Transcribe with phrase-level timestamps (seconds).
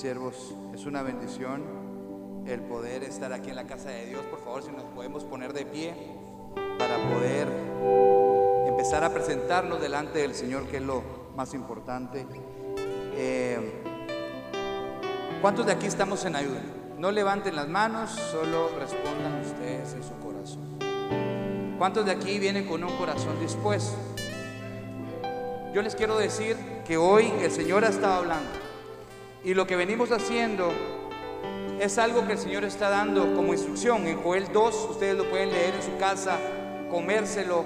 [0.00, 0.54] siervos.
[0.74, 1.62] Es una bendición
[2.46, 4.22] el poder estar aquí en la casa de Dios.
[4.30, 5.94] Por favor, si nos podemos poner de pie
[6.78, 7.46] para poder
[8.66, 11.02] empezar a presentarnos delante del Señor, que es lo
[11.36, 12.26] más importante.
[13.14, 13.82] Eh,
[15.42, 16.62] ¿Cuántos de aquí estamos en ayuda?
[16.96, 21.76] No levanten las manos, solo respondan ustedes en su corazón.
[21.76, 23.98] ¿Cuántos de aquí vienen con un corazón dispuesto?
[25.74, 28.59] Yo les quiero decir que hoy el Señor ha estado hablando
[29.42, 30.70] y lo que venimos haciendo
[31.80, 34.06] es algo que el Señor está dando como instrucción.
[34.06, 36.38] En Joel 2, ustedes lo pueden leer en su casa,
[36.90, 37.64] comérselo.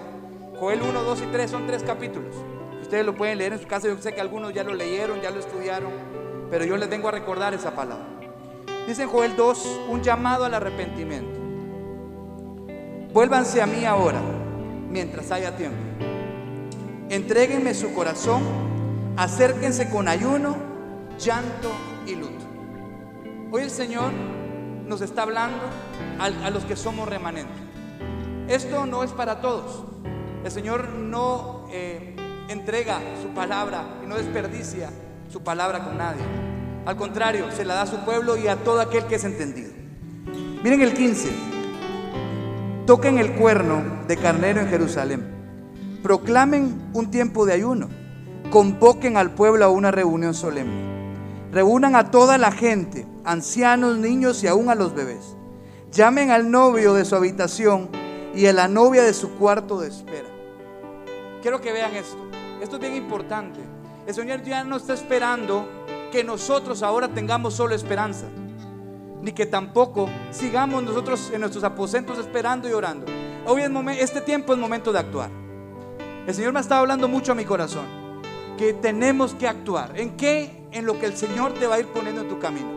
[0.58, 2.36] Joel 1, 2 y 3 son tres capítulos.
[2.81, 3.89] Ustedes lo pueden leer en su casa.
[3.89, 5.91] Yo sé que algunos ya lo leyeron, ya lo estudiaron,
[6.48, 8.06] pero yo les vengo a recordar esa palabra.
[8.86, 11.41] Dice en Joel 2, un llamado al arrepentimiento.
[13.12, 14.20] Vuélvanse a mí ahora,
[14.91, 15.78] mientras haya tiempo.
[17.09, 18.42] Entréguenme su corazón,
[19.16, 20.73] acérquense con ayuno,
[21.19, 21.70] llanto
[22.07, 22.45] y luto.
[23.51, 24.12] Hoy el Señor
[24.87, 25.62] nos está hablando
[26.19, 27.56] a, los que somos remanentes.
[28.48, 29.84] Esto no es para todos.
[30.45, 32.17] El Señor no eh,
[32.48, 34.91] entrega su palabra y no desperdicia
[35.33, 36.23] su palabra con nadie.
[36.84, 39.73] Al contrario, se la da a su pueblo y a todo aquel que es entendido.
[40.62, 41.31] Miren el 15.
[42.87, 45.25] Toquen el cuerno de carnero en Jerusalén.
[46.03, 47.89] Proclamen un tiempo de ayuno.
[48.51, 50.94] Convoquen al pueblo a una reunión solemne.
[51.55, 55.37] Reúnan a toda la gente, ancianos, niños y aún a los bebés.
[55.92, 57.91] Llamen al novio de su habitación
[58.34, 60.26] y a la novia de su cuarto de espera.
[61.43, 62.19] Quiero que vean esto.
[62.60, 63.60] Esto es bien importante.
[64.04, 65.69] El Señor ya no está esperando
[66.10, 68.26] que nosotros ahora tengamos solo esperanza,
[69.22, 73.06] ni que tampoco sigamos nosotros en nuestros aposentos esperando y orando.
[73.47, 75.31] Hoy es este tiempo es momento de actuar.
[76.26, 77.87] El Señor me ha estado hablando mucho a mi corazón,
[78.59, 79.93] que tenemos que actuar.
[79.97, 80.63] ¿En qué?
[80.75, 82.69] En lo que el Señor te va a ir poniendo en tu camino.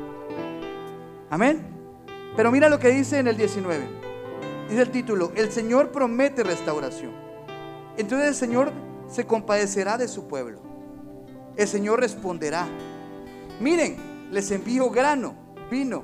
[1.31, 1.65] Amén.
[2.35, 3.85] Pero mira lo que dice en el 19.
[4.69, 7.11] Dice el título, el Señor promete restauración.
[7.97, 8.71] Entonces el Señor
[9.09, 10.59] se compadecerá de su pueblo.
[11.55, 12.67] El Señor responderá.
[13.59, 15.33] Miren, les envío grano,
[15.71, 16.03] vino,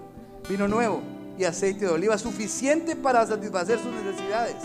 [0.50, 1.04] vino nuevo
[1.38, 4.56] y aceite de oliva suficiente para satisfacer sus necesidades.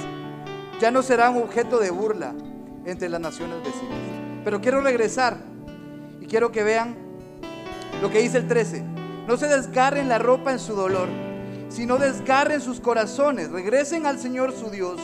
[0.81, 2.35] Ya no serán objeto de burla
[2.87, 3.99] entre las naciones vecinas.
[4.45, 5.37] Pero quiero regresar
[6.23, 7.08] y quiero que vean
[8.01, 8.83] lo que dice el 13.
[9.27, 11.09] No se desgarren la ropa en su dolor,
[11.69, 13.51] sino desgarren sus corazones.
[13.51, 15.01] Regresen al Señor su Dios,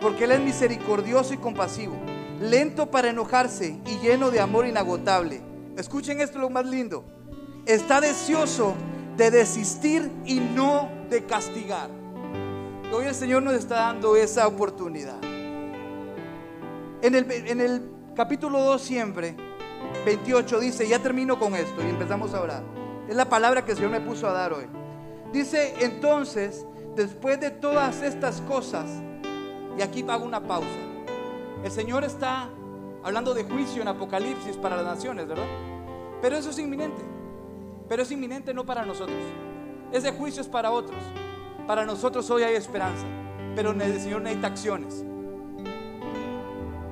[0.00, 1.94] porque Él es misericordioso y compasivo,
[2.40, 5.40] lento para enojarse y lleno de amor inagotable.
[5.76, 7.04] Escuchen esto lo más lindo.
[7.66, 8.74] Está deseoso
[9.16, 11.90] de desistir y no de castigar.
[12.92, 15.22] Hoy el Señor nos está dando esa oportunidad.
[17.02, 17.82] En el, en el
[18.16, 19.36] capítulo 2 siempre,
[20.04, 22.62] 28 dice, ya termino con esto y empezamos a orar.
[23.08, 24.66] Es la palabra que el Señor me puso a dar hoy.
[25.32, 28.88] Dice, entonces, después de todas estas cosas,
[29.78, 30.68] y aquí hago una pausa,
[31.62, 32.48] el Señor está
[33.02, 35.46] hablando de juicio en Apocalipsis para las naciones, ¿verdad?
[36.22, 37.02] Pero eso es inminente.
[37.88, 39.18] Pero es inminente no para nosotros.
[39.92, 40.98] Ese juicio es para otros.
[41.66, 43.06] Para nosotros hoy hay esperanza.
[43.54, 45.04] Pero el Señor necesita acciones.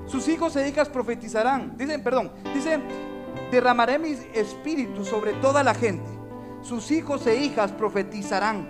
[0.09, 1.77] Sus hijos e hijas profetizarán.
[1.77, 2.81] Dicen, perdón, dice,
[3.51, 6.09] derramaré mi espíritu sobre toda la gente.
[6.63, 8.67] Sus hijos e hijas profetizarán.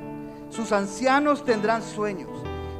[0.50, 2.30] Sus ancianos tendrán sueños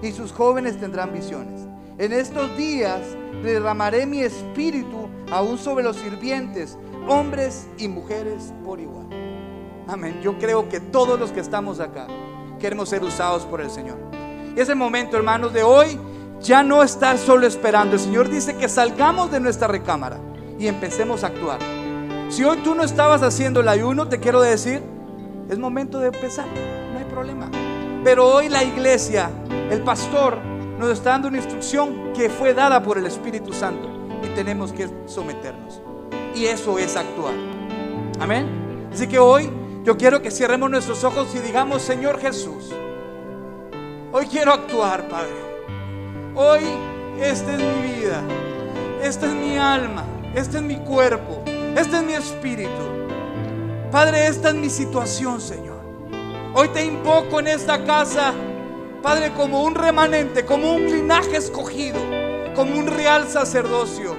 [0.02, 1.62] y sus jóvenes tendrán visiones.
[1.98, 3.00] En estos días
[3.42, 9.08] derramaré mi espíritu aún sobre los sirvientes, hombres y mujeres por igual.
[9.86, 10.20] Amén.
[10.22, 12.06] Yo creo que todos los que estamos acá
[12.58, 13.98] queremos ser usados por el Señor.
[14.56, 15.98] Y es el momento, hermanos, de hoy
[16.40, 17.94] ya no estar solo esperando.
[17.94, 20.18] El Señor dice que salgamos de nuestra recámara
[20.58, 21.58] y empecemos a actuar.
[22.28, 24.82] Si hoy tú no estabas haciendo el ayuno, te quiero decir,
[25.48, 26.46] es momento de empezar,
[26.92, 27.50] no hay problema.
[28.04, 29.30] Pero hoy la iglesia,
[29.70, 30.38] el pastor,
[30.78, 33.88] nos está dando una instrucción que fue dada por el Espíritu Santo
[34.22, 35.80] y tenemos que someternos.
[36.34, 37.34] Y eso es actuar.
[38.20, 38.88] Amén.
[38.92, 39.50] Así que hoy
[39.84, 42.70] yo quiero que cerremos nuestros ojos y digamos, Señor Jesús,
[44.12, 45.47] hoy quiero actuar, Padre.
[46.40, 46.60] Hoy
[47.20, 48.22] esta es mi vida,
[49.02, 50.04] esta es mi alma,
[50.36, 51.42] este es mi cuerpo,
[51.76, 52.70] este es mi espíritu.
[53.90, 55.80] Padre, esta es mi situación, Señor.
[56.54, 58.32] Hoy te invoco en esta casa,
[59.02, 61.98] Padre, como un remanente, como un linaje escogido,
[62.54, 64.14] como un real sacerdocio,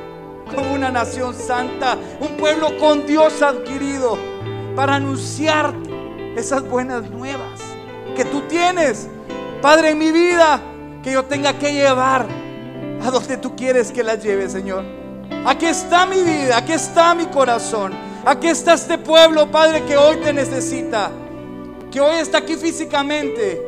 [0.53, 4.17] como una nación santa, un pueblo con Dios adquirido,
[4.75, 5.73] para anunciar
[6.35, 7.61] esas buenas nuevas
[8.17, 9.07] que tú tienes
[9.61, 10.61] Padre, en mi vida,
[11.03, 12.25] que yo tenga que llevar
[13.01, 14.83] a donde tú quieres que la lleve, Señor.
[15.45, 17.93] Aquí está mi vida, aquí está mi corazón,
[18.25, 21.09] aquí está este pueblo, Padre, que hoy te necesita,
[21.91, 23.65] que hoy está aquí físicamente,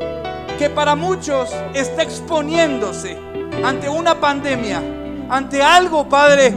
[0.57, 3.17] que para muchos está exponiéndose
[3.63, 4.81] ante una pandemia,
[5.29, 6.53] ante algo, Padre,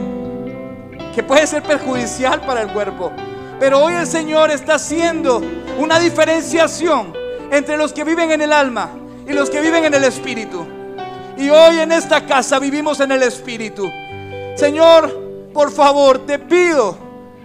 [1.13, 3.11] que puede ser perjudicial para el cuerpo.
[3.57, 5.41] Pero hoy el Señor está haciendo
[5.79, 7.13] una diferenciación
[7.51, 8.89] entre los que viven en el alma
[9.27, 10.65] y los que viven en el espíritu.
[11.37, 13.89] Y hoy en esta casa vivimos en el espíritu.
[14.55, 16.97] Señor, por favor, te pido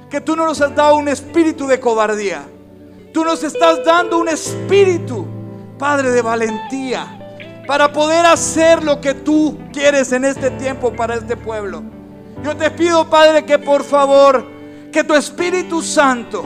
[0.08, 2.42] que tú no nos has dado un espíritu de cobardía.
[3.12, 5.26] Tú nos estás dando un espíritu,
[5.78, 7.16] Padre, de valentía
[7.66, 11.82] para poder hacer lo que tú quieres en este tiempo para este pueblo.
[12.42, 14.44] Yo te pido, Padre, que por favor,
[14.92, 16.44] que tu Espíritu Santo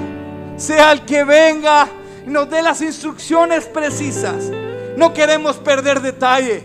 [0.57, 1.89] sea el que venga
[2.27, 4.51] y nos dé las instrucciones precisas.
[4.97, 6.65] No queremos perder detalle.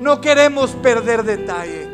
[0.00, 1.88] No queremos perder detalle.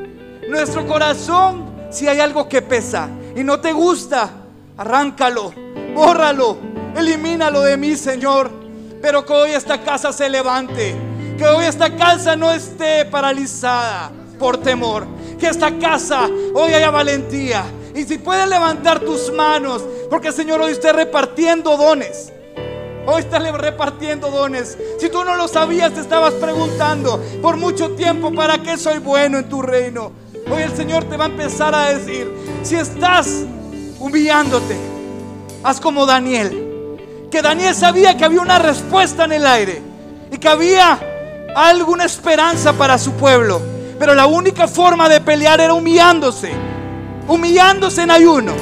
[0.49, 4.31] Nuestro corazón, si hay algo que pesa y no te gusta,
[4.77, 5.53] arráncalo,
[5.95, 6.57] bórralo,
[6.97, 8.51] elimínalo de mí, Señor.
[9.03, 10.95] Pero que hoy esta casa se levante.
[11.37, 15.07] Que hoy esta casa no esté paralizada por temor.
[15.39, 17.65] Que esta casa hoy haya valentía.
[17.95, 22.33] Y si puedes levantar tus manos, porque Señor hoy está repartiendo dones.
[23.09, 24.77] Hoy está repartiendo dones.
[24.99, 29.39] Si tú no lo sabías, te estabas preguntando por mucho tiempo para qué soy bueno
[29.39, 30.11] en tu reino.
[30.51, 32.29] Hoy el Señor te va a empezar a decir,
[32.65, 33.45] si estás
[34.01, 34.77] humillándote,
[35.63, 36.65] haz como Daniel.
[37.31, 39.83] Que Daniel sabía que había una respuesta en el aire
[40.33, 40.99] y que había
[41.55, 43.61] alguna esperanza para su pueblo.
[44.01, 46.51] Pero la única forma de pelear era humillándose.
[47.29, 48.53] Humillándose en ayuno.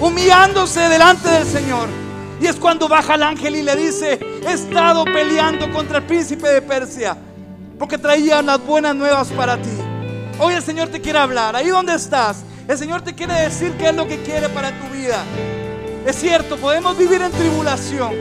[0.00, 2.05] Humillándose delante del Señor.
[2.46, 6.62] Es cuando baja el ángel y le dice, he estado peleando contra el príncipe de
[6.62, 7.16] Persia.
[7.76, 9.68] Porque traía las buenas nuevas para ti.
[10.38, 11.56] Hoy el Señor te quiere hablar.
[11.56, 12.44] Ahí donde estás.
[12.68, 15.24] El Señor te quiere decir qué es lo que quiere para tu vida.
[16.06, 18.14] Es cierto, podemos vivir en tribulación.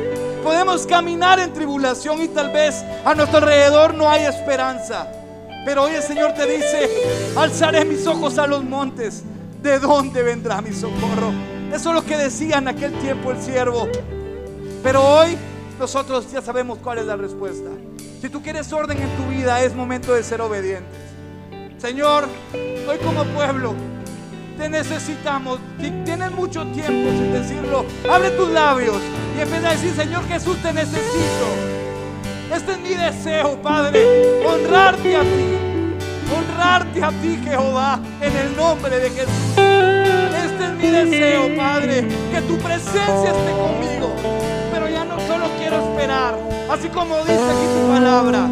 [0.43, 5.07] Podemos caminar en tribulación y tal vez a nuestro alrededor no hay esperanza.
[5.65, 6.89] Pero hoy el Señor te dice,
[7.37, 9.21] alzaré mis ojos a los montes.
[9.61, 11.54] ¿De dónde vendrá mi socorro?
[11.73, 13.87] Eso es lo que decía en aquel tiempo el siervo.
[14.83, 15.37] Pero hoy
[15.79, 17.69] nosotros ya sabemos cuál es la respuesta.
[18.21, 20.99] Si tú quieres orden en tu vida, es momento de ser obedientes.
[21.77, 23.75] Señor, hoy como pueblo
[24.57, 25.59] te necesitamos.
[25.79, 28.97] Si tienes mucho tiempo sin decirlo, abre tus labios
[29.37, 31.45] y empieza a decir, Señor Jesús, te necesito.
[32.53, 35.55] Este es mi deseo, Padre, honrarte a ti.
[36.35, 40.04] Honrarte a ti, Jehová, en el nombre de Jesús.
[40.55, 44.15] Este es mi deseo, Padre, que tu presencia esté conmigo.
[44.71, 46.35] Pero ya no solo quiero esperar,
[46.71, 48.47] así como dice aquí tu palabra.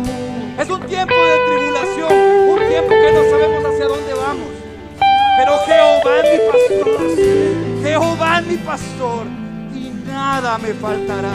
[0.60, 2.12] Es un tiempo de tribulación,
[2.50, 4.50] un tiempo que no sabemos hacia dónde vamos.
[5.38, 7.84] Pero Jehová es mi pastor.
[7.84, 9.26] Jehová es mi pastor
[9.74, 11.32] y nada me faltará.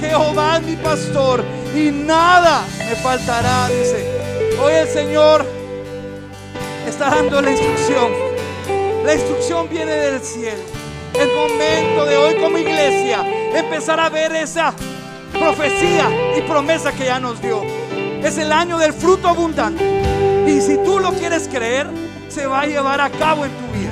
[0.00, 4.06] Jehová es mi pastor y nada me faltará, dice.
[4.62, 5.44] Hoy el Señor
[6.86, 8.27] está dando la instrucción.
[9.08, 10.60] La instrucción viene del cielo.
[11.14, 13.24] Es momento de hoy como iglesia
[13.54, 14.74] empezar a ver esa
[15.32, 17.62] profecía y promesa que ya nos dio.
[18.22, 19.82] Es el año del fruto abundante.
[20.46, 21.86] Y si tú lo quieres creer,
[22.28, 23.88] se va a llevar a cabo en tu vida.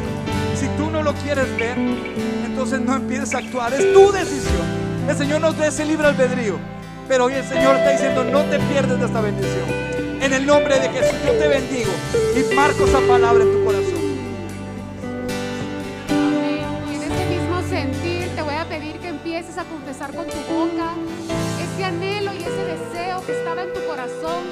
[0.54, 3.72] Si tú no lo quieres ver, entonces no empieces a actuar.
[3.72, 4.66] Es tu decisión.
[5.08, 6.58] El Señor nos da ese libre albedrío.
[7.08, 9.64] Pero hoy el Señor está diciendo, no te pierdes de esta bendición.
[10.20, 11.90] En el nombre de Jesús yo te bendigo
[12.36, 13.95] y marco esa palabra en tu corazón.
[19.58, 20.92] A confesar con tu boca
[21.62, 24.44] ese anhelo y ese deseo que estaba en tu corazón,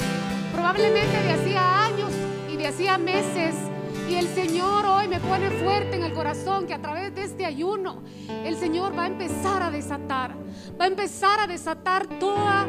[0.51, 2.11] probablemente de hacía años
[2.51, 3.55] y de hacía meses.
[4.09, 7.45] Y el Señor hoy me pone fuerte en el corazón que a través de este
[7.45, 8.03] ayuno
[8.45, 10.37] el Señor va a empezar a desatar,
[10.81, 12.67] va a empezar a desatar toda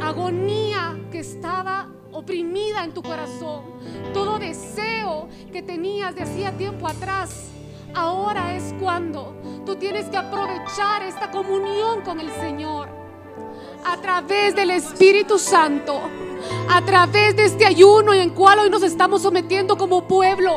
[0.00, 3.64] agonía que estaba oprimida en tu corazón,
[4.14, 7.53] todo deseo que tenías de hacía tiempo atrás.
[7.94, 9.34] Ahora es cuando
[9.64, 12.88] tú tienes que aprovechar esta comunión con el Señor
[13.84, 16.00] a través del Espíritu Santo,
[16.68, 20.56] a través de este ayuno en el cual hoy nos estamos sometiendo como pueblo.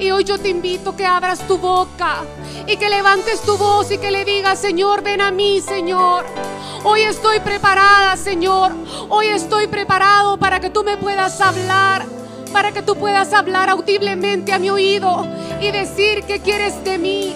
[0.00, 2.22] Y hoy yo te invito a que abras tu boca
[2.66, 6.24] y que levantes tu voz y que le digas, Señor, ven a mí, Señor.
[6.82, 8.72] Hoy estoy preparada, Señor.
[9.08, 12.04] Hoy estoy preparado para que tú me puedas hablar,
[12.54, 15.26] para que tú puedas hablar audiblemente a mi oído
[15.60, 17.34] y decir qué quieres de mí.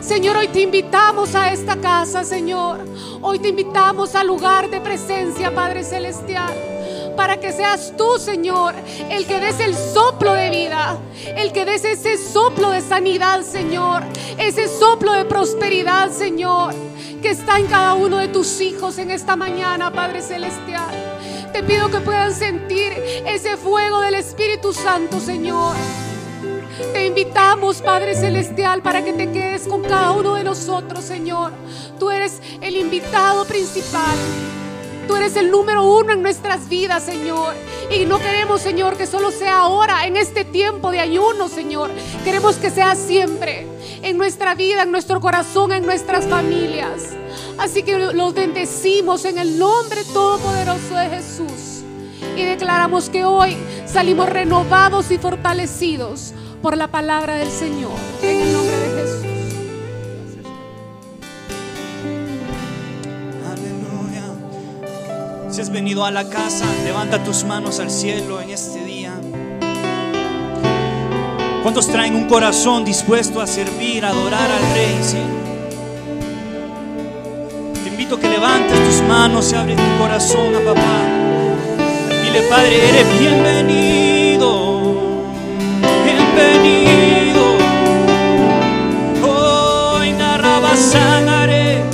[0.00, 2.80] Señor, hoy te invitamos a esta casa, Señor.
[3.22, 6.52] Hoy te invitamos al lugar de presencia, Padre Celestial.
[7.16, 8.74] para que seas tú, Señor,
[9.08, 10.98] el que des el soplo de vida,
[11.36, 14.02] el que des ese soplo de sanidad, Señor,
[14.36, 16.74] ese soplo de prosperidad, Señor,
[17.22, 21.13] que está en cada uno de tus hijos en esta mañana, Padre Celestial.
[21.54, 22.92] Te pido que puedan sentir
[23.26, 25.76] ese fuego del Espíritu Santo, Señor.
[26.92, 31.52] Te invitamos, Padre Celestial, para que te quedes con cada uno de nosotros, Señor.
[31.96, 34.16] Tú eres el invitado principal.
[35.06, 37.54] Tú eres el número uno en nuestras vidas, Señor.
[37.88, 41.92] Y no queremos, Señor, que solo sea ahora, en este tiempo de ayuno, Señor.
[42.24, 43.64] Queremos que sea siempre
[44.02, 47.14] en nuestra vida, en nuestro corazón, en nuestras familias.
[47.58, 51.82] Así que los bendecimos en el nombre todopoderoso de Jesús.
[52.36, 53.56] Y declaramos que hoy
[53.86, 57.92] salimos renovados y fortalecidos por la palabra del Señor.
[58.22, 59.24] En el nombre de Jesús.
[63.52, 65.50] Aleluya.
[65.50, 69.12] Si has venido a la casa, levanta tus manos al cielo en este día.
[71.62, 74.98] ¿Cuántos traen un corazón dispuesto a servir, a adorar al Rey?
[75.02, 75.43] ¿sí?
[77.94, 80.98] Invito a que levantes tus manos y abres tu corazón a papá.
[82.24, 84.50] Dile, Padre, eres bienvenido.
[86.04, 87.44] Bienvenido.
[89.24, 91.84] Hoy narraba sanaré.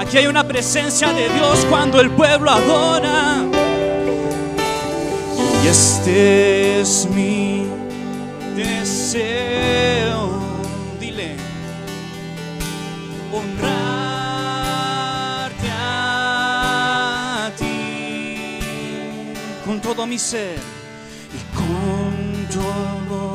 [0.00, 3.44] Aquí hay una presencia de Dios cuando el pueblo adora.
[5.62, 7.68] Y este es mi
[8.56, 10.09] deseo.
[19.94, 20.56] Todo mi ser
[21.34, 23.32] y con todo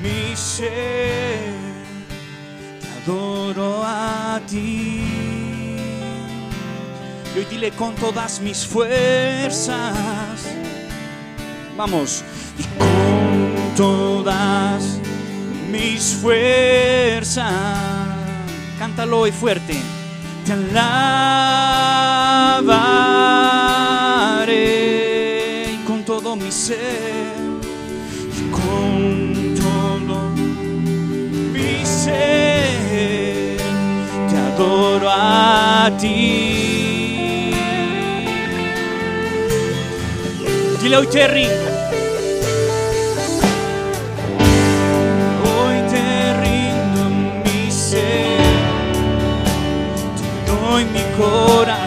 [0.00, 1.52] mi ser.
[2.80, 5.02] Te adoro a ti.
[7.34, 10.46] Y hoy dile con todas mis fuerzas.
[11.76, 12.22] Vamos.
[12.56, 15.00] Y con todas
[15.72, 17.52] mis fuerzas.
[18.78, 19.76] Cántalo hoy fuerte.
[20.46, 21.82] Te alabaré
[40.92, 41.52] Te rindo.
[45.42, 47.02] Hoy te rindo
[47.44, 48.38] mi ser,
[50.16, 51.81] te doy mi corazón.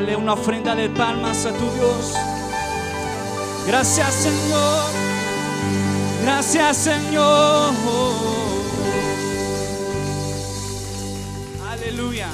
[0.00, 2.14] Dale una ofrenda de palmas a tu Dios.
[3.66, 4.84] Gracias Señor,
[6.22, 7.74] gracias Señor.
[11.68, 12.28] Aleluya.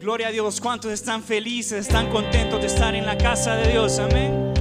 [0.00, 0.58] Gloria a Dios.
[0.60, 3.98] ¿Cuántos están felices, están contentos de estar en la casa de Dios?
[3.98, 4.54] Amén.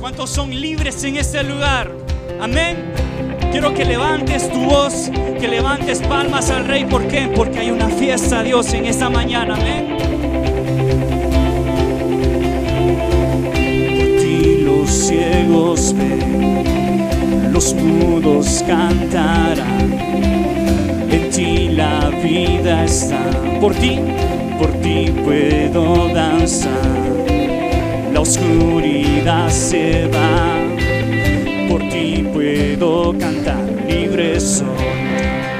[0.00, 1.90] ¿Cuántos son libres en este lugar?
[2.38, 2.85] Amén.
[3.50, 6.84] Quiero que levantes tu voz, que levantes palmas al Rey.
[6.84, 7.30] ¿Por qué?
[7.34, 9.54] Porque hay una fiesta, Dios, en esta mañana.
[9.54, 9.96] Amén.
[13.98, 19.92] Por ti los ciegos ven, los mudos cantarán.
[21.10, 23.24] En ti la vida está.
[23.60, 23.98] Por ti,
[24.58, 26.72] por ti puedo danzar.
[28.12, 30.75] La oscuridad se va
[32.78, 34.66] puedo cantar, libre soy.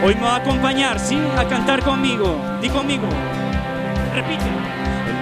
[0.05, 1.18] Hoy me va a acompañar, ¿sí?
[1.37, 2.37] A cantar conmigo.
[2.61, 3.09] Di conmigo.
[4.14, 4.44] Repite.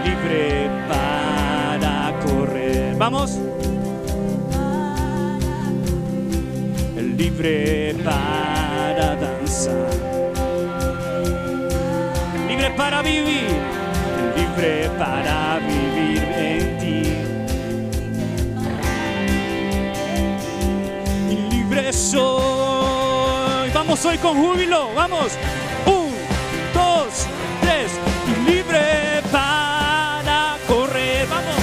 [0.05, 2.97] Libre para correr.
[2.97, 3.39] Vamos.
[7.17, 9.89] Libre para danzar.
[12.49, 13.57] Libre para vivir.
[14.37, 15.94] Libre para vivir
[22.05, 23.71] soy.
[23.73, 25.33] Vamos hoy con júbilo, vamos.
[25.87, 26.13] Un,
[26.75, 27.27] dos,
[27.61, 27.91] tres.
[28.47, 31.63] Libre para correr, vamos.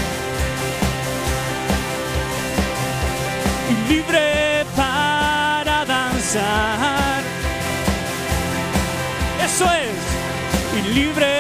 [3.88, 7.22] Libre para danzar.
[9.46, 10.02] Eso es.
[10.80, 11.31] Y libre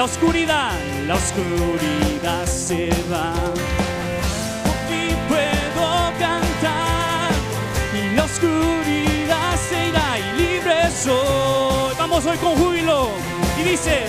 [0.00, 0.72] La oscuridad,
[1.06, 3.34] la oscuridad se va.
[4.64, 7.30] Por puedo cantar
[7.92, 11.94] y la oscuridad se irá y libre soy.
[11.98, 13.10] Vamos hoy con júbilo
[13.60, 14.06] y dice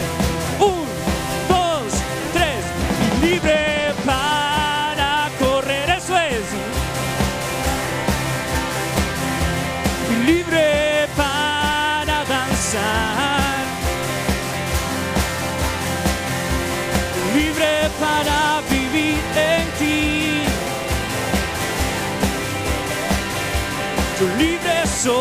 [25.03, 25.11] soy.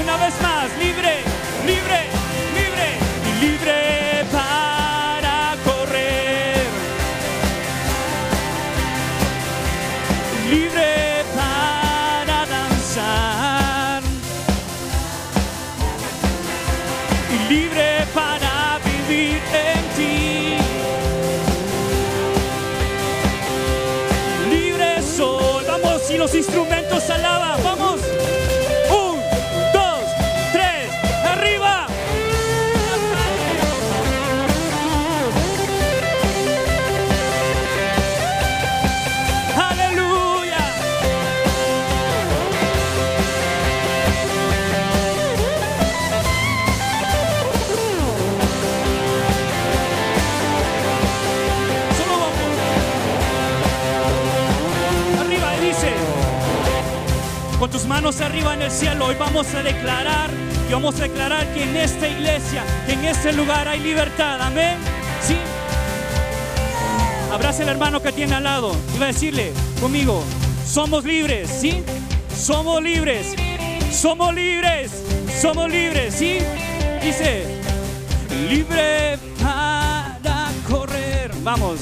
[0.00, 1.22] Una vez más, libre,
[1.66, 2.08] libre,
[2.56, 2.88] libre
[3.28, 6.64] y libre para correr.
[10.48, 14.02] Libre para danzar.
[17.30, 18.52] Y libre para
[18.84, 20.56] vivir en ti.
[24.50, 25.64] Libre soy.
[25.66, 27.71] Vamos, y los instrumentos alaban.
[58.20, 60.28] Arriba en el cielo, hoy vamos a declarar
[60.68, 64.40] y vamos a declarar que en esta iglesia, que en este lugar hay libertad.
[64.40, 64.76] Amén.
[65.26, 65.36] Sí.
[67.32, 68.76] Abraza al hermano que tiene al lado.
[68.94, 70.22] Iba a decirle conmigo,
[70.66, 71.82] somos libres, ¿sí?
[72.36, 73.34] Somos libres.
[73.90, 74.90] Somos libres.
[75.40, 76.38] Somos libres, ¿sí?
[77.02, 77.44] Dice,
[78.50, 81.30] libre para correr.
[81.42, 81.80] Vamos.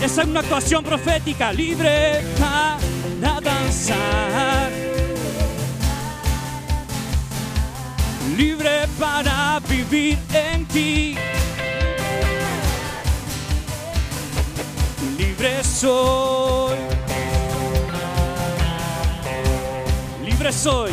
[0.00, 2.49] Esa es una actuación profética, libre para
[3.70, 4.70] danzar.
[8.36, 11.16] Libre para vivir en ti.
[15.16, 16.76] Libre soy.
[20.24, 20.90] Libre soy.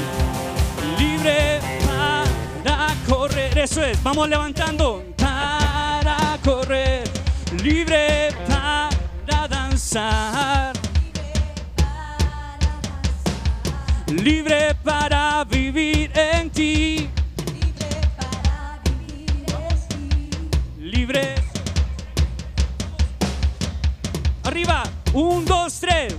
[1.00, 3.58] Libre para correr.
[3.58, 4.02] Eso es.
[4.04, 5.04] Vamos levantando.
[5.18, 7.04] Para correr.
[7.63, 10.77] Libre para danzar.
[14.12, 17.10] Libre para vivir en ti.
[20.80, 21.36] Libre.
[24.58, 24.84] arriba.
[25.13, 26.15] Un, dos, tres.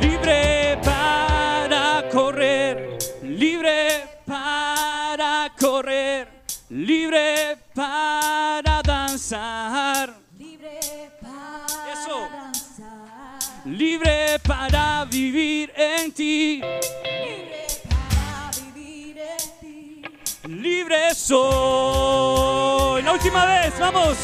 [0.00, 6.28] Libre para correr, libre para correr,
[6.70, 8.05] libre para
[13.96, 20.02] Libre para vivir en ti, libre para vivir en ti.
[20.48, 23.02] libre soy.
[23.02, 24.18] La última vez, vamos.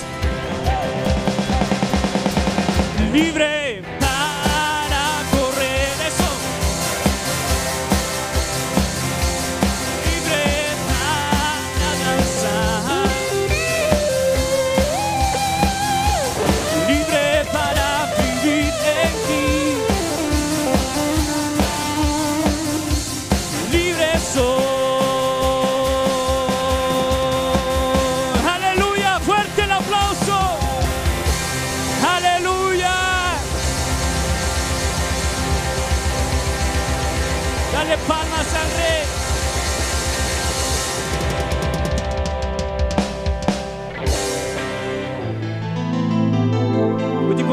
[3.15, 3.83] Libre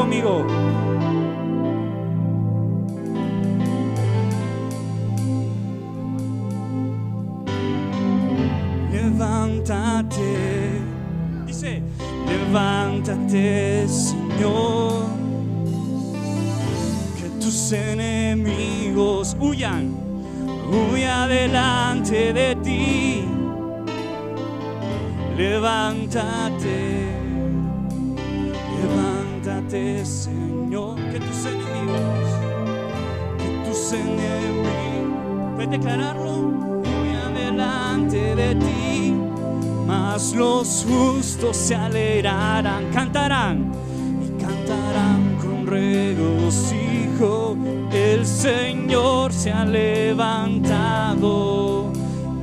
[0.00, 0.46] conmigo.
[8.90, 10.80] Levántate,
[11.46, 11.82] dice,
[12.26, 15.04] levántate, Señor,
[17.18, 19.94] que tus enemigos huyan,
[20.72, 23.24] huya delante de ti.
[25.36, 27.19] Levántate,
[29.70, 32.00] levántate, Señor, que tus enemigos,
[33.38, 34.66] que tus enemigos,
[35.54, 36.32] puedes declararlo,
[36.82, 39.14] huyan delante de ti,
[39.86, 43.72] mas los justos se alegrarán, cantarán
[44.22, 47.56] y cantarán con regocijo.
[47.92, 51.12] El Señor se ha levantado,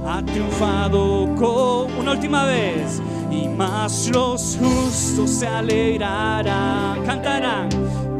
[0.06, 3.02] ha triunfado con una última vez.
[3.30, 7.70] Y más los justos se alegrarán, cantarán,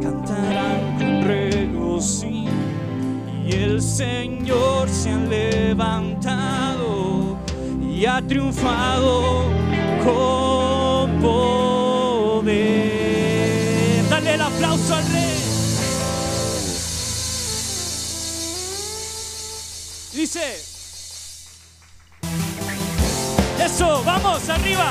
[0.02, 2.38] cantarán con regocijo
[3.48, 6.78] y el Señor se ha levantado
[7.80, 9.44] y ha triunfado
[10.04, 12.58] con poder.
[14.10, 15.38] Dale el aplauso al rey.
[20.12, 20.57] Dice,
[23.86, 24.90] vamos, arriba.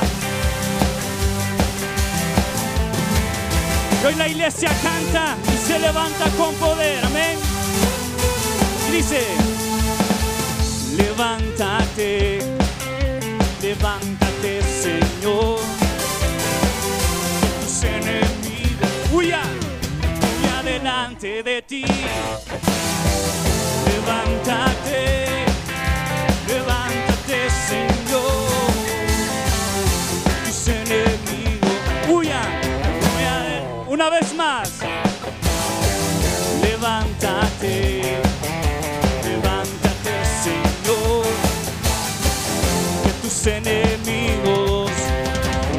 [4.02, 7.38] Y hoy la iglesia canta y se levanta con poder, amén.
[8.88, 9.21] Y dice,
[10.95, 12.39] levántate,
[13.62, 15.60] levántate Señor,
[17.62, 19.58] tus enemigos huyan,
[20.41, 21.86] huyan delante de ti.
[23.86, 24.77] Levántate,
[43.48, 44.92] enemigos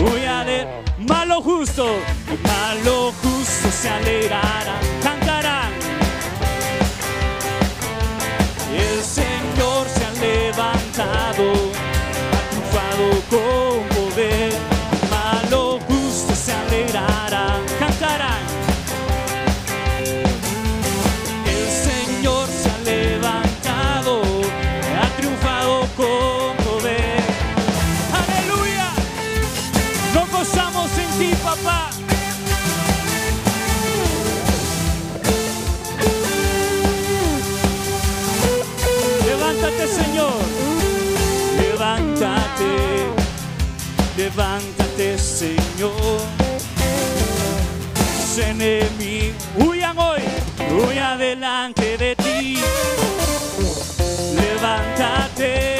[0.00, 0.66] huyan de
[0.98, 1.86] malo justo,
[2.32, 5.72] y malo justo se alegrarán, cantarán.
[8.74, 11.52] El Señor se ha levantado,
[12.32, 13.57] ha triunfado con
[48.38, 50.22] tus enemigos huyan hoy,
[50.70, 52.58] huyan delante de ti.
[54.34, 55.77] Levántate,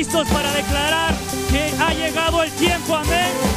[0.00, 1.14] listos para declarar
[1.50, 2.96] que ha llegado el tiempo.
[2.96, 3.49] Amén.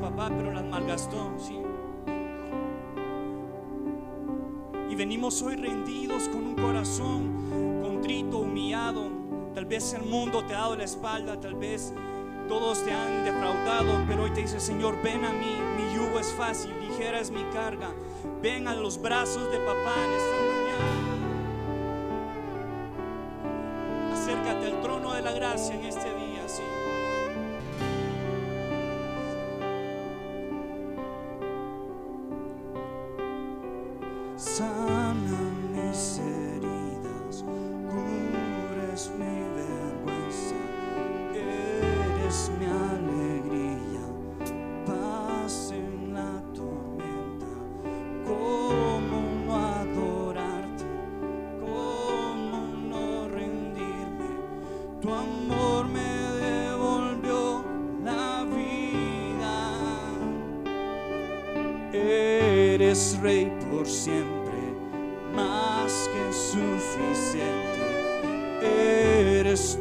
[0.00, 1.60] papá, pero las malgastó, ¿sí?
[4.88, 9.08] Y venimos hoy rendidos con un corazón contrito, humillado.
[9.54, 11.92] Tal vez el mundo te ha dado la espalda, tal vez
[12.48, 16.32] todos te han defraudado, pero hoy te dice, Señor, ven a mí, mi yugo es
[16.32, 17.90] fácil, ligera es mi carga.
[18.42, 20.60] Ven a los brazos de papá en esta mañana.
[24.12, 25.99] Acércate al trono de la gracia en esta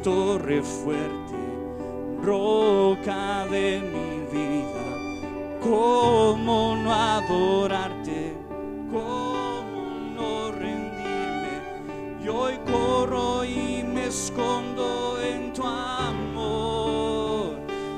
[0.01, 1.35] torre fuerte,
[2.23, 5.59] roca de mi vida.
[5.61, 8.37] ¿Cómo no adorarte?
[8.91, 12.23] ¿Cómo no rendirme?
[12.23, 17.57] Y hoy corro y me escondo en tu amor.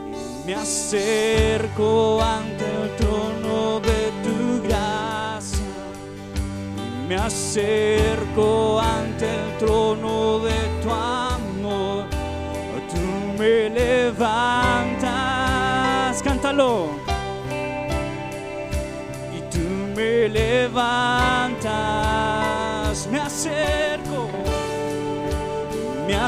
[0.09, 5.65] Y me acerco ante el trono de tu gracia.
[6.77, 8.00] Y me acerco.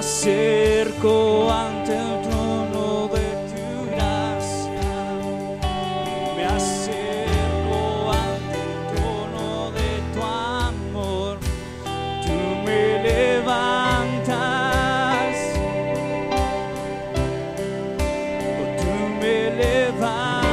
[0.03, 4.95] acerco ante el trono de tu gracia.
[6.35, 11.33] Me acerco ante el trono de tu amor.
[12.25, 14.33] Tú me levantas.
[18.59, 20.43] Oh, tú me levantas.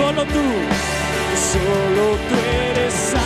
[0.00, 0.42] Solo tú,
[1.52, 2.34] solo tú
[2.70, 3.19] eres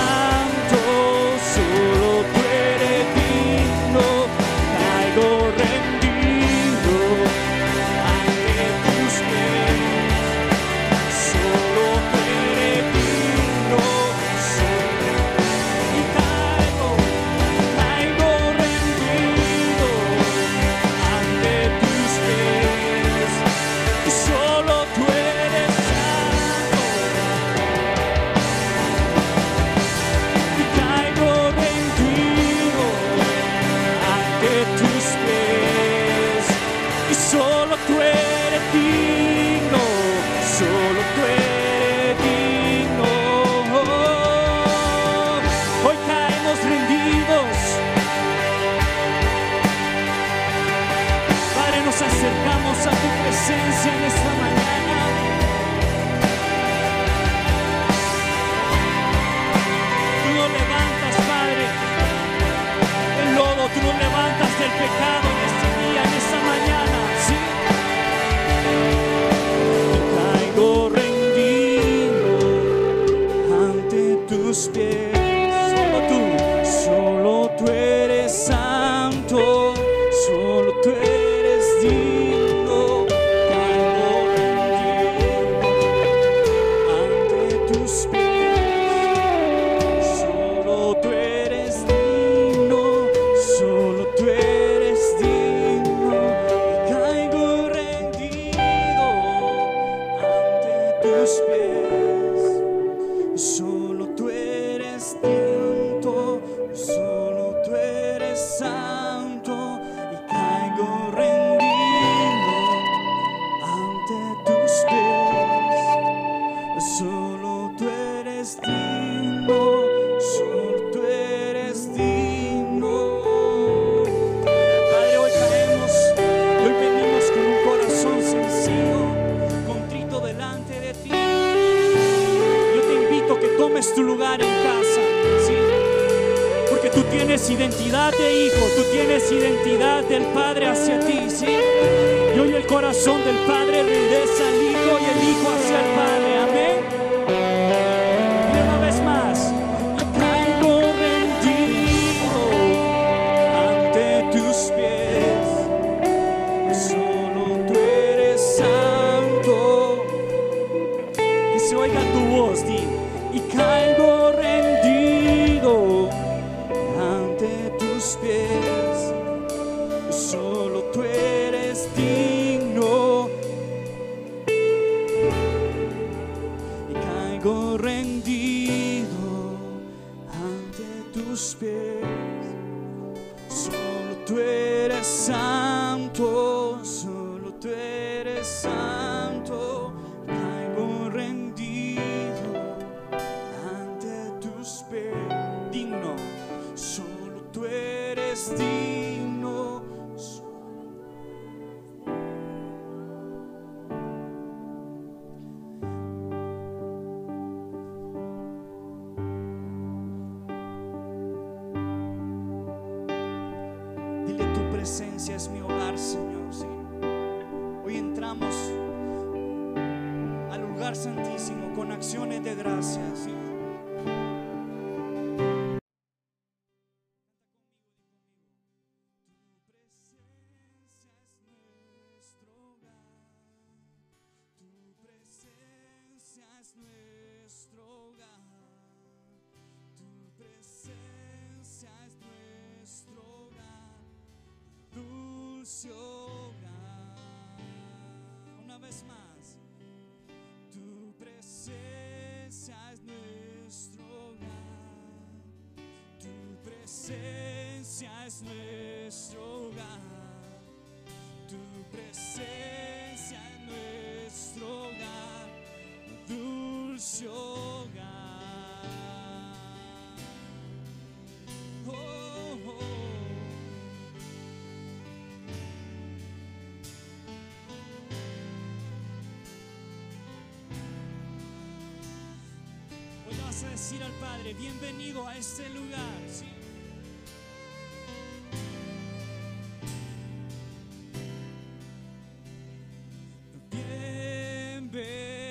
[283.62, 286.00] a decir al Padre, bienvenido a este lugar.
[286.28, 286.44] ¿sí?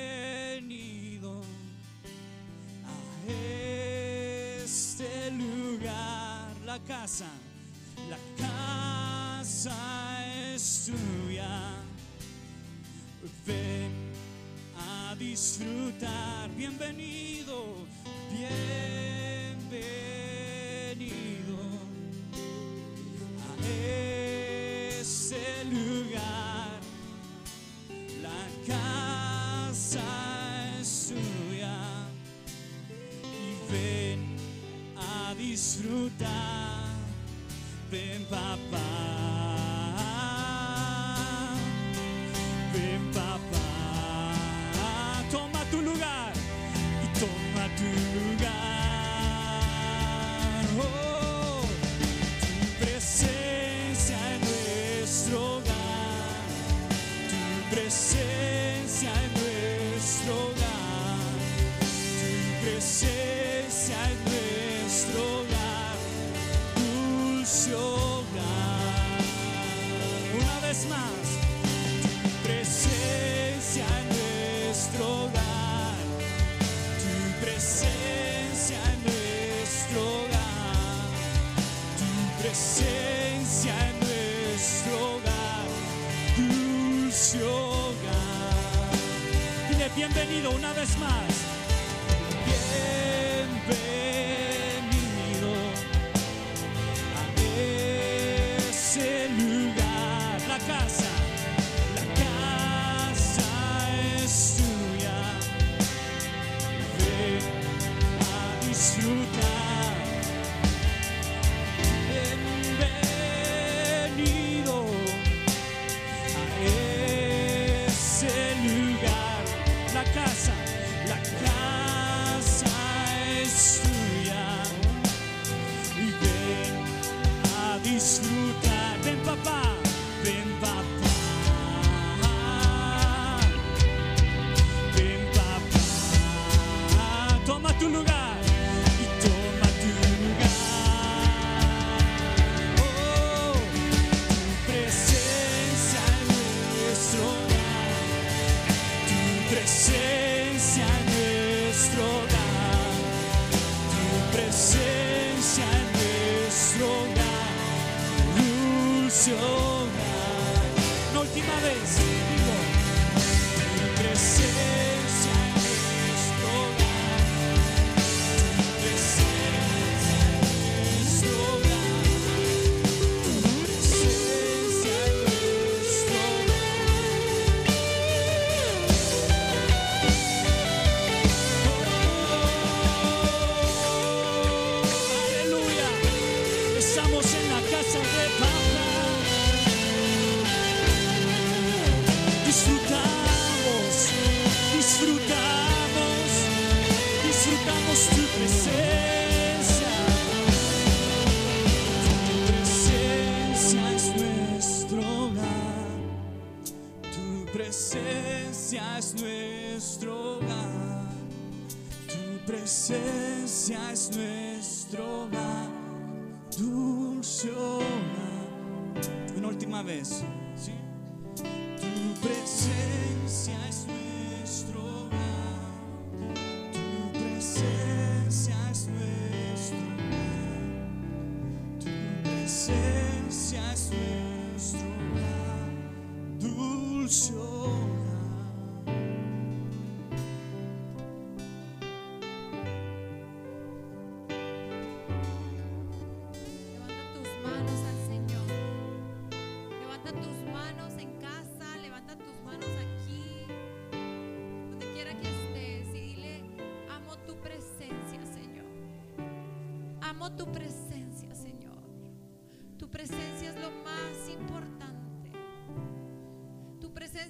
[0.04, 1.42] Bienvenido
[2.84, 3.32] a
[4.62, 7.30] este lugar, la casa,
[8.10, 11.78] la casa es tuya.
[13.48, 13.92] Ven
[14.78, 17.63] a disfrutar, bienvenido
[38.30, 38.83] Papa.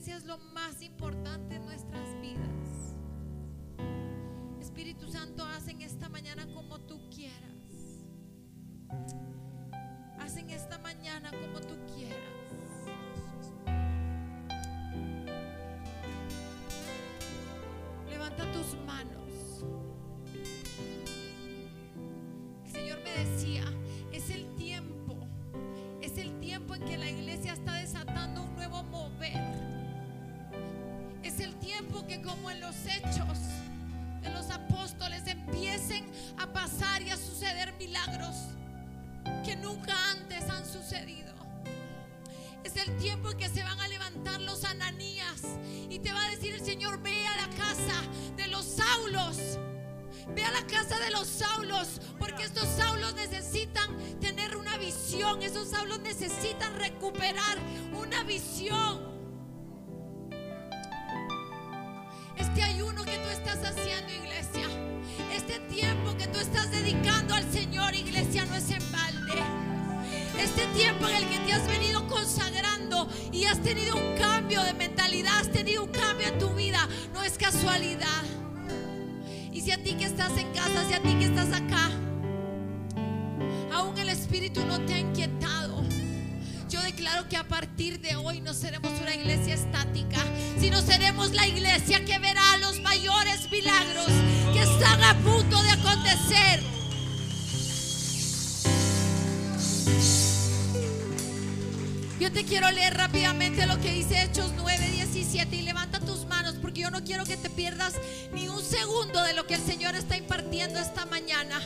[0.05, 1.12] Es lo más importante
[105.33, 107.95] 17 y levanta tus manos porque yo no quiero que te pierdas
[108.35, 111.59] ni un segundo de lo que el Señor está impartiendo esta mañana.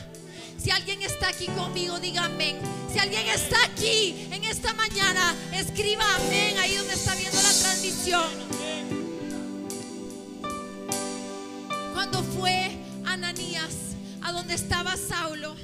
[0.56, 2.56] Si alguien está aquí conmigo, diga amén.
[2.90, 8.30] Si alguien está aquí en esta mañana, escriba amén ahí donde está viendo la transmisión.
[11.92, 12.70] Cuando fue
[13.04, 13.74] Ananías
[14.22, 15.54] a donde estaba Saulo,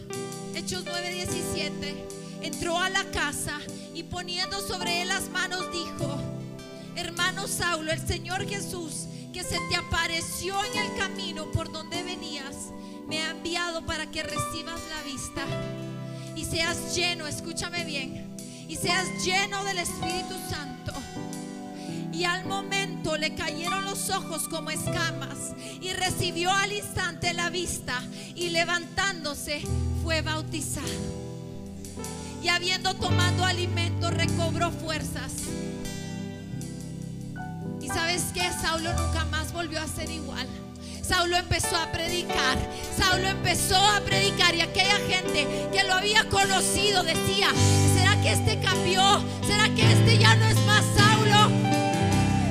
[0.55, 2.07] Hechos 9, 17,
[2.43, 3.59] entró a la casa
[3.95, 6.34] y poniendo sobre él las manos dijo,
[6.97, 12.71] hermano Saulo, el Señor Jesús que se te apareció en el camino por donde venías,
[13.09, 15.45] me ha enviado para que recibas la vista
[16.37, 18.35] y seas lleno, escúchame bien,
[18.69, 20.93] y seas lleno del Espíritu Santo.
[22.13, 28.01] Y al momento le cayeron los ojos como escamas y recibió al instante la vista
[28.37, 29.63] y levantándose
[30.05, 30.87] fue bautizado.
[32.41, 35.33] Y habiendo tomado alimento recobró fuerzas.
[37.85, 40.47] Y sabes que Saulo nunca más volvió a ser igual.
[41.07, 42.57] Saulo empezó a predicar.
[42.97, 47.49] Saulo empezó a predicar y aquella gente que lo había conocido decía,
[47.95, 49.23] ¿será que este cambió?
[49.47, 51.51] ¿Será que este ya no es más Saulo?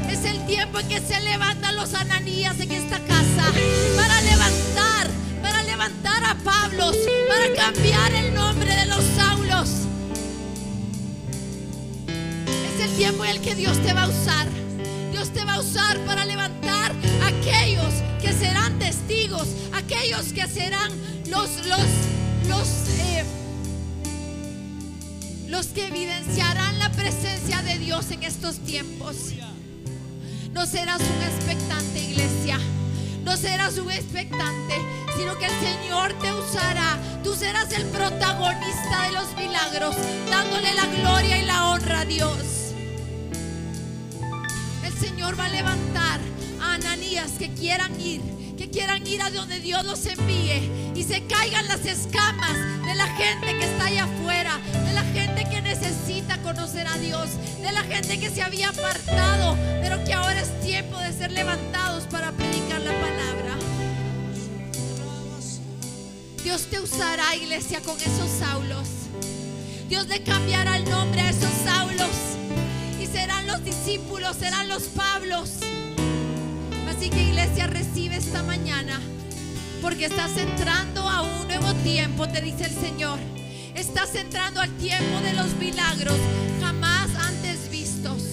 [0.08, 3.52] Es el tiempo en que se levantan los ananías en esta casa
[3.96, 5.10] para levantar,
[5.42, 6.96] para levantar a Pablos,
[7.28, 9.70] para cambiar el nombre de los Saulos.
[12.08, 14.64] Es el tiempo en el que Dios te va a usar.
[15.34, 16.94] Te va a usar para levantar
[17.26, 20.92] aquellos que serán testigos, aquellos que serán
[21.28, 21.88] los, los,
[22.48, 22.68] los,
[23.00, 23.24] eh,
[25.48, 29.34] los que evidenciarán la presencia de Dios en estos tiempos.
[30.54, 32.60] No serás un expectante, iglesia.
[33.24, 34.76] No serás un expectante,
[35.18, 37.00] sino que el Señor te usará.
[37.24, 39.96] Tú serás el protagonista de los milagros,
[40.30, 42.63] dándole la gloria y la honra a Dios.
[45.04, 46.22] Señor va a levantar
[46.62, 48.22] a Ananías que quieran ir,
[48.58, 53.08] que quieran ir a donde Dios los envíe y se caigan las escamas de la
[53.08, 57.32] gente que está allá afuera, de la gente que necesita conocer a Dios,
[57.62, 62.06] de la gente que se había apartado, pero que ahora es tiempo de ser levantados
[62.06, 63.58] para predicar la palabra.
[66.46, 68.88] Dios te usará, iglesia, con esos Saulos.
[69.90, 72.34] Dios le cambiará el nombre a esos Saulos
[73.14, 75.52] serán los discípulos, serán los Pablos.
[76.90, 79.00] Así que iglesia recibe esta mañana
[79.84, 83.20] porque estás entrando a un nuevo tiempo, te dice el Señor.
[83.76, 86.18] Estás entrando al tiempo de los milagros
[86.60, 88.24] jamás antes vistos.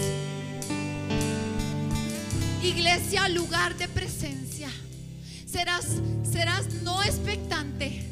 [2.63, 4.71] Iglesia, lugar de presencia.
[5.45, 5.85] Serás,
[6.23, 8.10] serás no expectante,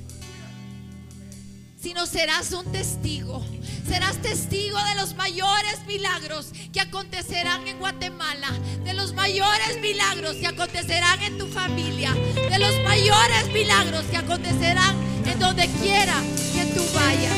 [1.81, 3.45] sino serás un testigo.
[3.87, 8.51] Serás testigo de los mayores milagros que acontecerán en Guatemala,
[8.85, 12.13] de los mayores milagros que acontecerán en tu familia,
[12.51, 16.15] de los mayores milagros que acontecerán en donde quiera
[16.53, 17.37] que tú vayas.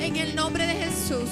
[0.00, 1.28] En el nombre de Jesús.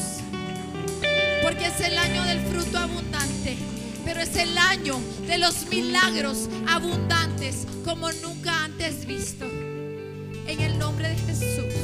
[1.42, 3.56] Porque es el año del fruto abundante.
[4.04, 9.46] Pero es el año de los milagros abundantes como nunca antes visto.
[10.48, 11.74] En el nombre de Jesús.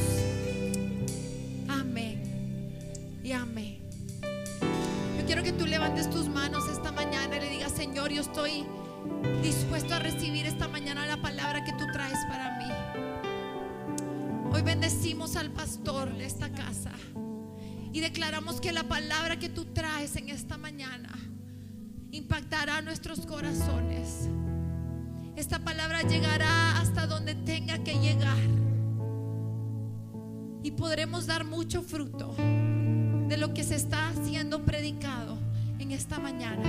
[1.68, 3.20] Amén.
[3.24, 3.78] Y amén.
[5.18, 8.64] Yo quiero que tú levantes tus manos esta mañana y le digas, Señor, yo estoy
[9.42, 12.68] dispuesto a recibir esta mañana la palabra que tú traes para mí.
[14.52, 16.92] Hoy bendecimos al pastor de esta casa
[17.92, 21.10] y declaramos que la palabra que tú traes en esta mañana
[22.12, 24.28] impactará nuestros corazones.
[25.36, 28.36] Esta palabra llegará hasta donde tenga que llegar
[30.62, 35.38] y podremos dar mucho fruto de lo que se está siendo predicado
[35.78, 36.62] en esta mañana.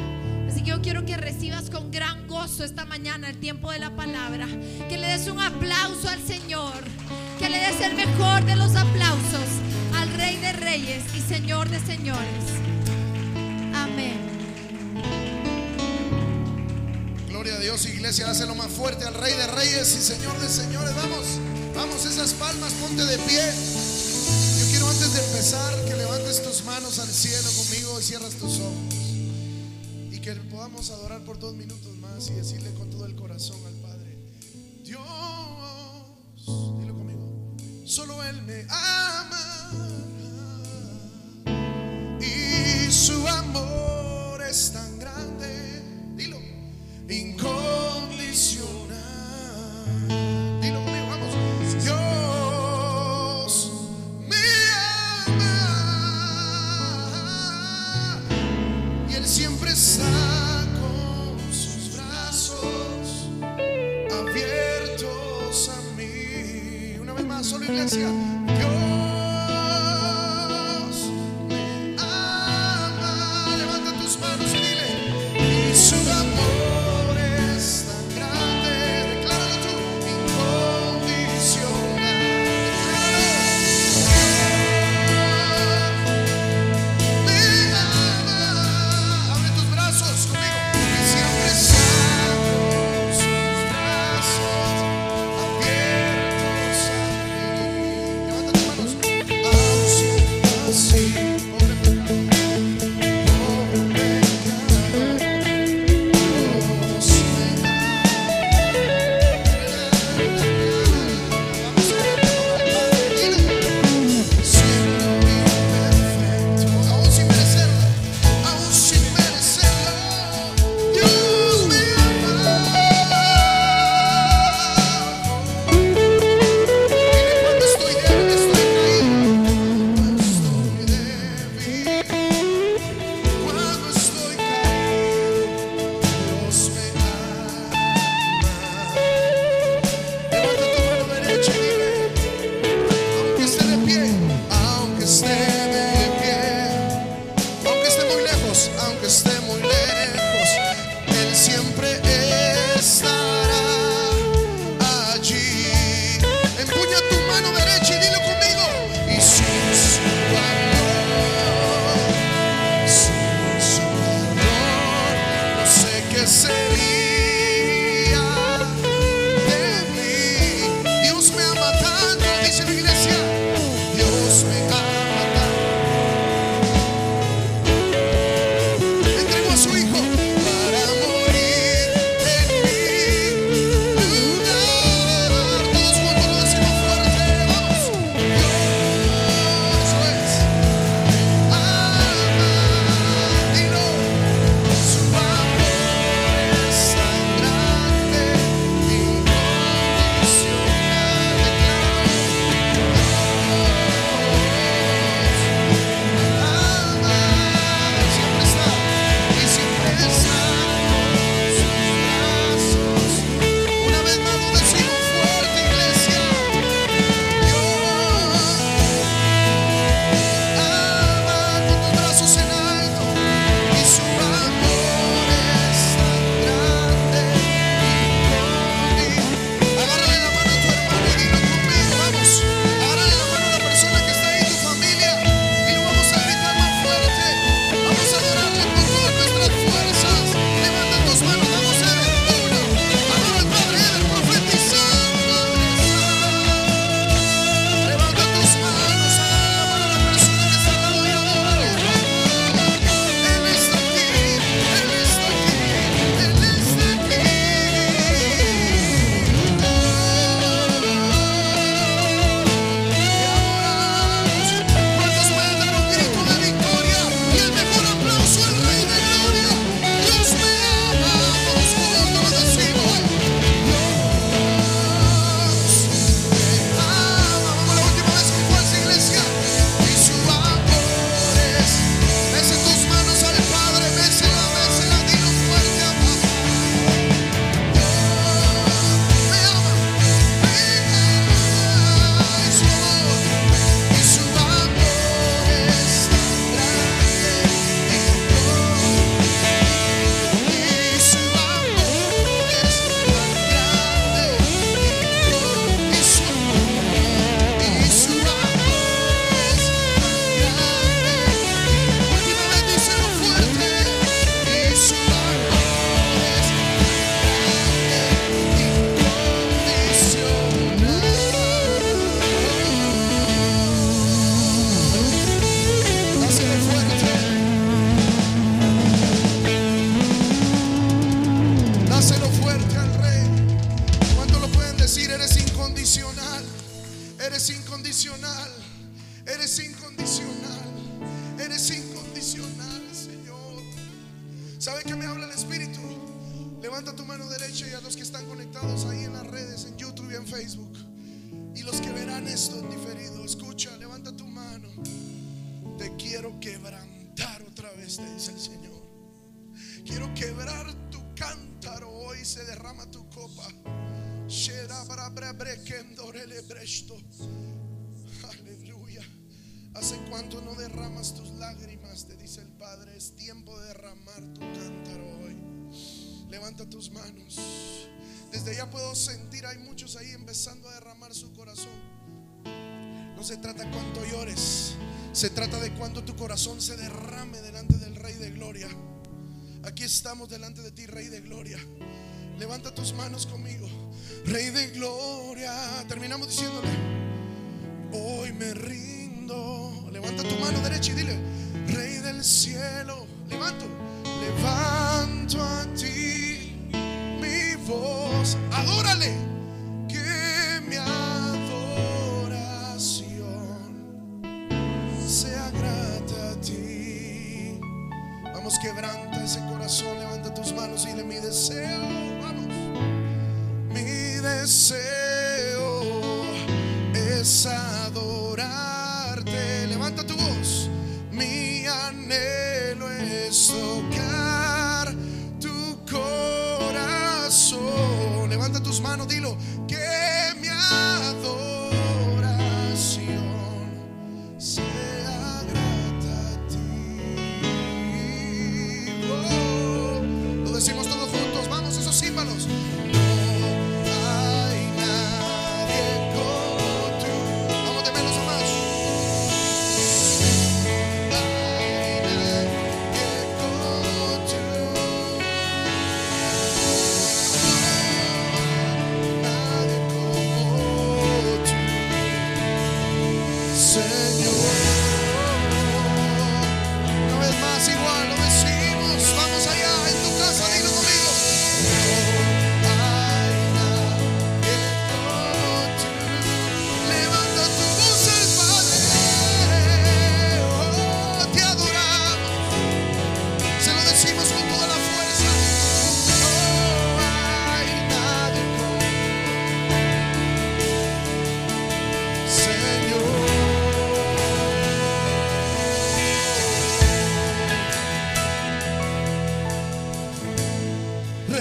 [0.48, 3.96] Así que yo quiero que recibas con gran gozo esta mañana el tiempo de la
[3.96, 4.48] palabra.
[4.90, 6.84] Que le des un aplauso al Señor.
[7.40, 9.50] Que le des el mejor de los aplausos
[9.96, 12.73] al Rey de Reyes y Señor de Señores.
[17.74, 20.94] Dios, iglesia, lo más fuerte al Rey de Reyes y Señor de Señores.
[20.96, 21.26] Vamos,
[21.74, 23.42] vamos, esas palmas, ponte de pie.
[24.60, 28.60] Yo quiero antes de empezar que levantes tus manos al cielo conmigo y cierras tus
[28.60, 28.94] ojos.
[30.12, 33.58] Y que podamos adorar por dos minutos más y decirle con todo el corazón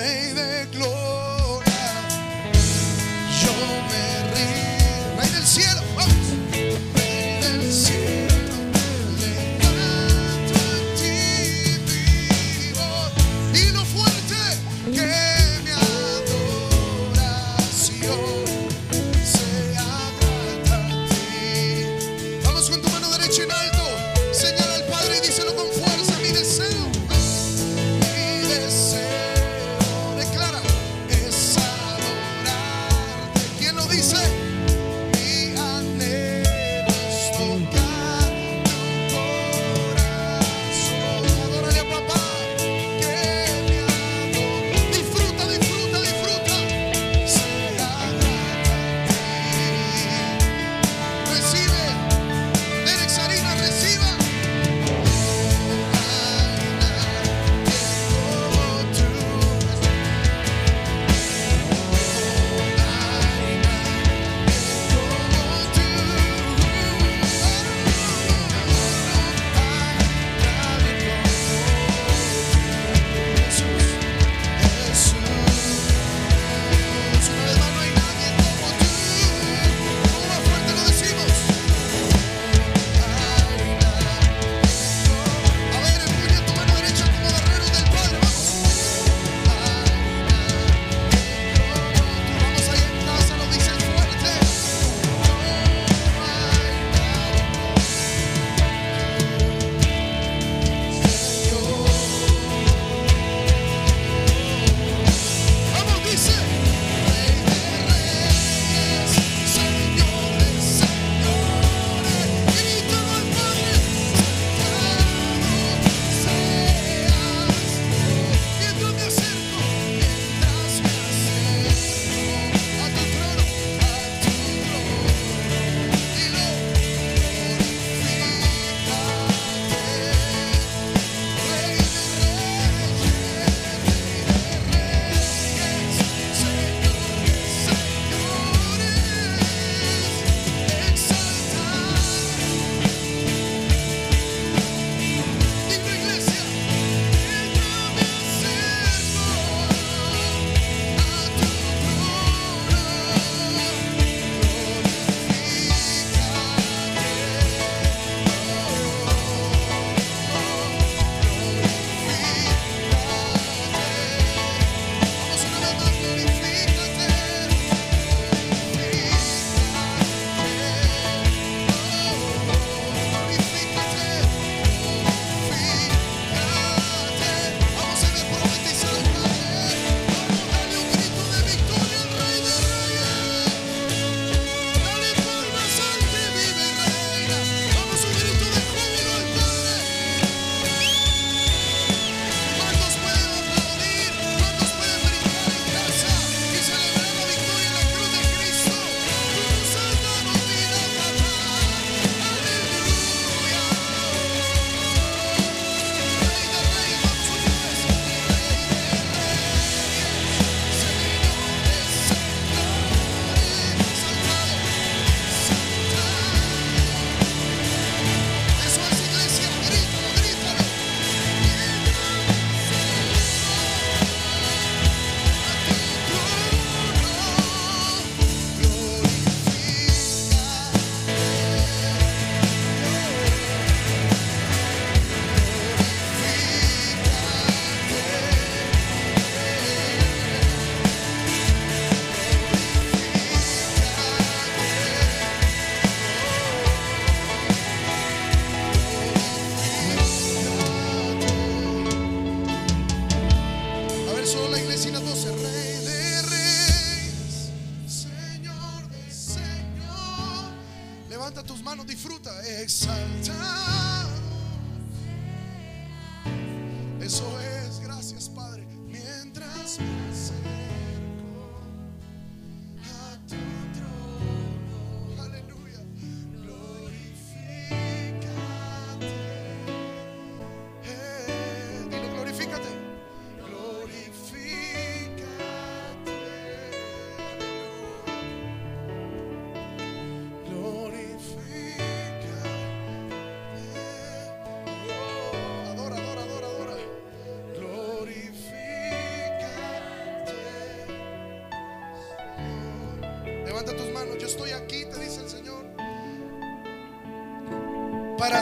[0.02, 1.31] Rey de gloria,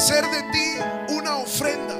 [0.00, 1.94] hacer de ti una ofrenda.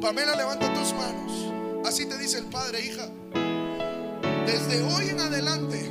[0.00, 1.86] Pamela, levanta tus manos.
[1.86, 3.08] Así te dice el Padre, hija.
[4.44, 5.88] Desde hoy en adelante,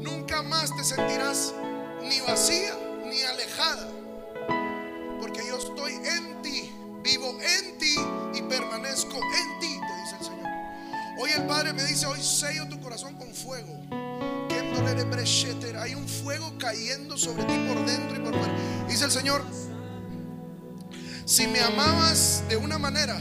[0.00, 1.54] nunca más te sentirás
[2.02, 2.57] ni vacía
[21.38, 23.16] si me amabas de una manera,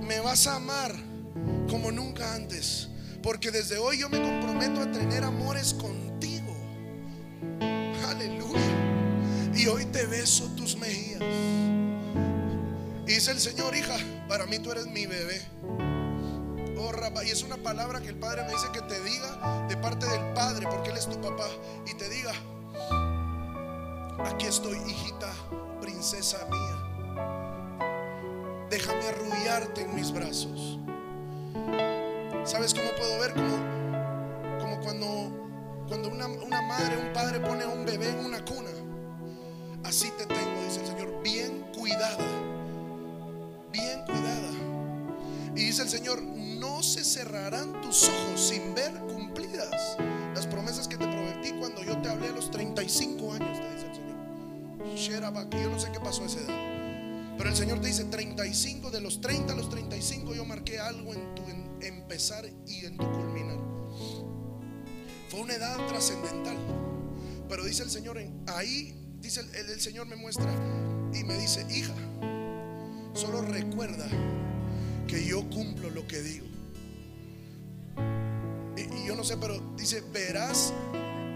[0.00, 0.94] me vas a amar
[1.68, 2.86] como nunca antes.
[3.20, 6.54] Porque desde hoy yo me comprometo a tener amores contigo.
[8.08, 9.56] Aleluya.
[9.56, 11.20] Y hoy te beso tus mejillas.
[13.08, 13.96] Y dice el Señor, hija,
[14.28, 15.42] para mí tú eres mi bebé.
[16.78, 19.76] Oh, Rabba, y es una palabra que el Padre me dice que te diga de
[19.78, 21.48] parte del Padre, porque Él es tu papá.
[21.90, 22.34] Y te diga,
[24.30, 25.32] aquí estoy, hijita,
[25.80, 26.81] princesa mía.
[28.72, 30.78] Déjame arrullarte en mis brazos.
[32.46, 33.34] ¿Sabes cómo puedo ver?
[33.34, 38.70] Como, cuando, cuando una, una madre, un padre pone a un bebé en una cuna.
[39.84, 42.24] Así te tengo, dice el Señor, bien cuidada.
[43.70, 44.50] Bien cuidada.
[45.54, 49.98] Y dice el Señor, no se cerrarán tus ojos sin ver cumplidas
[50.34, 53.86] las promesas que te prometí cuando yo te hablé a los 35 años, te dice
[53.86, 55.50] el Señor.
[55.50, 56.81] Yo no sé qué pasó a esa edad.
[57.36, 61.14] Pero el Señor te dice 35, de los 30 a los 35 yo marqué algo
[61.14, 61.42] en tu
[61.82, 63.58] empezar y en tu culminar.
[65.28, 66.56] Fue una edad trascendental.
[67.48, 70.50] Pero dice el Señor, ahí, dice el, Señor me muestra
[71.14, 71.94] y me dice, hija,
[73.14, 74.08] solo recuerda
[75.06, 76.46] que yo cumplo lo que digo.
[78.76, 80.72] Y yo no sé, pero dice, verás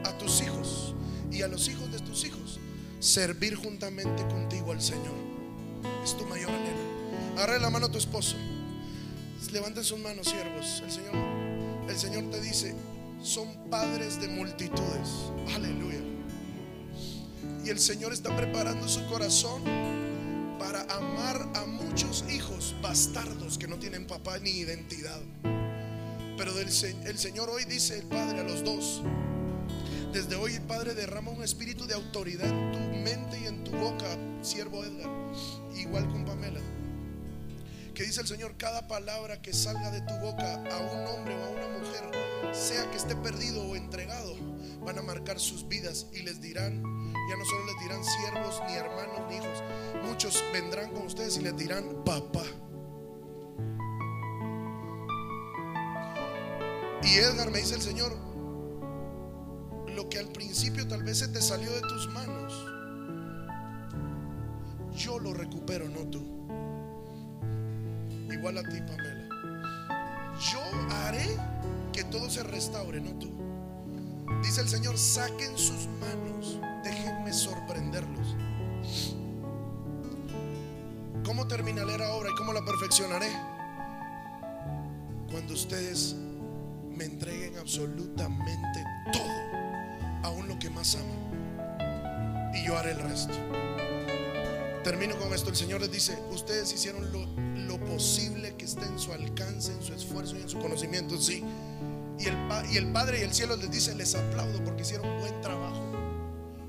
[0.05, 0.95] a tus hijos
[1.31, 2.61] y a los hijos de tus hijos
[2.99, 5.26] servir juntamente contigo al Señor.
[6.05, 7.37] Es tu mayor anhelo.
[7.37, 8.37] Agarra la mano a tu esposo.
[9.53, 10.83] Levanten sus manos, siervos.
[10.85, 11.15] El Señor,
[11.89, 12.75] el Señor te dice,
[13.23, 15.33] son padres de multitudes.
[15.55, 16.01] Aleluya.
[17.65, 19.63] Y el Señor está preparando su corazón
[20.59, 25.21] para amar a muchos hijos bastardos que no tienen papá ni identidad.
[26.37, 29.03] Pero el Señor hoy dice el Padre a los dos.
[30.13, 33.73] Desde hoy el Padre derrama un espíritu de autoridad en tu mente y en tu
[33.73, 34.07] boca,
[34.43, 35.11] siervo Edgar,
[35.77, 36.61] igual con Pamela.
[37.95, 41.45] Que dice el Señor, cada palabra que salga de tu boca a un hombre o
[41.45, 44.35] a una mujer, sea que esté perdido o entregado,
[44.85, 46.83] van a marcar sus vidas y les dirán,
[47.29, 49.63] ya no solo les dirán siervos, ni hermanos, ni hijos,
[50.05, 52.45] muchos vendrán con ustedes y les dirán papá.
[57.03, 58.17] Y Edgar me dice el Señor,
[59.95, 62.46] lo que al principio tal vez se te salió de tus manos,
[64.97, 66.23] yo lo recupero, no tú.
[68.33, 69.29] Igual a ti, Pamela.
[70.53, 70.61] Yo
[70.97, 71.27] haré
[71.93, 73.31] que todo se restaure, no tú.
[74.43, 78.37] Dice el Señor, saquen sus manos, déjenme sorprenderlos.
[81.25, 83.31] ¿Cómo terminaré la obra y cómo la perfeccionaré?
[85.31, 86.17] Cuando ustedes
[86.97, 92.55] me entreguen absolutamente todo, aún lo que más aman.
[92.55, 93.35] Y yo haré el resto.
[94.87, 95.51] Termino con esto.
[95.51, 97.27] El Señor les dice, ustedes hicieron lo,
[97.67, 101.43] lo posible que esté en su alcance, en su esfuerzo y en su conocimiento, sí.
[102.21, 102.37] Y el,
[102.71, 105.83] y el Padre y el cielo les dice, les aplaudo porque hicieron buen trabajo.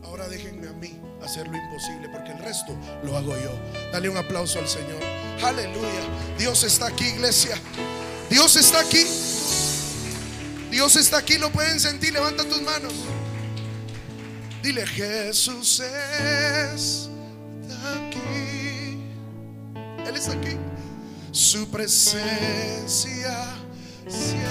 [0.03, 3.51] Ahora déjenme a mí hacer lo imposible porque el resto lo hago yo.
[3.91, 4.99] Dale un aplauso al Señor.
[5.43, 6.01] Aleluya.
[6.39, 7.55] Dios está aquí, iglesia.
[8.31, 9.05] Dios está aquí.
[10.71, 12.13] Dios está aquí, lo pueden sentir.
[12.13, 12.93] Levanta tus manos.
[14.63, 17.06] Dile, Jesús es
[20.17, 20.57] Él está aquí.
[21.31, 23.37] Su presencia
[24.07, 24.46] siento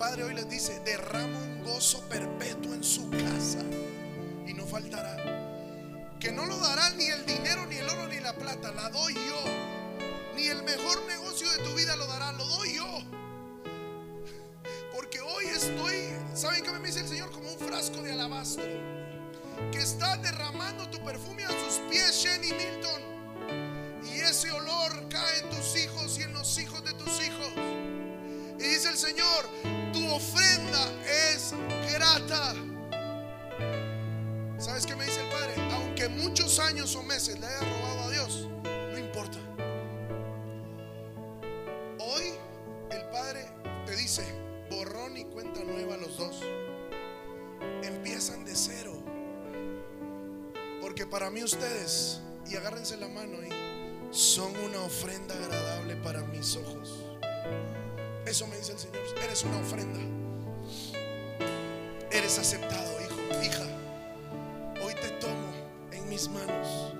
[0.00, 3.58] Padre hoy les dice, derramo un gozo perpetuo en su casa
[4.46, 5.14] y no faltará.
[6.18, 9.12] Que no lo dará ni el dinero, ni el oro, ni la plata, la doy
[9.12, 9.44] yo.
[10.34, 12.86] Ni el mejor negocio de tu vida lo dará, lo doy yo.
[14.94, 17.30] Porque hoy estoy, ¿saben qué me dice el Señor?
[17.30, 18.64] Como un frasco de alabastro.
[19.70, 23.02] Que está derramando tu perfume a sus pies, Jenny Milton.
[24.10, 27.79] Y ese olor cae en tus hijos y en los hijos de tus hijos.
[28.60, 29.48] Y dice el Señor,
[29.90, 30.92] tu ofrenda
[31.32, 31.54] es
[31.90, 32.54] grata.
[34.58, 35.54] ¿Sabes qué me dice el Padre?
[35.72, 39.38] Aunque muchos años o meses le haya robado a Dios, no importa.
[41.98, 42.34] Hoy
[42.90, 43.46] el Padre
[43.86, 44.26] te dice,
[44.68, 46.42] borrón y cuenta nueva los dos.
[47.82, 49.02] Empiezan de cero.
[50.82, 56.56] Porque para mí ustedes, y agárrense la mano ahí, son una ofrenda agradable para mis
[56.56, 56.99] ojos.
[58.30, 59.98] Eso me dice el Señor, eres una ofrenda.
[62.12, 63.66] Eres aceptado, hijo, hija.
[64.84, 65.52] Hoy te tomo
[65.90, 66.94] en mis manos.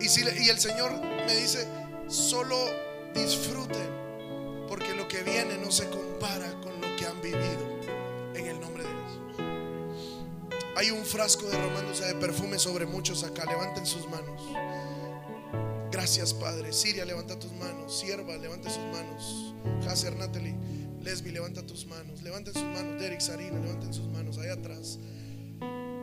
[0.00, 0.92] Y, si y el Señor
[1.26, 1.66] me dice,
[2.06, 2.56] solo
[3.12, 3.90] disfruten,
[4.68, 7.80] porque lo que viene no se compara con lo que han vivido
[8.36, 10.62] en el nombre de Jesús.
[10.76, 13.44] Hay un frasco derramándose de perfume sobre muchos acá.
[13.44, 14.40] Levanten sus manos.
[16.02, 16.72] Gracias, Padre.
[16.72, 18.00] Siria, levanta tus manos.
[18.00, 19.54] Sierva, levanta sus manos.
[19.88, 20.56] Hacer, Natalie.
[21.00, 22.22] Lesbi, levanta tus manos.
[22.22, 23.00] Levanten sus manos.
[23.00, 24.36] Derek, Sarina, levanten sus manos.
[24.36, 24.98] Allá atrás.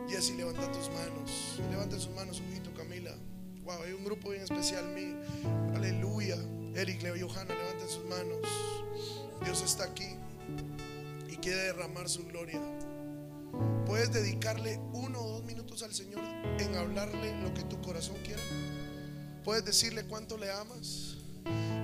[0.08, 1.60] Jesse, levanta tus manos.
[1.70, 3.14] Levanten sus manos, Huguito, Camila.
[3.62, 4.86] Wow, hay un grupo bien especial.
[4.94, 5.14] Mi,
[5.76, 6.38] aleluya.
[6.74, 8.40] Eric, Leo, Johanna, levanten sus manos.
[9.44, 10.16] Dios está aquí
[11.28, 12.62] y quiere derramar su gloria.
[13.84, 16.24] Puedes dedicarle uno o dos minutos al Señor
[16.58, 18.40] en hablarle lo que tu corazón quiere.
[19.50, 21.16] Puedes decirle cuánto le amas.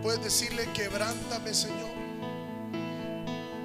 [0.00, 1.90] Puedes decirle quebrántame, Señor.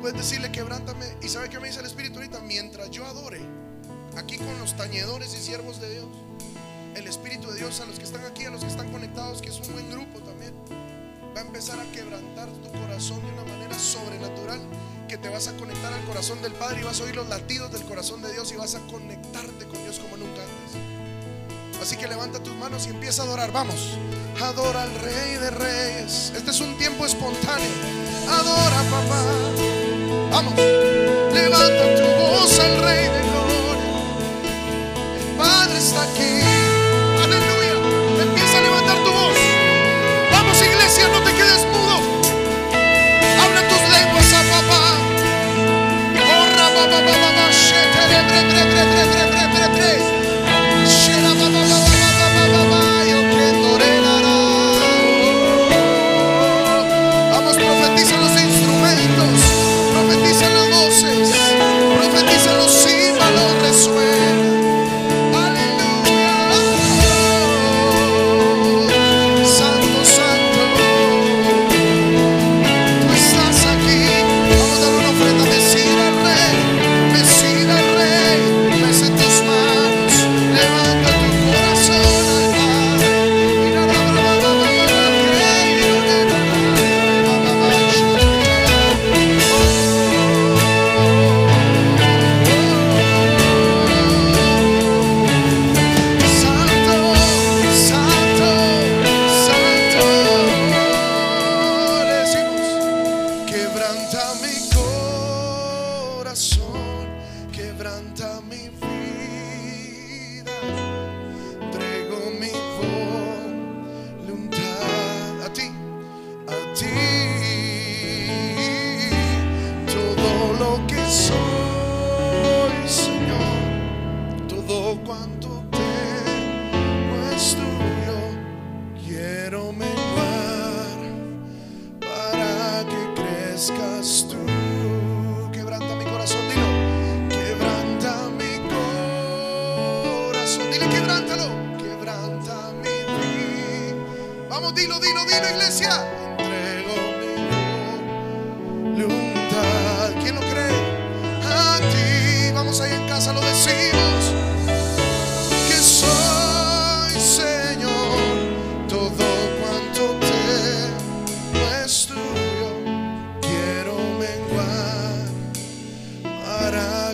[0.01, 1.05] Puedes decirle quebrántame.
[1.21, 2.39] ¿Y sabe qué me dice el Espíritu ahorita?
[2.39, 3.41] Mientras yo adore,
[4.17, 6.07] aquí con los tañedores y siervos de Dios,
[6.95, 9.49] el Espíritu de Dios a los que están aquí, a los que están conectados, que
[9.49, 10.55] es un buen grupo también,
[11.37, 14.61] va a empezar a quebrantar tu corazón de una manera sobrenatural.
[15.07, 17.71] Que te vas a conectar al corazón del Padre y vas a oír los latidos
[17.71, 21.00] del corazón de Dios y vas a conectarte con Dios como nunca antes.
[21.81, 23.51] Así que levanta tus manos y empieza a adorar.
[23.51, 23.97] Vamos.
[24.39, 26.31] Adora al Rey de Reyes.
[26.35, 27.71] Este es un tiempo espontáneo.
[28.29, 29.21] Adora, papá.
[30.29, 30.53] Vamos.
[31.33, 33.97] Levanta tu voz al Rey de Gloria.
[35.19, 36.41] El Padre está aquí.
[37.23, 37.73] Aleluya.
[38.21, 39.37] Empieza a levantar tu voz.
[40.31, 41.97] Vamos, iglesia, no te quedes mudo.
[43.41, 44.83] Habla tus lenguas a papá.
[46.13, 47.41] Corra, papá, papá, papá.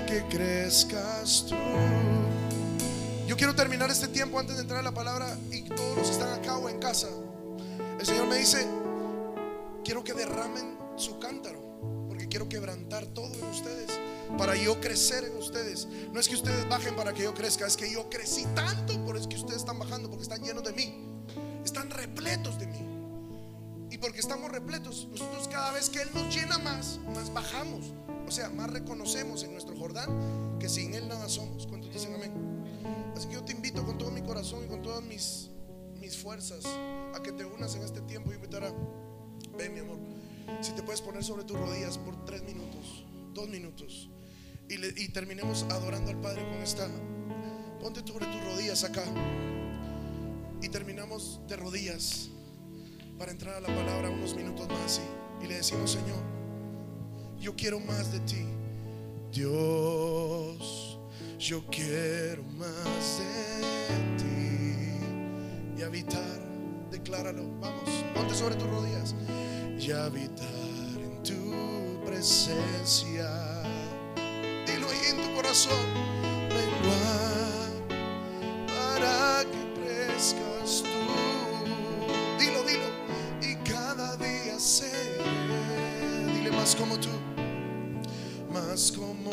[0.06, 1.56] Que crezcas tú.
[3.28, 6.14] Yo quiero terminar este tiempo antes de entrar a la palabra y todos los que
[6.14, 7.07] están acá o en casa.
[7.99, 8.65] El Señor me dice,
[9.84, 13.90] quiero que derramen su cántaro, porque quiero quebrantar todo en ustedes,
[14.38, 15.88] para yo crecer en ustedes.
[16.11, 19.18] No es que ustedes bajen para que yo crezca, es que yo crecí tanto, por
[19.18, 20.94] eso que ustedes están bajando, porque están llenos de mí,
[21.65, 22.80] están repletos de mí.
[23.90, 27.94] Y porque estamos repletos, nosotros cada vez que Él nos llena más, más bajamos.
[28.28, 31.66] O sea, más reconocemos en nuestro Jordán que sin Él nada somos.
[31.66, 32.34] ¿Cuántos dicen amén?
[33.16, 35.49] Así que yo te invito con todo mi corazón y con todas mis,
[35.99, 36.66] mis fuerzas
[37.16, 38.74] a que te unas en este tiempo y invitar a,
[39.58, 39.98] ven mi amor,
[40.62, 44.10] si te puedes poner sobre tus rodillas por tres minutos, dos minutos,
[44.70, 46.88] y, terminemos adorando al Padre con esta,
[47.80, 49.04] ponte sobre tus rodillas acá,
[50.62, 52.30] y terminamos de rodillas
[53.18, 54.99] para entrar a la palabra unos minutos más
[55.41, 56.37] y, y le decimos, Señor,
[57.40, 58.46] yo quiero más de ti.
[59.32, 60.98] Dios,
[61.40, 65.78] yo quiero más de ti.
[65.78, 66.40] Y habitar,
[66.92, 69.16] decláralo, vamos, ponte sobre tus rodillas.
[69.80, 70.48] Y habitar
[70.98, 73.30] en tu presencia.
[74.66, 75.86] Dilo ahí en tu corazón.
[76.50, 77.68] Menguar
[78.68, 82.40] para que crezcas tú.
[82.40, 82.90] Dilo, dilo.
[83.42, 85.18] Y cada día seré.
[86.34, 87.10] Dile más como tú.
[88.78, 89.32] Más como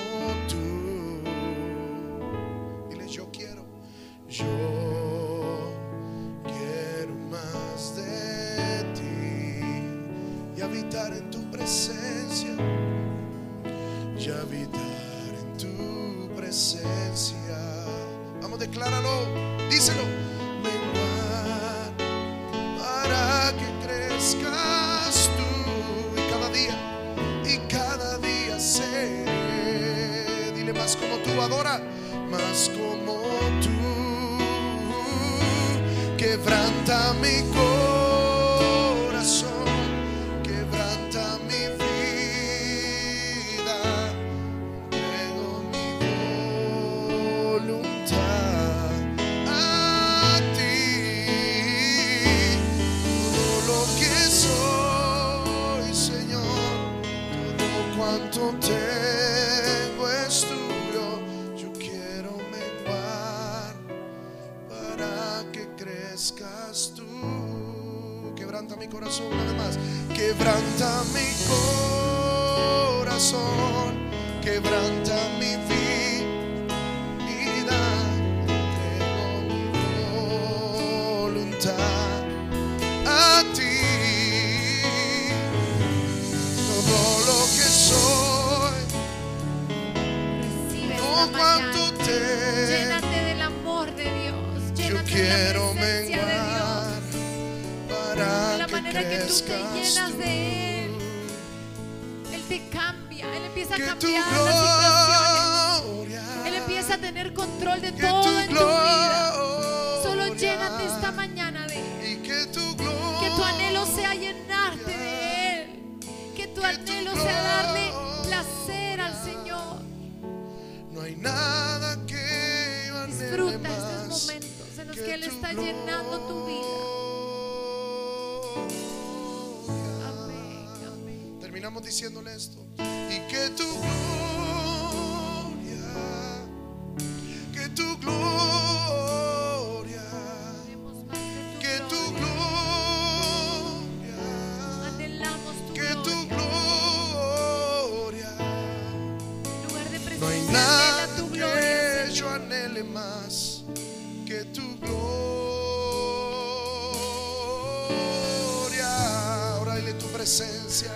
[160.24, 160.90] presencia,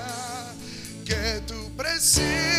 [1.04, 2.57] que tu presencia.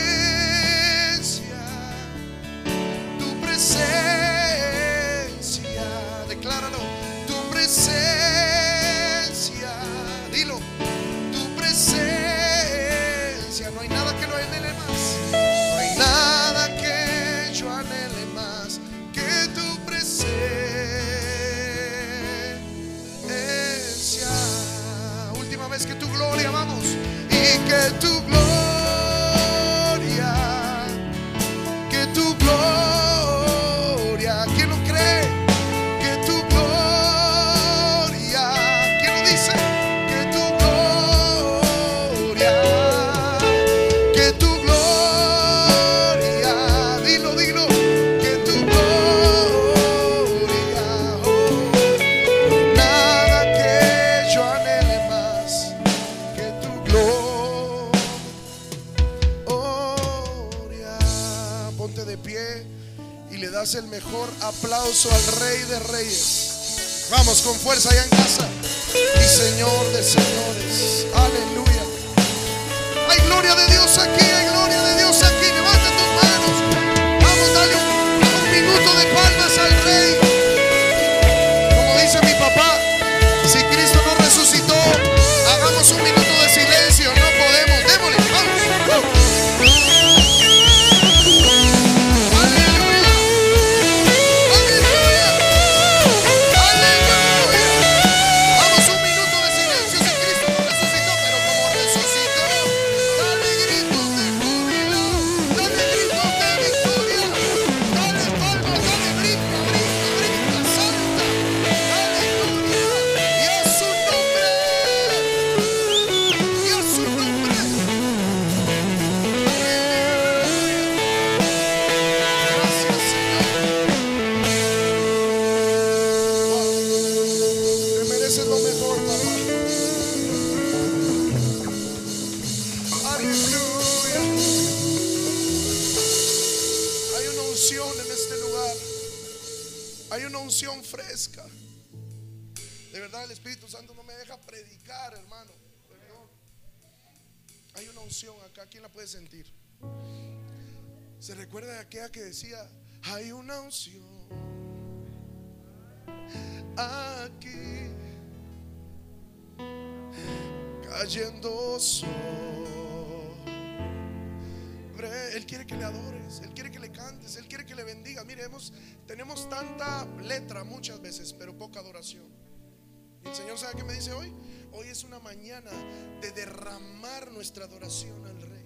[177.49, 178.63] nuestra adoración al Rey.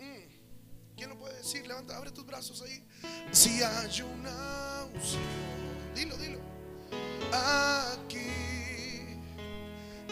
[0.00, 0.26] Mm.
[0.96, 1.64] ¿Quién lo puede decir?
[1.64, 2.84] Levanta, abre tus brazos ahí.
[3.30, 5.22] Si hay una unción,
[5.94, 6.40] dilo, dilo.
[7.30, 8.26] Aquí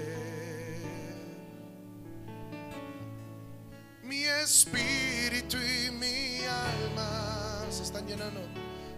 [4.13, 8.43] Mi espíritu y mi alma se están llenando,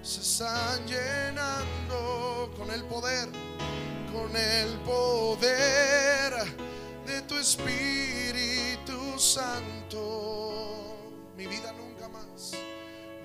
[0.02, 3.28] se están llenando con el poder,
[4.12, 6.32] con el poder
[7.06, 10.96] de tu Espíritu Santo.
[11.36, 12.50] Mi vida nunca más,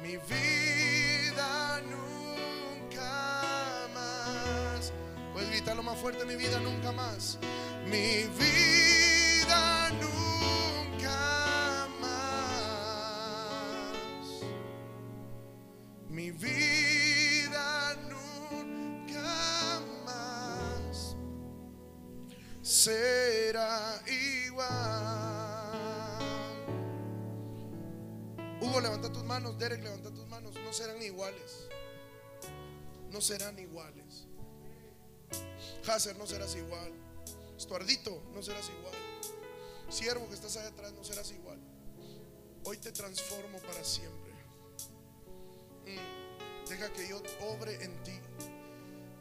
[0.03, 4.93] mi vida nunca más.
[5.33, 7.39] Puedes gritarlo más fuerte, mi vida nunca más,
[7.87, 10.28] mi vida nunca más.
[16.19, 21.15] Mi vida nunca más
[22.61, 24.03] será
[24.45, 24.67] igual.
[28.59, 29.57] Hugo, levanta tus manos.
[29.57, 30.53] Derek, levanta tus manos.
[30.55, 31.69] No serán iguales.
[33.11, 34.27] No serán iguales.
[35.87, 36.91] Hazer, no serás igual.
[37.55, 38.95] Estuardito, no serás igual.
[39.87, 41.61] Siervo que estás allá atrás, no serás igual.
[42.65, 44.28] Hoy te transformo para siempre.
[45.95, 46.69] Mm.
[46.69, 48.19] Deja que yo obre en ti.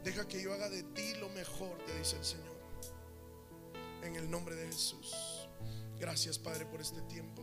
[0.04, 2.58] Deja que yo haga de ti lo mejor, te dice el Señor.
[4.02, 5.48] En el nombre de Jesús.
[5.98, 7.42] Gracias, Padre, por este tiempo.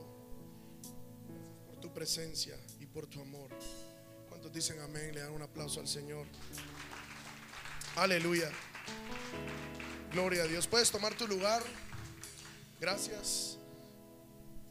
[1.68, 3.49] Por tu presencia y por tu amor.
[4.30, 5.14] ¿Cuántos dicen amén?
[5.14, 6.27] Le dan un aplauso al Señor.
[7.95, 8.49] Aleluya.
[10.11, 10.68] Gloria a Dios.
[10.68, 11.61] Puedes tomar tu lugar.
[12.80, 13.57] Gracias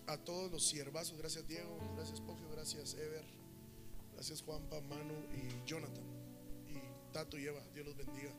[0.07, 1.19] a todos los siervazos.
[1.19, 1.79] Gracias Diego.
[1.97, 2.49] Gracias Pogio.
[2.51, 3.34] Gracias Ever.
[4.27, 6.03] Gracias Juanpa, Manu y Jonathan.
[6.67, 7.61] Y Tato y Eva.
[7.75, 8.31] Dios los bendiga.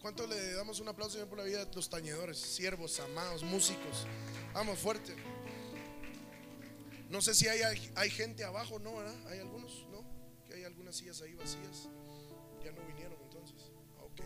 [0.00, 4.06] ¿Cuánto le damos un aplauso por la vida de los tañedores, siervos, amados, músicos?
[4.54, 5.16] Vamos fuerte.
[7.10, 7.60] No sé si hay,
[7.96, 8.94] hay gente abajo, ¿no?
[8.94, 9.16] ¿verdad?
[9.32, 9.84] ¿Hay algunos?
[9.90, 10.04] ¿No?
[10.46, 11.88] Que hay algunas sillas ahí vacías.
[12.64, 13.72] Ya no vinieron entonces.
[13.98, 14.20] Ah, Ok.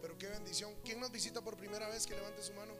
[0.00, 0.76] Pero qué bendición.
[0.84, 2.06] ¿Quién nos visita por primera vez?
[2.06, 2.72] Que levante su mano.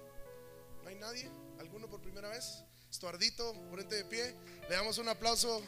[0.85, 1.29] ¿No hay nadie?
[1.59, 2.63] ¿Alguno por primera vez?
[2.93, 4.35] Estuardito, ponete de pie.
[4.69, 5.63] Le damos un aplauso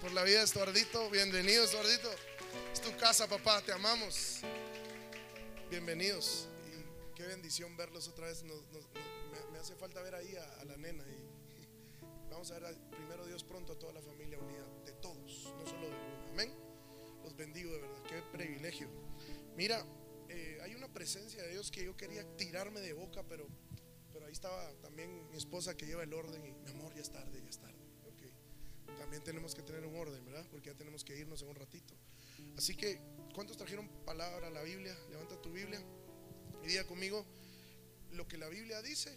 [0.00, 1.10] por la vida de Estuardito.
[1.10, 2.08] Bienvenido, Estuardito.
[2.72, 3.60] Es tu casa, papá.
[3.62, 4.42] Te amamos.
[5.70, 6.46] Bienvenidos.
[6.68, 8.44] Y qué bendición verlos otra vez.
[8.44, 11.04] Me, hace falta ver ahí a, a la nena.
[12.30, 14.64] Vamos a ver a- primero Dios pronto a toda la familia unida.
[14.86, 16.28] De todos, no solo de uno.
[16.30, 16.54] Amén.
[17.24, 18.02] Los bendigo de verdad.
[18.08, 18.88] Qué privilegio.
[19.56, 19.84] Mira,
[20.28, 23.48] eh, hay una presencia de Dios que yo quería tirarme de boca, pero,
[24.12, 27.10] pero ahí estaba también mi esposa que lleva el orden y mi amor, ya es
[27.10, 27.78] tarde, ya es tarde.
[28.98, 30.44] También tenemos que tener un orden, ¿verdad?
[30.50, 31.94] Porque ya tenemos que irnos en un ratito.
[32.56, 33.00] Así que,
[33.34, 34.96] ¿cuántos trajeron palabra a la Biblia?
[35.10, 35.80] Levanta tu Biblia
[36.62, 37.24] y diga conmigo,
[38.12, 39.16] lo que la Biblia dice,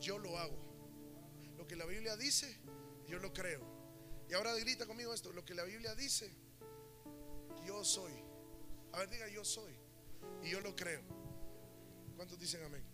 [0.00, 0.58] yo lo hago.
[1.56, 2.58] Lo que la Biblia dice,
[3.08, 3.60] yo lo creo.
[4.28, 6.30] Y ahora grita conmigo esto, lo que la Biblia dice,
[7.66, 8.12] yo soy.
[8.92, 9.74] A ver, diga yo soy.
[10.42, 11.02] Y yo lo creo.
[12.16, 12.84] ¿Cuántos dicen amén?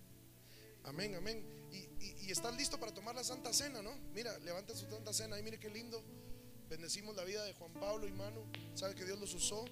[0.86, 1.44] Amén, amén.
[1.72, 3.92] Y, y, y estás listo para tomar la Santa Cena, ¿no?
[4.14, 5.38] Mira, levanta su Santa Cena.
[5.38, 6.02] Y mire qué lindo.
[6.68, 8.44] Bendecimos la vida de Juan Pablo y Manu.
[8.74, 9.64] Sabe que Dios los usó.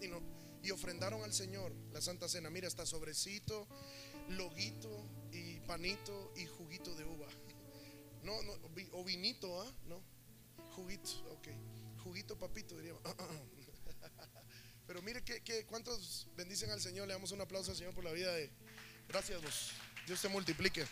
[0.00, 0.20] Y, no,
[0.62, 2.50] y ofrendaron al Señor la Santa Cena.
[2.50, 3.68] Mira, está sobrecito,
[4.30, 7.28] loguito y panito y juguito de uva.
[8.24, 8.54] No, no,
[8.92, 9.72] o vinito, ¿ah?
[9.86, 10.02] No.
[10.74, 11.48] Juguito, ok.
[12.02, 13.02] Juguito papito, diríamos.
[14.86, 17.06] Pero mire que, que cuántos bendicen al Señor.
[17.06, 18.50] Le damos un aplauso al Señor por la vida de.
[19.08, 19.70] Gracias, vos.
[20.06, 20.84] Dios te multiplique.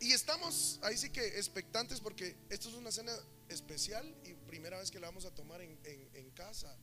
[0.00, 3.12] Y estamos ahí sí que expectantes porque esto es una cena
[3.48, 6.76] especial y primera vez que la vamos a tomar en, en- casa,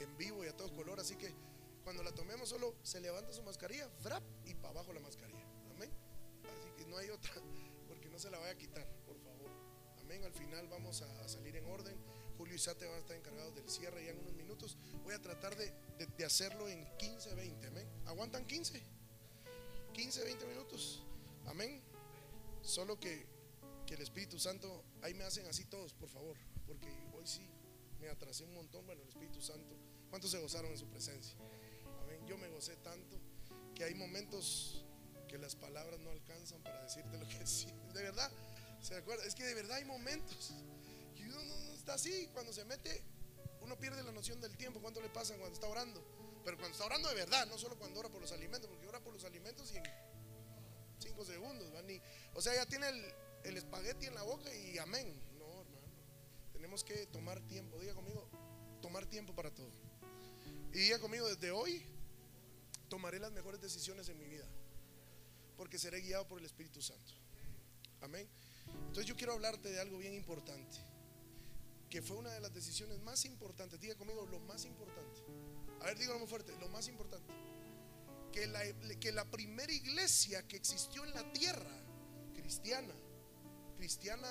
[0.00, 1.00] en vivo y a todo color.
[1.00, 1.32] Así que
[1.82, 5.42] cuando la tomemos solo se levanta su mascarilla, frap, y para abajo la mascarilla.
[5.74, 5.90] Amén.
[6.44, 7.32] Así que no hay otra,
[7.88, 9.50] porque no se la vaya a quitar, por favor.
[10.00, 10.22] Amén.
[10.24, 11.96] Al final vamos a, a salir en orden.
[12.36, 14.76] Julio y Sate van a estar encargados del cierre ya en unos minutos.
[15.04, 17.66] Voy a tratar de, de- de hacerlo en 15, 20.
[17.66, 17.88] Amén.
[18.04, 18.80] ¿Aguantan 15?
[19.98, 21.02] 15, 20 minutos.
[21.46, 21.82] Amén.
[22.62, 23.26] Solo que,
[23.84, 26.36] que el Espíritu Santo, ahí me hacen así todos, por favor,
[26.68, 27.50] porque hoy sí
[27.98, 28.86] me atrasé un montón.
[28.86, 29.76] Bueno, el Espíritu Santo,
[30.08, 31.36] ¿cuántos se gozaron en su presencia?
[32.02, 32.24] Amén.
[32.28, 33.18] Yo me gocé tanto
[33.74, 34.84] que hay momentos
[35.26, 37.92] que las palabras no alcanzan para decirte lo que sientes.
[37.92, 38.30] De verdad,
[38.80, 39.24] ¿se acuerda?
[39.24, 40.54] Es que de verdad hay momentos
[41.16, 42.28] que uno no, no está así.
[42.32, 43.02] Cuando se mete,
[43.62, 44.80] uno pierde la noción del tiempo.
[44.80, 46.17] ¿Cuánto le pasa cuando está orando?
[46.48, 49.00] Pero cuando está orando de verdad, no solo cuando ora por los alimentos, porque ora
[49.00, 49.82] por los alimentos y en
[50.98, 51.70] cinco segundos.
[51.84, 52.00] Ni-
[52.32, 53.04] o sea, ya tiene el,
[53.44, 55.12] el espagueti en la boca y amén.
[55.38, 55.86] No, hermano.
[56.54, 57.78] Tenemos que tomar tiempo.
[57.78, 58.26] Diga conmigo,
[58.80, 59.70] tomar tiempo para todo.
[60.72, 61.84] Y diga conmigo, desde hoy
[62.88, 64.46] tomaré las mejores decisiones en mi vida.
[65.54, 67.12] Porque seré guiado por el Espíritu Santo.
[68.00, 68.26] Amén.
[68.86, 70.78] Entonces yo quiero hablarte de algo bien importante.
[72.02, 73.80] Fue una de las decisiones más importantes.
[73.80, 75.20] Diga conmigo, lo más importante.
[75.80, 77.32] A ver, dígalo muy fuerte, lo más importante
[78.32, 78.60] que la,
[79.00, 81.70] que la primera iglesia que existió en la tierra,
[82.34, 82.94] cristiana,
[83.76, 84.28] cristiana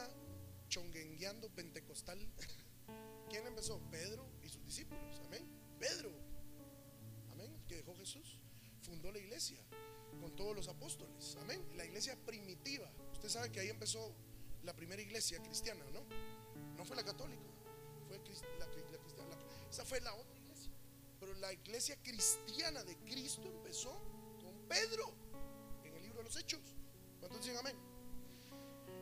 [0.70, 2.20] chonguengueando pentecostal,
[3.30, 3.80] ¿quién empezó?
[3.92, 5.48] Pedro y sus discípulos, amén.
[5.80, 6.12] Pedro,
[7.32, 8.40] amén, que dejó Jesús,
[8.82, 9.60] fundó la iglesia
[10.22, 11.64] con todos los apóstoles, amén.
[11.76, 14.14] La iglesia primitiva, usted sabe que ahí empezó
[14.64, 16.04] la primera iglesia cristiana, ¿no?
[16.76, 17.44] No fue la católica,
[19.70, 20.72] esa fue la otra iglesia.
[21.20, 23.92] Pero la iglesia cristiana de Cristo empezó
[24.42, 25.14] con Pedro
[25.84, 26.62] en el libro de los Hechos.
[27.20, 27.76] ¿Cuántos dicen amén?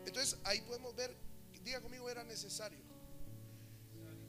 [0.06, 1.16] Entonces ahí podemos ver,
[1.64, 2.80] diga conmigo, era necesario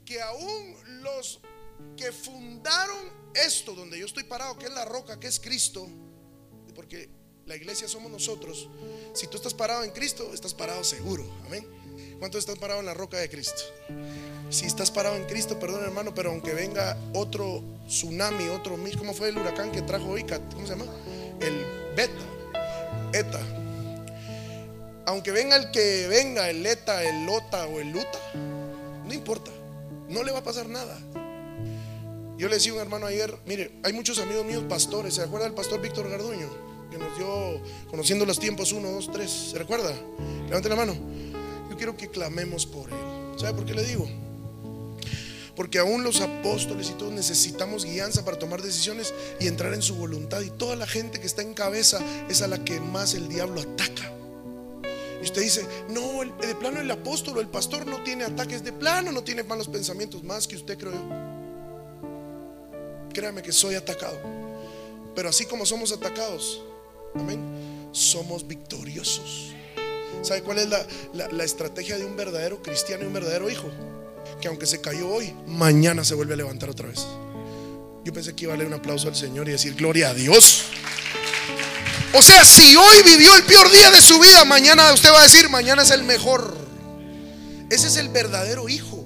[0.04, 1.40] que aún los
[1.96, 5.86] que fundaron esto donde yo estoy parado, que es la roca, que es Cristo,
[6.74, 7.10] porque
[7.44, 8.68] la iglesia somos nosotros.
[9.14, 11.24] Si tú estás parado en Cristo, estás parado seguro.
[11.44, 11.66] Amén.
[12.18, 13.62] ¿Cuántos están parados en la roca de Cristo?
[14.48, 19.28] Si estás parado en Cristo, perdón hermano, pero aunque venga otro tsunami, otro ¿cómo fue
[19.28, 20.40] el huracán que trajo Ica?
[20.52, 20.90] ¿Cómo se llama?
[21.40, 21.64] El
[21.94, 22.12] Beta,
[23.12, 23.40] Eta.
[25.06, 29.50] Aunque venga el que venga, el Eta, el Lota o el Luta, no importa,
[30.08, 30.98] no le va a pasar nada.
[32.38, 35.46] Yo le decía a un hermano ayer, mire, hay muchos amigos míos pastores, ¿se acuerda
[35.46, 36.48] del pastor Víctor Garduño?
[36.90, 37.60] Que nos dio
[37.90, 39.94] conociendo los tiempos 1, 2, 3, ¿se recuerda?
[40.46, 40.94] Levante la mano.
[41.76, 43.38] Quiero que clamemos por él.
[43.38, 44.08] ¿Sabe por qué le digo?
[45.54, 49.96] Porque aún los apóstoles y todos necesitamos guianza para tomar decisiones y entrar en su
[49.96, 50.42] voluntad.
[50.42, 51.98] Y toda la gente que está en cabeza
[52.28, 54.12] es a la que más el diablo ataca.
[55.20, 58.72] Y usted dice, no, de plano el apóstol o el pastor no tiene ataques, de
[58.72, 61.08] plano no tiene malos pensamientos, más que usted creo yo.
[63.14, 64.18] Créame que soy atacado.
[65.14, 66.62] Pero así como somos atacados,
[67.14, 69.55] amén, somos victoriosos.
[70.22, 70.84] ¿Sabe cuál es la,
[71.30, 73.68] la- estrategia de un verdadero cristiano y un verdadero hijo?
[74.40, 77.06] Que aunque se cayó hoy, mañana se vuelve a levantar otra vez.
[78.04, 80.64] Yo pensé que iba a darle un aplauso al Señor y decir, gloria a Dios.
[82.12, 85.24] O sea, si hoy vivió el peor día de su vida, mañana usted va a
[85.24, 86.56] decir, mañana es el mejor.
[87.70, 89.04] Ese es el verdadero hijo.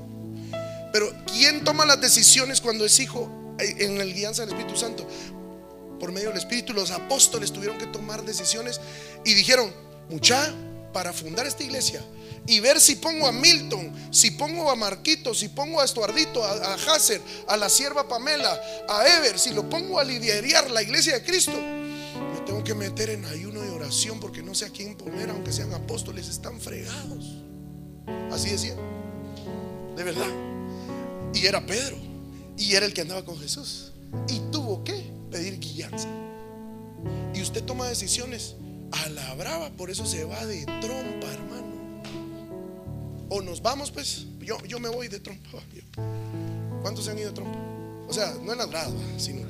[0.93, 5.07] Pero ¿quién toma las decisiones cuando es hijo en el guianza del Espíritu Santo?
[5.99, 8.81] Por medio del Espíritu, los apóstoles tuvieron que tomar decisiones
[9.25, 9.73] y dijeron,
[10.09, 10.53] mucha,
[10.93, 12.03] para fundar esta iglesia
[12.47, 16.75] y ver si pongo a Milton, si pongo a Marquito, si pongo a Estuardito, a,
[16.75, 16.77] a
[17.49, 21.53] a la sierva Pamela, a Ever, si lo pongo a liderar la iglesia de Cristo,
[21.53, 25.53] me tengo que meter en ayuno y oración porque no sé a quién poner, aunque
[25.53, 27.37] sean apóstoles, están fregados.
[28.33, 28.75] Así decía,
[29.97, 30.29] de verdad.
[31.35, 31.97] Y era Pedro,
[32.57, 33.93] y era el que andaba con Jesús,
[34.29, 36.09] y tuvo que pedir guianza.
[37.33, 38.57] Y usted toma decisiones
[38.93, 42.03] a la brava, por eso se va de trompa, hermano.
[43.29, 44.27] O nos vamos, pues.
[44.41, 45.59] Yo, yo me voy de trompa.
[46.83, 47.59] ¿Cuántos se han ido de trompa?
[48.09, 49.43] O sea, no en las bravas, va, sino.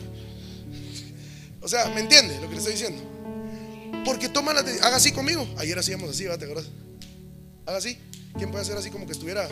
[1.63, 3.03] O sea, ¿me entiende lo que le estoy diciendo?
[4.05, 4.61] Porque toma la.
[4.61, 5.47] Haga así conmigo.
[5.57, 6.37] Ayer hacíamos así, ¿va?
[6.37, 6.45] ¿te?
[6.45, 7.99] Haga así.
[8.37, 9.49] ¿Quién puede hacer así como que estuviera,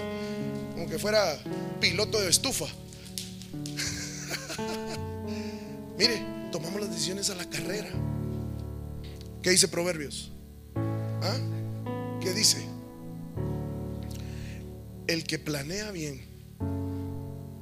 [0.72, 1.38] como que fuera
[1.80, 2.66] piloto de estufa?
[5.98, 7.88] Mire, tomamos las decisiones a la carrera.
[9.48, 10.30] ¿Qué dice Proverbios?
[11.22, 11.38] ¿Ah?
[12.20, 12.58] ¿Qué dice?
[15.06, 16.20] El que planea bien,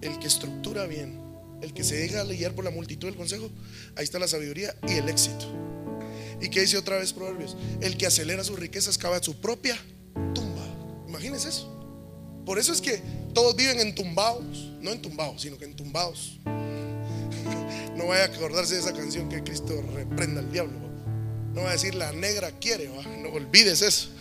[0.01, 1.21] el que estructura bien,
[1.63, 3.53] el que se deja guiar por la multitud del consejo,
[3.95, 5.47] ahí está la sabiduría y el éxito.
[6.41, 7.57] ¿Y qué dice otra vez Proverbios?
[7.81, 9.79] El que acelera sus riquezas cava su propia
[10.35, 10.67] tumba.
[11.07, 11.73] Imagínense eso.
[12.45, 13.01] Por eso es que
[13.33, 16.41] todos viven entumbados, no entumbados, sino que entumbados.
[17.97, 20.87] No vaya a acordarse de esa canción que Cristo reprenda al diablo.
[21.57, 24.11] No va a decir la negra quiere, no olvides eso.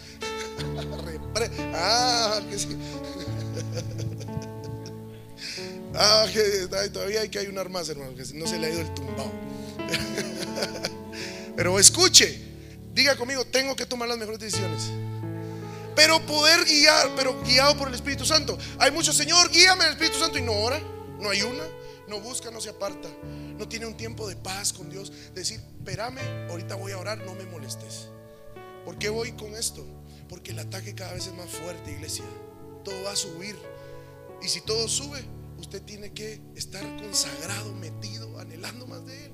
[1.73, 2.69] Ah, que sí.
[5.97, 8.93] Ah, que todavía hay que ayunar más, hermano, que no se le ha ido el
[8.93, 9.31] tumbado.
[11.57, 12.39] Pero escuche,
[12.93, 14.83] diga conmigo, tengo que tomar las mejores decisiones.
[15.93, 18.57] Pero poder guiar, pero guiado por el Espíritu Santo.
[18.79, 20.79] Hay muchos, Señor, guíame el Espíritu Santo y no ora,
[21.19, 21.63] no ayuna,
[22.09, 23.07] no busca, no se aparta.
[23.57, 25.11] No tiene un tiempo de paz con Dios.
[25.33, 28.09] Decir, espérame, ahorita voy a orar, no me molestes.
[28.83, 29.85] ¿Por qué voy con esto?
[30.29, 32.25] Porque el ataque cada vez es más fuerte, iglesia.
[32.83, 33.55] Todo va a subir.
[34.41, 35.23] Y si todo sube,
[35.57, 39.33] usted tiene que estar consagrado, metido, anhelando más de Él.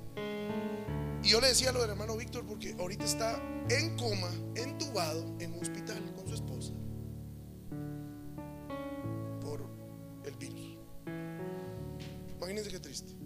[1.24, 5.54] Y yo le decía lo del hermano Víctor porque ahorita está en coma, entubado en
[5.54, 6.74] un hospital con su esposa
[9.40, 9.70] por
[10.26, 10.78] el virus.
[12.38, 13.21] Imagínense qué triste.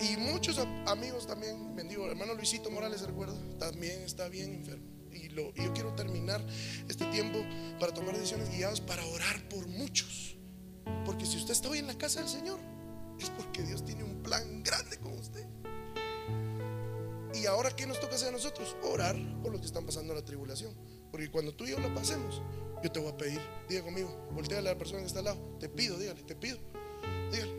[0.00, 3.34] Y muchos amigos también, bendigo, hermano Luisito Morales, ¿se recuerda?
[3.58, 4.86] También está bien enfermo.
[5.12, 6.44] Y yo quiero terminar
[6.88, 7.38] este tiempo
[7.78, 10.36] para tomar decisiones guiadas para orar por muchos.
[11.04, 12.58] Porque si usted está hoy en la casa del Señor,
[13.18, 15.46] es porque Dios tiene un plan grande con usted.
[17.34, 18.76] Y ahora, ¿qué nos toca hacer a nosotros?
[18.82, 20.74] Orar por los que están pasando la tribulación.
[21.10, 22.40] Porque cuando tú y yo la pasemos,
[22.82, 25.56] yo te voy a pedir, diga conmigo, voltea a la persona que está al lado,
[25.58, 26.58] te pido, dígale, te pido,
[27.30, 27.52] dígale,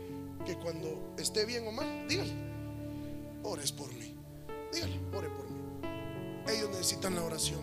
[0.44, 2.34] que cuando esté bien o mal, dígale,
[3.44, 4.16] ores por mí,
[4.74, 5.62] dígale, ore por mí.
[6.48, 7.62] Ellos necesitan la oración.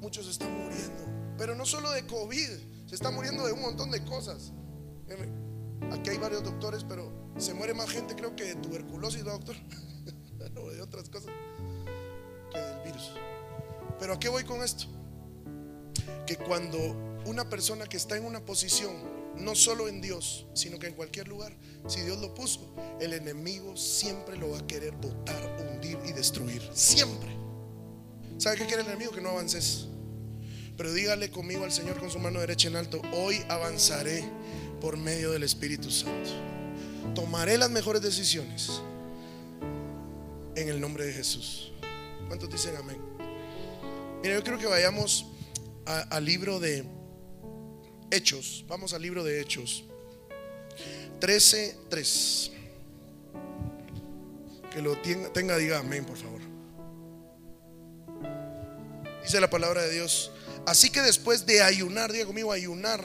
[0.00, 1.04] muchos están muriendo.
[1.38, 2.48] Pero no solo de COVID,
[2.86, 4.52] se está muriendo de un montón de cosas.
[5.92, 9.56] Aquí hay varios doctores, pero se muere más gente, creo que de tuberculosis, doctor,
[10.56, 11.30] o de otras cosas,
[12.52, 13.12] que del virus.
[13.98, 14.84] Pero ¿a qué voy con esto?
[16.26, 16.78] Que cuando
[17.26, 18.92] una persona que está en una posición,
[19.36, 21.56] no solo en Dios, sino que en cualquier lugar,
[21.86, 26.62] si Dios lo puso, el enemigo siempre lo va a querer botar, hundir y destruir.
[26.72, 27.30] Siempre.
[28.38, 29.12] ¿Sabe qué quiere el enemigo?
[29.12, 29.86] Que no avances.
[30.76, 34.24] Pero dígale conmigo al Señor con su mano derecha en alto, hoy avanzaré
[34.80, 36.30] por medio del Espíritu Santo.
[37.14, 38.80] Tomaré las mejores decisiones
[40.56, 41.72] en el nombre de Jesús.
[42.26, 42.98] ¿Cuántos dicen amén?
[44.22, 45.26] Mira, yo creo que vayamos
[45.84, 46.84] al libro de
[48.12, 48.64] Hechos.
[48.68, 49.84] Vamos al libro de Hechos.
[51.18, 52.50] 13:3.
[54.70, 56.42] Que lo tenga, tenga, diga amén, por favor.
[59.22, 60.30] Dice la palabra de Dios.
[60.66, 63.02] Así que después de ayunar, diga conmigo, ayunar.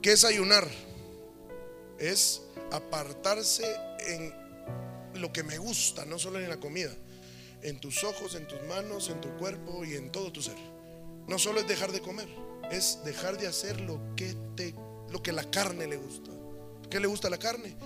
[0.00, 0.64] ¿Qué es ayunar?
[1.98, 3.64] Es apartarse
[4.06, 4.32] en
[5.14, 6.92] lo que me gusta, no solo en la comida,
[7.62, 10.56] en tus ojos, en tus manos, en tu cuerpo y en todo tu ser.
[11.26, 12.28] No solo es dejar de comer,
[12.70, 14.74] es dejar de hacer lo que te
[15.10, 16.30] lo que la carne le gusta.
[16.90, 17.76] ¿Qué le gusta a la carne?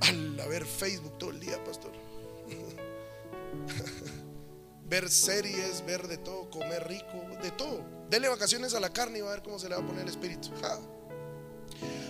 [0.00, 1.90] Al ver Facebook todo el día, pastor.
[4.84, 7.84] ver series, ver de todo, comer rico, de todo.
[8.08, 10.02] Dele vacaciones a la carne y va a ver cómo se le va a poner
[10.02, 10.50] el espíritu.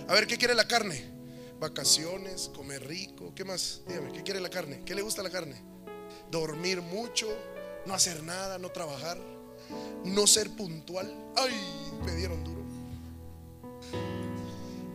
[0.07, 1.11] A ver, ¿qué quiere la carne?
[1.59, 3.81] Vacaciones, comer rico, ¿qué más?
[3.87, 4.81] Dígame, ¿qué quiere la carne?
[4.83, 5.61] ¿Qué le gusta a la carne?
[6.31, 7.27] Dormir mucho,
[7.85, 9.19] no hacer nada, no trabajar,
[10.05, 11.13] no ser puntual.
[11.35, 11.53] Ay,
[12.05, 12.61] me dieron duro.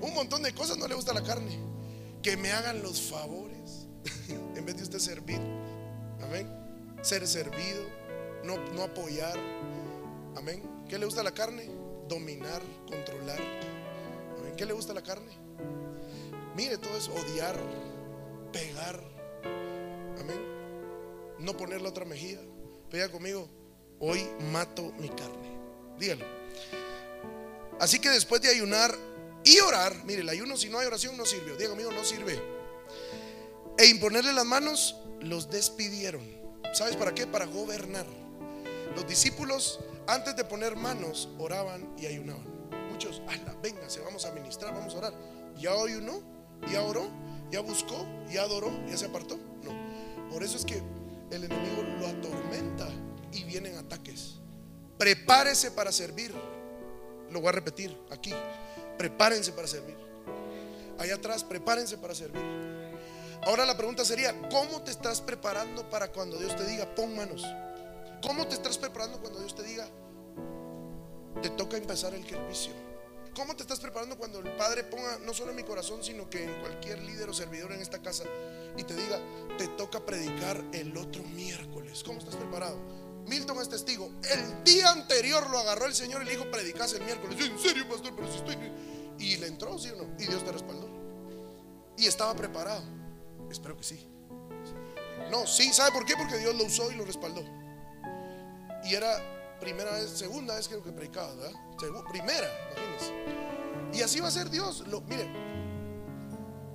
[0.00, 1.58] Un montón de cosas no le gusta la carne.
[2.22, 3.86] Que me hagan los favores
[4.56, 5.40] en vez de usted servir.
[6.22, 6.48] Amén.
[7.02, 7.84] Ser servido,
[8.44, 9.38] no, no apoyar.
[10.36, 10.62] Amén.
[10.88, 11.68] ¿Qué le gusta la carne?
[12.08, 13.40] Dominar, controlar.
[14.56, 15.32] ¿Qué le gusta la carne?
[16.56, 17.56] Mire todo eso, odiar,
[18.52, 18.98] pegar.
[20.18, 20.40] Amén.
[21.38, 22.40] No poner la otra mejilla.
[22.90, 23.48] Pega conmigo.
[24.00, 25.58] Hoy mato mi carne.
[25.98, 26.24] Dígalo.
[27.80, 28.94] Así que después de ayunar
[29.44, 31.56] y orar, mire, el ayuno si no hay oración no sirve.
[31.56, 32.40] Diga conmigo, no sirve.
[33.78, 36.24] E imponerle las manos, los despidieron.
[36.72, 37.26] ¿Sabes para qué?
[37.26, 38.06] Para gobernar.
[38.94, 42.44] Los discípulos, antes de poner manos, oraban y ayunaban.
[42.90, 45.14] Muchos, ala, véngase, vamos a ministrar, vamos a orar.
[45.56, 46.22] Ya ayunó,
[46.72, 47.08] ya oró,
[47.50, 49.38] ya buscó, ya adoró, ya se apartó.
[49.62, 50.30] No.
[50.30, 50.82] Por eso es que
[51.30, 52.88] el enemigo lo atormenta
[53.36, 54.36] y vienen ataques.
[54.98, 56.34] Prepárese para servir.
[57.30, 58.32] Lo voy a repetir aquí.
[58.96, 59.96] Prepárense para servir.
[60.98, 62.42] Allá atrás, prepárense para servir.
[63.44, 67.44] Ahora la pregunta sería, ¿cómo te estás preparando para cuando Dios te diga, pon manos?
[68.22, 69.86] ¿Cómo te estás preparando cuando Dios te diga,
[71.42, 72.72] te toca empezar el servicio?
[73.34, 76.42] ¿Cómo te estás preparando cuando el Padre ponga, no solo en mi corazón, sino que
[76.42, 78.24] en cualquier líder o servidor en esta casa,
[78.78, 79.20] y te diga,
[79.58, 82.02] te toca predicar el otro miércoles?
[82.02, 82.78] ¿Cómo estás preparado?
[83.26, 84.10] Milton es testigo.
[84.30, 87.38] El día anterior lo agarró el Señor y le dijo, predicas el miércoles.
[87.40, 88.56] En serio, pastor, pero si estoy...
[89.18, 90.14] Y le entró, ¿sí o no?
[90.18, 90.88] Y Dios te respaldó.
[91.96, 92.82] Y estaba preparado.
[93.50, 94.06] Espero que sí.
[95.30, 96.14] No, sí, ¿sabe por qué?
[96.16, 97.42] Porque Dios lo usó y lo respaldó.
[98.84, 101.52] Y era primera vez, segunda vez que predicaba, ¿verdad?
[102.08, 103.12] Primera, imagínense.
[103.92, 104.86] Y así va a ser Dios.
[104.86, 105.26] Lo, mire,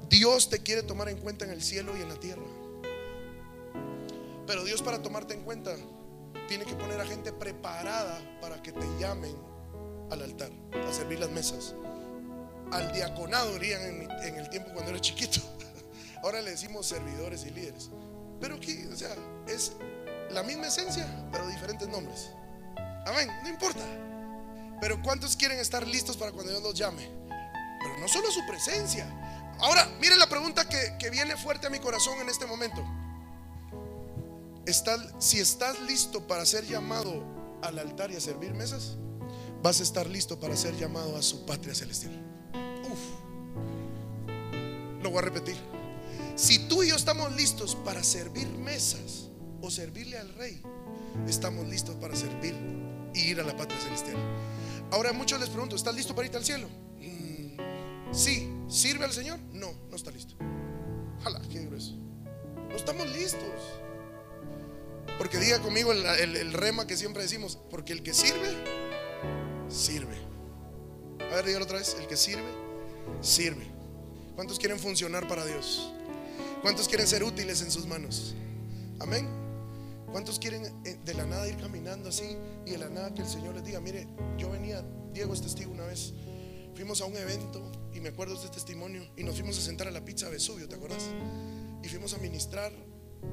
[0.09, 2.43] Dios te quiere tomar en cuenta en el cielo y en la tierra.
[4.47, 5.75] Pero Dios para tomarte en cuenta
[6.51, 9.33] tiene que poner a gente preparada para que te llamen
[10.11, 10.51] al altar,
[10.85, 11.73] a servir las mesas.
[12.73, 15.39] Al diaconado mi- en el tiempo cuando era chiquito.
[16.23, 17.89] Ahora le decimos servidores y líderes.
[18.41, 19.15] Pero aquí, o sea,
[19.47, 19.71] es
[20.31, 22.31] la misma esencia, pero diferentes nombres.
[23.07, 23.85] Amén, no importa.
[24.81, 27.09] Pero ¿cuántos quieren estar listos para cuando Dios los llame?
[27.81, 29.07] Pero no solo su presencia.
[29.59, 32.83] Ahora, mire la pregunta que, que viene fuerte a mi corazón en este momento.
[35.19, 37.23] Si estás listo para ser llamado
[37.61, 38.95] al altar y a servir mesas,
[39.61, 42.13] vas a estar listo para ser llamado a su patria celestial.
[42.89, 42.99] Uf.
[45.03, 45.57] Lo voy a repetir.
[46.35, 49.27] Si tú y yo estamos listos para servir mesas
[49.61, 50.61] o servirle al rey,
[51.27, 52.55] estamos listos para servir
[53.13, 54.17] y ir a la patria celestial.
[54.91, 56.69] Ahora muchos les pregunto, ¿estás listo para irte al cielo?
[56.99, 58.47] Mm, sí.
[58.69, 59.37] ¿Sirve al Señor?
[59.51, 60.35] No, no está listo.
[61.23, 61.93] Jala, qué grueso.
[62.69, 63.80] No estamos listos.
[65.17, 66.05] Porque diga conmigo el,
[66.35, 68.49] el- rema que siempre decimos, porque el que sirve,
[69.69, 70.17] sirve.
[71.31, 72.49] A ver, dígalo otra vez, el que sirve,
[73.21, 73.65] sirve.
[74.35, 75.93] ¿Cuántos quieren funcionar para Dios?
[76.61, 78.35] ¿Cuántos quieren ser útiles en sus manos?
[78.99, 79.27] Amén.
[80.11, 82.35] ¿Cuántos quieren eh, de la nada ir caminando así
[82.65, 84.07] y de la nada que el Señor les diga, mire,
[84.37, 84.83] yo venía,
[85.13, 86.13] Diego es testigo una vez,
[86.75, 89.87] fuimos a un evento y me acuerdo de este testimonio y nos fuimos a sentar
[89.87, 91.03] a la pizza Vesubio, ¿te acuerdas?
[91.81, 92.73] Y fuimos a ministrar,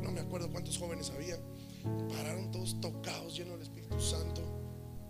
[0.02, 1.36] no me acuerdo cuántos jóvenes había,
[2.08, 4.42] pararon todos tocados, llenos del Espíritu Santo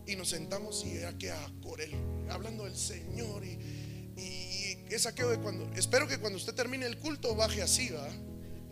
[0.07, 1.93] y nos sentamos y era que a Corel,
[2.31, 3.59] hablando del Señor y,
[4.17, 8.09] y de cuando, espero que cuando usted termine el culto baje así, ¿va?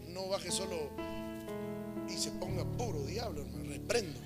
[0.08, 0.90] No baje solo
[2.08, 4.18] y se ponga puro diablo, hermano, reprendo.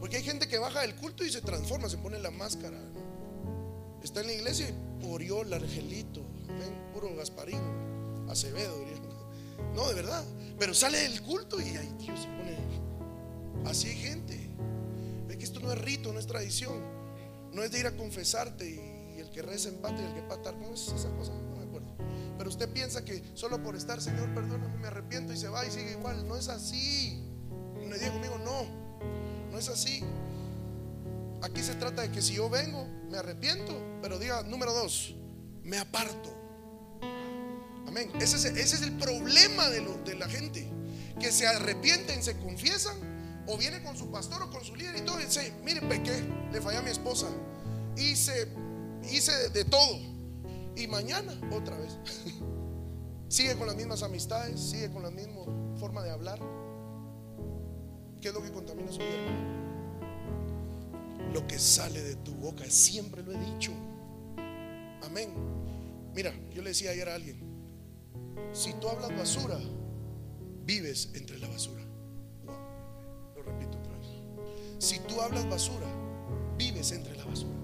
[0.00, 2.78] Porque hay gente que baja del culto y se transforma, se pone la máscara.
[2.78, 4.00] ¿no?
[4.02, 7.60] Está en la iglesia y Oriol, Argelito, amén, puro Gasparín,
[8.28, 9.02] Acevedo, diría.
[9.74, 10.24] No, de verdad.
[10.58, 12.81] Pero sale del culto y ay, Dios se pone.
[13.64, 14.38] Así hay gente.
[15.28, 16.80] Ve que esto no es rito, no es tradición.
[17.52, 20.22] No es de ir a confesarte y, y el que reza empate y el que
[20.22, 20.54] patar.
[20.54, 21.32] ¿Cómo es esa cosa?
[21.32, 21.94] No me acuerdo.
[22.38, 25.70] Pero usted piensa que solo por estar, Señor, perdóname, me arrepiento y se va y
[25.70, 26.26] sigue igual.
[26.26, 27.22] No es así.
[27.88, 28.64] No diga conmigo, no.
[29.50, 30.02] No es así.
[31.42, 33.74] Aquí se trata de que si yo vengo, me arrepiento.
[34.00, 35.14] Pero diga, número dos,
[35.62, 36.34] me aparto.
[37.86, 38.10] Amén.
[38.20, 40.70] Ese es, el problema de, de la gente.
[41.20, 42.96] Que se arrepienten, se confiesan.
[43.46, 45.18] O viene con su pastor o con su líder y todo.
[45.18, 47.28] Dice, mire, pequé, le fallé a mi esposa.
[47.96, 48.48] Hice,
[49.10, 49.98] hice de, de todo.
[50.76, 51.98] Y mañana otra vez.
[53.28, 55.40] sigue con las mismas amistades, sigue con la misma
[55.78, 56.38] forma de hablar.
[58.20, 59.62] ¿Qué es lo que contamina su vida?
[61.32, 63.72] Lo que sale de tu boca, siempre lo he dicho.
[65.02, 65.30] Amén.
[66.14, 67.40] Mira, yo le decía ayer a alguien,
[68.52, 69.58] si tú hablas basura,
[70.64, 71.38] vives entre
[74.82, 75.86] Si tú hablas basura,
[76.58, 77.54] vives entre la basura.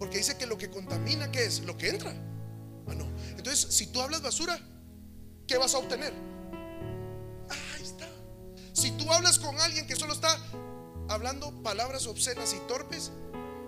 [0.00, 1.60] Porque dice que lo que contamina, ¿qué es?
[1.60, 2.10] Lo que entra.
[2.88, 3.06] Ah, no.
[3.36, 4.58] Entonces, si tú hablas basura,
[5.46, 6.12] ¿qué vas a obtener?
[7.48, 8.08] Ah, Ahí está.
[8.72, 10.36] Si tú hablas con alguien que solo está
[11.08, 13.12] hablando palabras obscenas y torpes,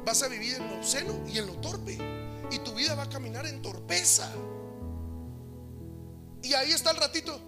[0.05, 1.97] vas a vivir en lo obsceno y en lo torpe.
[2.51, 4.29] Y tu vida va a caminar en torpeza.
[6.43, 7.41] Y ahí está el ratito.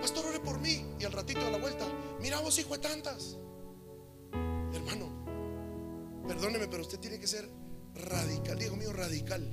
[0.00, 0.86] Pastor, ore por mí.
[0.98, 1.84] Y al ratito a la vuelta,
[2.22, 3.36] mira vos, hijo de tantas.
[4.86, 7.48] Hermano, perdóneme, pero usted tiene que ser
[7.94, 8.58] radical.
[8.58, 9.48] Digo mío, radical.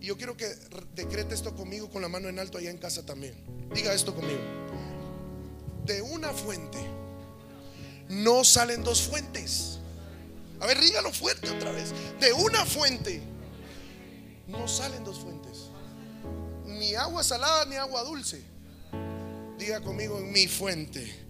[0.00, 0.46] Y yo quiero que
[0.94, 3.34] decrete esto conmigo con la mano en alto allá en casa también.
[3.74, 4.40] Diga esto conmigo.
[5.84, 6.78] De una fuente
[8.08, 9.78] no salen dos fuentes.
[10.60, 11.92] A ver, dígalo fuerte otra vez.
[12.20, 13.22] De una fuente
[14.46, 15.70] no salen dos fuentes.
[16.66, 18.42] Ni agua salada ni agua dulce.
[19.58, 21.27] Diga conmigo en mi fuente.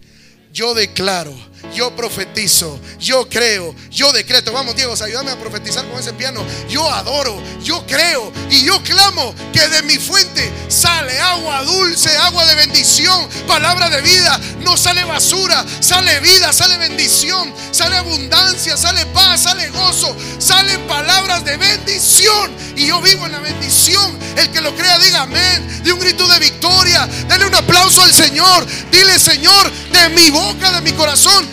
[0.51, 1.33] Yo declaro,
[1.75, 4.51] yo profetizo, yo creo, yo decreto.
[4.51, 6.43] Vamos, Diego, ayúdame a profetizar con ese piano.
[6.69, 12.45] Yo adoro, yo creo y yo clamo que de mi fuente sale agua dulce, agua
[12.45, 14.39] de bendición, palabra de vida.
[14.61, 21.45] No sale basura, sale vida, sale bendición, sale abundancia, sale paz, sale gozo, salen palabras
[21.45, 22.51] de bendición.
[22.75, 24.17] Y yo vivo en la bendición.
[24.37, 25.83] El que lo crea, diga amén.
[25.83, 27.07] De un grito de victoria.
[27.27, 28.65] Dale un aplauso al Señor.
[28.89, 31.45] Dile, Señor, de mi boca, de mi corazón,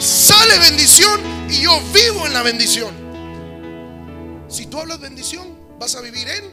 [0.00, 1.20] sale bendición
[1.50, 2.94] y yo vivo en la bendición.
[4.48, 5.46] Si tú hablas bendición,
[5.78, 6.44] vas a vivir en.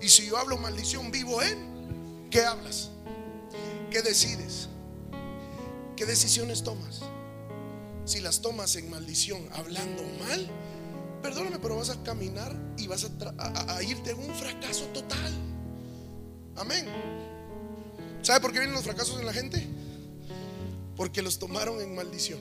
[0.00, 2.28] Y si yo hablo maldición, vivo en.
[2.30, 2.90] ¿Qué hablas?
[3.90, 4.68] ¿Qué decides?
[5.96, 7.00] ¿Qué decisiones tomas?
[8.04, 10.48] Si las tomas en maldición, hablando mal,
[11.22, 13.08] perdóname, pero vas a caminar y vas a,
[13.42, 15.32] a- a irte en un fracaso total.
[16.56, 16.86] Amén.
[18.22, 19.66] ¿Sabe por qué vienen los fracasos en la gente?
[20.98, 22.40] Porque los tomaron en maldición.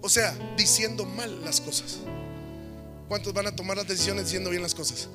[0.00, 1.98] O sea, diciendo mal las cosas.
[3.06, 5.08] ¿Cuántos van a tomar las decisiones diciendo bien las cosas?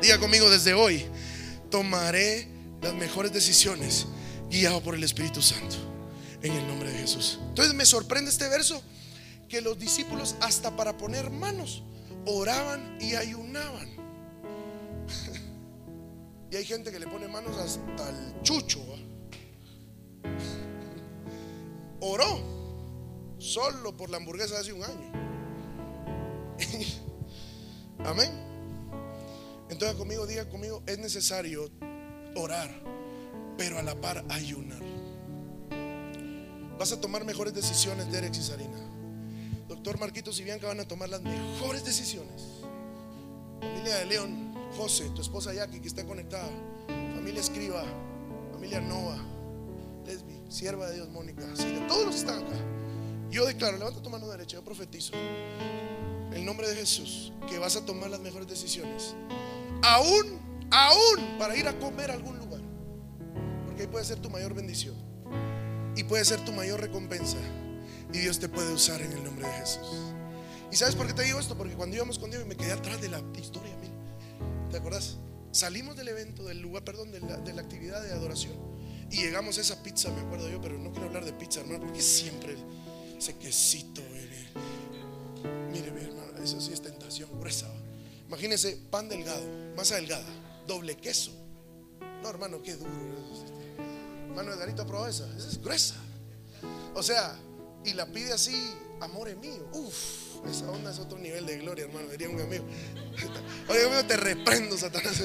[0.00, 1.04] Diga conmigo desde hoy,
[1.70, 2.46] tomaré
[2.82, 4.06] las mejores decisiones
[4.50, 5.76] guiado por el Espíritu Santo.
[6.42, 7.38] En el nombre de Jesús.
[7.48, 8.82] Entonces me sorprende este verso
[9.48, 11.82] que los discípulos hasta para poner manos
[12.26, 13.88] oraban y ayunaban.
[16.50, 18.78] Y hay gente que le pone manos hasta el chucho.
[22.04, 22.40] Oró
[23.38, 25.12] solo por la hamburguesa hace un año.
[28.04, 28.28] Amén.
[29.70, 31.70] Entonces conmigo, diga conmigo, es necesario
[32.34, 32.70] orar,
[33.56, 34.82] pero a la par ayunar.
[36.76, 38.80] Vas a tomar mejores decisiones, Derek y Sarina.
[39.68, 42.42] Doctor Marquitos y Bianca van a tomar las mejores decisiones.
[43.60, 46.50] Familia de León, José, tu esposa Jackie que está conectada.
[47.14, 47.84] Familia Escriba,
[48.52, 49.24] familia Nova,
[50.52, 52.56] sierva de Dios Mónica, Silvia, todos los que están acá.
[53.30, 55.14] Yo declaro, levanta tu mano derecha, yo profetizo.
[55.14, 59.14] En el nombre de Jesús, que vas a tomar las mejores decisiones.
[59.82, 60.38] Aún,
[60.70, 62.60] aún para ir a comer a algún lugar.
[63.66, 64.94] Porque ahí puede ser tu mayor bendición.
[65.96, 67.36] y puede ser tu mayor recompensa.
[68.12, 70.14] Y Dios te puede usar en el nombre de Jesús.
[70.70, 71.56] ¿Y sabes por qué te digo esto?
[71.56, 73.72] Porque cuando íbamos con Dios me quedé atrás de la historia.
[74.70, 75.18] ¿Te acuerdas?
[75.50, 78.71] Salimos del evento, del lugar, perdón, de de la actividad de adoración.
[79.12, 81.80] Y llegamos a esa pizza, me acuerdo yo, pero no quiero hablar de pizza, hermano,
[81.80, 82.56] porque siempre
[83.16, 84.00] ese quesito.
[85.70, 87.70] Mire, mi hermano, eso sí es tentación gruesa.
[88.26, 89.44] Imagínese pan delgado,
[89.76, 90.24] masa delgada,
[90.66, 91.30] doble queso.
[92.22, 92.90] No, hermano, qué duro.
[94.28, 95.26] Hermano Edgarito, ¿ha probado esa?
[95.36, 95.96] Esa es gruesa.
[96.94, 97.36] O sea,
[97.84, 99.68] y la pide así, amor es mío.
[99.72, 102.64] Uf, esa onda es otro nivel de gloria, hermano, diría un amigo.
[103.68, 105.20] Oye, amigo, te reprendo, Satanás.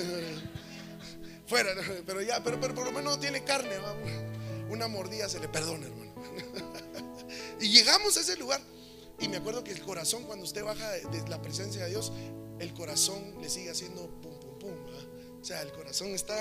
[1.48, 1.72] Fuera,
[2.06, 3.78] pero ya, pero, pero por lo menos no tiene carne.
[3.78, 3.96] ¿va?
[4.70, 6.14] Una mordida se le perdona, hermano.
[7.60, 8.62] Y llegamos a ese lugar.
[9.20, 12.12] Y me acuerdo que el corazón, cuando usted baja de, la presencia de Dios,
[12.60, 14.76] el corazón le sigue haciendo pum, pum, pum.
[15.42, 16.36] O sea, el corazón está,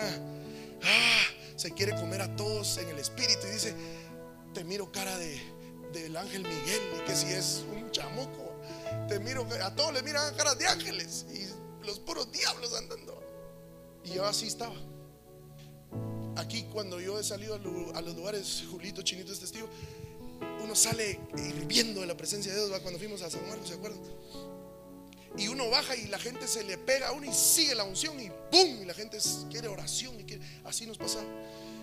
[0.83, 1.23] ah,
[1.57, 3.75] se quiere comer a todos en el espíritu y dice,
[4.53, 5.41] te miro cara de,
[5.93, 8.61] del ángel Miguel, que si es un chamuco,
[9.09, 11.47] te miro, a todos le miran caras de ángeles y
[11.87, 13.23] los puros diablos andando.
[14.05, 14.77] Y yo así estaba.
[16.37, 19.69] Aquí cuando yo he salido a, los lugares, Julito, Chinito es testigo,
[20.63, 22.81] uno sale hirviendo de la presencia de Dios, ¿va?
[22.81, 24.01] cuando fuimos a San Marcos, ¿se acuerdan?
[25.39, 28.19] Y uno baja y la gente se le pega a uno y sigue la unción
[28.21, 28.83] y ¡pum!
[28.83, 29.19] Y la gente
[29.51, 31.21] quiere oración y así nos pasa.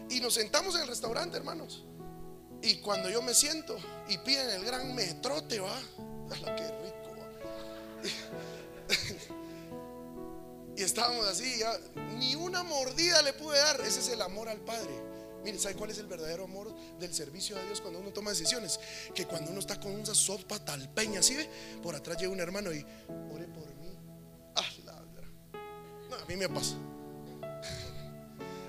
[0.10, 1.84] Y nos sentamos en el restaurante, hermanos.
[2.62, 3.78] Y cuando yo me siento
[4.08, 5.78] y piden el gran metrote, va,
[6.32, 7.16] ¡Ala, qué rico!
[7.20, 8.53] va!
[10.76, 11.72] Y estábamos así, ya,
[12.18, 13.80] ni una mordida le pude dar.
[13.82, 14.90] Ese es el amor al Padre.
[15.44, 18.80] Mire, ¿sabe cuál es el verdadero amor del servicio a Dios cuando uno toma decisiones?
[19.14, 21.50] Que cuando uno está con una sopa talpeña, ¿sí ve?
[21.82, 22.86] Por atrás llega un hermano y
[23.34, 23.98] ore por mí.
[24.56, 26.10] Ah, la gran.
[26.10, 26.76] No, a mí me pasa.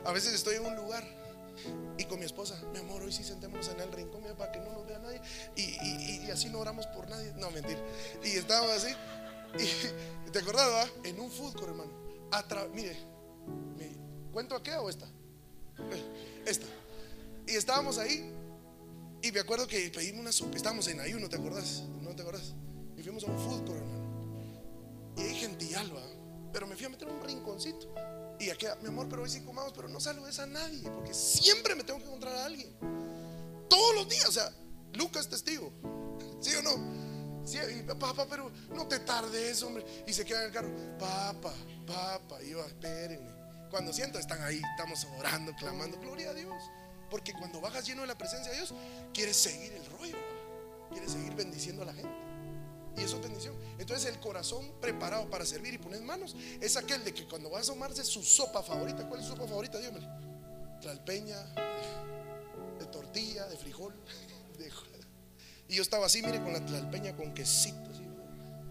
[0.05, 1.05] A veces estoy en un lugar
[1.97, 4.59] y con mi esposa, mi amor, hoy sí sentémonos en el rincón mira, para que
[4.59, 5.21] no nos vea nadie.
[5.57, 7.33] Y, y- y- así no oramos por nadie.
[7.37, 7.81] No, mentira.
[8.23, 8.93] Y estábamos así.
[9.59, 10.91] Y te acordás?
[11.05, 11.91] En un court, hermano.
[12.31, 12.97] Atra- mire,
[13.77, 13.97] mire,
[14.33, 15.07] ¿cuento aquella o esta?
[16.47, 16.67] Esta.
[17.47, 18.31] Y estábamos ahí.
[19.23, 20.57] Y me acuerdo que pedimos una sopa.
[20.57, 21.83] Estábamos en ayuno, ¿te acordás?
[22.03, 22.55] ¿No te acordás?
[22.97, 25.15] Y fuimos a un court, hermano.
[25.17, 26.03] Y hay gential, va.
[26.53, 27.93] Pero me fui a meter en un rinconcito.
[28.39, 30.83] Y aquí, mi amor, pero hoy sí comamos, pero no saludes a nadie.
[30.91, 32.69] Porque siempre me tengo que encontrar a alguien.
[33.69, 34.29] Todos los días.
[34.29, 34.53] O sea,
[34.95, 35.73] Lucas es testigo.
[36.41, 37.04] ¿Sí o no?
[37.99, 39.85] Papá, pero no te tardes, hombre.
[40.07, 40.71] Y se queda en el carro.
[40.99, 41.55] Papá,
[41.87, 42.43] papá.
[42.43, 43.31] Y yo, espérenme.
[43.71, 45.99] Cuando siento, están ahí, estamos orando, clamando.
[45.99, 46.55] Gloria a Dios.
[47.11, 48.75] Porque cuando bajas lleno de la presencia de Dios,
[49.13, 50.17] quieres seguir el rollo.
[50.17, 50.89] ¿va?
[50.91, 52.15] Quieres seguir bendiciendo a la gente.
[52.97, 53.57] Y eso es bendición.
[53.79, 57.69] Entonces el corazón preparado para servir y poner manos es aquel de que cuando vas
[57.69, 59.79] a tomarse su sopa favorita, ¿cuál es su sopa favorita?
[59.79, 60.07] Dígamelo.
[60.81, 61.37] Tlalpeña,
[62.79, 63.95] de tortilla, de frijol.
[64.59, 64.94] de-
[65.75, 67.91] y yo estaba así, mire, con la tlalpeña con quesito.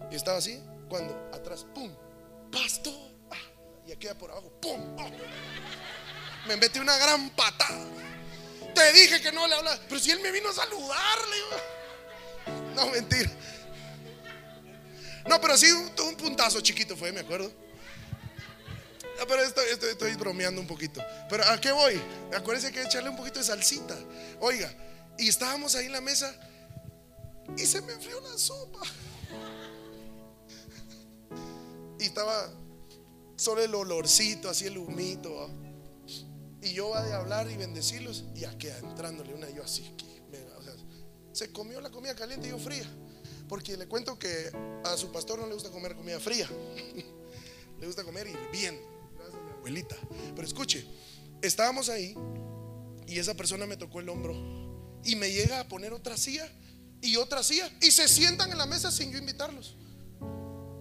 [0.10, 0.58] Y estaba así,
[0.88, 1.94] cuando atrás, ¡pum!
[2.50, 3.12] ¡Pasto!
[3.30, 3.36] Ah,
[3.86, 4.80] y aquí por abajo, ¡pum!
[4.98, 5.10] ¡Ah!
[6.48, 7.86] Me metí una gran patada.
[8.74, 9.82] Te dije que no le hablas.
[9.90, 11.38] Pero si él me vino a saludarle.
[12.74, 13.30] No, mentira.
[15.28, 17.52] No, pero sí, un, un puntazo chiquito fue, me acuerdo.
[19.20, 21.04] No, pero estoy bromeando un poquito.
[21.30, 22.00] Pero ¿a qué voy?
[22.34, 23.98] Acuérdense que hay que echarle un poquito de salsita.
[24.40, 24.74] Oiga,
[25.18, 26.34] y estábamos ahí en la mesa
[27.58, 28.80] y se me enfrió la sopa.
[32.00, 32.52] Y estaba
[33.36, 35.50] solo el olorcito, así el humito.
[36.62, 38.26] Y yo va de hablar y bendecirlos.
[38.36, 39.84] Y aquí entrándole una yo así.
[39.98, 40.74] que me- o sea,
[41.34, 42.86] se comió la comida caliente y yo fría.
[43.48, 44.52] Porque le cuento que
[44.84, 46.50] a su pastor no le gusta comer comida fría.
[47.80, 48.82] le gusta comer hirviendo.
[49.18, 49.96] Gracias a mi abuelita.
[50.36, 50.86] Pero escuche,
[51.42, 52.16] estábamos ahí
[53.08, 54.34] y esa persona me tocó el hombro
[55.04, 56.50] y me llega a poner otra silla
[57.04, 59.76] y otra silla y se sientan en la mesa sin yo invitarlos.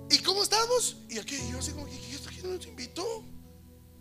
[0.08, 0.96] ¿Y cómo estamos?
[1.08, 3.24] Y aquí yo así como que ¿y esto quién nos invitó?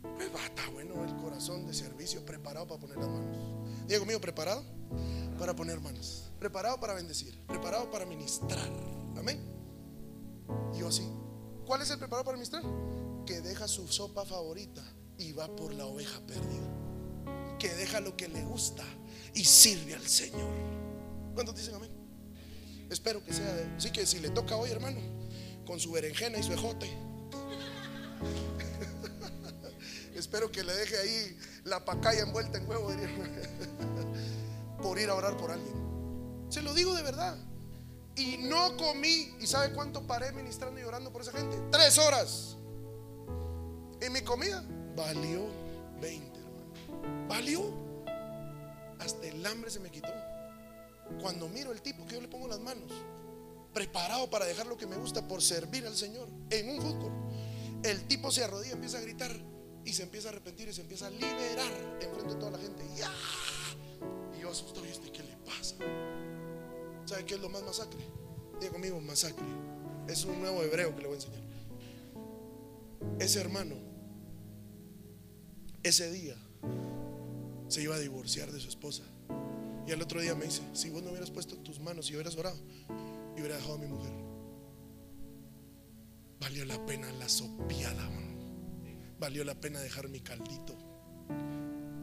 [0.02, 3.88] Pues va, está bueno el corazón de servicio preparado para poner las manos.
[3.88, 4.64] Diego mío, preparado
[5.40, 8.70] para poner manos, preparado para bendecir, preparado para ministrar.
[9.18, 9.42] Amén.
[10.76, 11.08] Y yo así,
[11.66, 12.64] ¿cuál es el preparado para ministrar?
[13.26, 14.84] Que deja su sopa favorita
[15.18, 17.58] y va por la oveja perdida.
[17.58, 18.84] Que deja lo que le gusta
[19.34, 20.54] y sirve al Señor.
[21.34, 21.91] ¿Cuántos dicen amén?
[22.92, 23.52] Espero que sea.
[23.54, 25.00] de- Sí, que si le toca hoy, hermano,
[25.66, 26.88] con su berenjena y su ejote.
[30.16, 32.92] Espero que le deje ahí la pacaya envuelta en huevo,
[34.84, 35.74] por ir a orar por alguien.
[36.50, 37.38] Se lo digo de verdad.
[38.16, 39.34] Y no comí.
[39.40, 41.58] ¿Y sabe cuánto paré ministrando y orando por esa gente?
[41.72, 42.58] Tres horas.
[44.06, 44.64] Y mi comida
[44.96, 45.46] valió
[46.02, 47.28] 20, hermano.
[47.30, 47.74] Valió.
[49.00, 50.10] hasta el hambre se me quitó.
[51.20, 52.92] Cuando miro el tipo que yo le pongo las manos,
[53.74, 57.12] preparado para dejar lo que me gusta por servir al Señor en un fútbol,
[57.84, 59.32] el tipo se arrodilla, empieza a gritar
[59.86, 62.84] y se empieza a arrepentir y se empieza a liberar enfrente de toda la gente.
[62.96, 63.12] ¡Ya!
[64.38, 65.76] Y yo asustado, ¿y este qué le pasa?
[67.06, 68.00] ¿Sabe qué es lo más masacre?
[68.60, 69.46] Diga conmigo, masacre.
[70.08, 71.42] Es un nuevo hebreo que le voy a enseñar.
[73.20, 73.76] Ese hermano,
[75.84, 76.36] ese día,
[77.68, 79.04] se iba a divorciar de su esposa.
[79.88, 82.36] Y al otro día me dice, si vos no hubieras puesto tus manos y hubieras
[82.36, 82.58] orado,
[83.36, 84.12] y hubiera dejado a mi mujer.
[86.40, 88.10] Valió la pena la sopiada.
[89.20, 90.76] Valió la pena dejar mi caldito.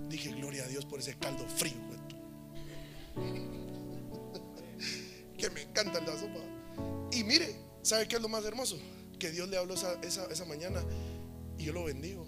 [0.08, 1.74] Dije, gloria a Dios por ese caldo frío.
[5.36, 6.40] Que me encanta la sopa.
[7.12, 8.76] Y mire, ¿sabe qué es lo más hermoso?
[9.20, 10.82] Que Dios le habló esa, esa, esa mañana
[11.56, 12.26] y yo lo bendigo.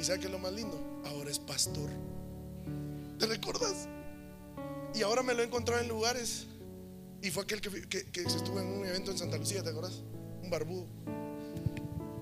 [0.00, 1.02] ¿Y sabe qué es lo más lindo?
[1.04, 1.90] Ahora es pastor.
[3.18, 3.88] ¿Te recuerdas?
[4.96, 6.46] Y ahora me lo he encontrado en lugares.
[7.20, 7.68] Y fue aquel que,
[8.14, 10.02] estuvo en un evento en Santa Lucía, ¿te acuerdas?
[10.42, 10.86] Un barbudo.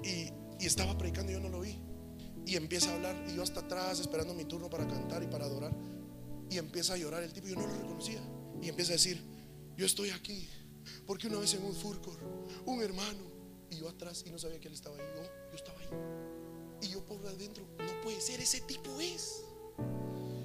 [0.03, 0.33] Y,
[0.65, 1.79] estaba predicando y yo no lo vi.
[2.47, 3.17] Y empieza a hablar.
[3.29, 5.73] Y yo hasta atrás esperando mi turno para cantar y para adorar.
[6.51, 7.47] Y empieza a llorar el tipo.
[7.47, 8.21] Yo no lo reconocía.
[8.61, 9.23] Y empieza a decir:
[9.77, 10.49] Yo estoy aquí.
[11.07, 12.19] Porque una vez en un furcor,
[12.67, 13.35] un hermano.
[13.71, 15.03] Y yo atrás y no sabía que él estaba ahí.
[15.15, 15.87] No, yo estaba ahí.
[16.83, 19.43] Y yo por adentro, no puede ser, ese tipo es.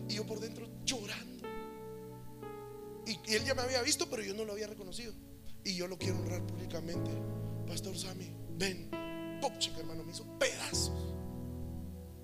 [0.07, 1.28] Y yo por dentro llorando.
[3.09, 5.13] Y, él ya me había visto, pero yo no lo había reconocido.
[5.63, 7.09] Y yo lo quiero honrar públicamente.
[7.67, 8.89] Pastor Sammy, ven.
[9.41, 11.13] Pop, chica, hermano, me hizo pedazos.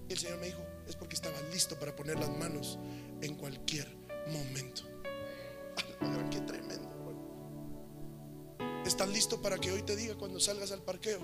[0.07, 2.77] Y el Señor me dijo, es porque estaba listo para poner las manos
[3.21, 3.87] en cualquier
[4.27, 4.83] momento.
[6.29, 7.23] Qué tremendo, hermano.
[8.85, 11.19] ¿Estás listo para que hoy te diga cuando salgas al parqueo?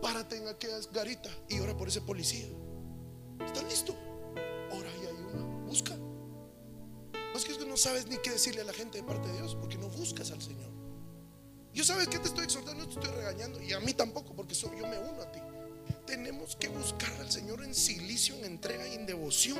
[0.00, 2.46] Párate en aquella garita y ora por ese policía.
[3.44, 3.94] ¿Estás listo?
[4.70, 5.66] Ora y ayuna.
[5.66, 6.03] Busca.
[7.34, 9.56] No es que no sabes ni qué decirle a la gente de parte de Dios
[9.60, 10.70] porque no buscas al Señor.
[11.72, 14.54] Yo sabes que te estoy exhortando, no te estoy regañando y a mí tampoco porque
[14.54, 15.40] soy- yo me uno a ti.
[16.06, 19.58] Tenemos que buscar al Señor en silicio, en entrega y en devoción.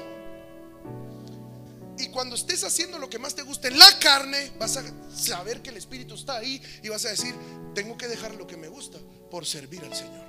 [1.98, 5.60] Y cuando estés haciendo lo que más te guste en la carne, vas a saber
[5.60, 7.34] que el Espíritu está ahí y vas a decir,
[7.74, 8.98] tengo que dejar lo que me gusta
[9.32, 10.24] por servir al Señor.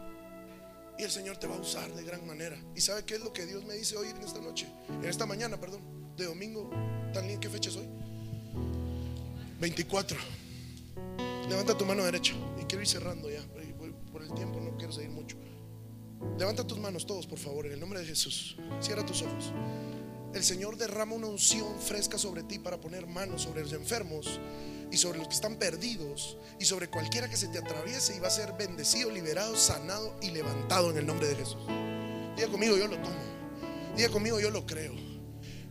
[0.98, 2.58] Y el Señor te va a usar de gran manera.
[2.76, 4.68] ¿Y sabe qué es lo que Dios me dice hoy en esta noche?
[4.90, 5.82] En esta mañana, perdón,
[6.18, 6.70] de domingo.
[7.14, 7.40] ¿Tan lindo?
[7.42, 7.88] ¿Qué fecha es hoy?
[9.60, 10.18] 24.
[11.50, 12.34] Levanta tu mano derecha.
[12.62, 13.42] Y quiero ir cerrando ya.
[14.12, 15.36] por- el tiempo no quiero seguir mucho.
[16.40, 18.56] Levanta tus manos todos, por favor, en el nombre de Jesús.
[18.80, 19.52] Cierra tus ojos.
[20.34, 24.40] El Señor derrama una unción fresca sobre ti para poner manos sobre los enfermos
[24.92, 28.28] y sobre los que están perdidos y sobre cualquiera que se te atraviese y va
[28.28, 31.58] a ser bendecido, liberado, sanado y levantado en el nombre de Jesús.
[32.38, 33.16] Diga conmigo, yo lo tomo.
[33.98, 34.94] Diga conmigo, yo lo creo.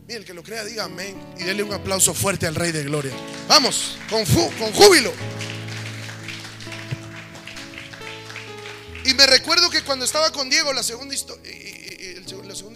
[0.07, 2.83] Mire, el que lo crea, diga amén y denle un aplauso fuerte al Rey de
[2.83, 3.11] Gloria.
[3.47, 5.11] Vamos, con, con júbilo.
[9.03, 12.25] Y me recuerdo que cuando estaba con Diego, la segunda, y- y- y-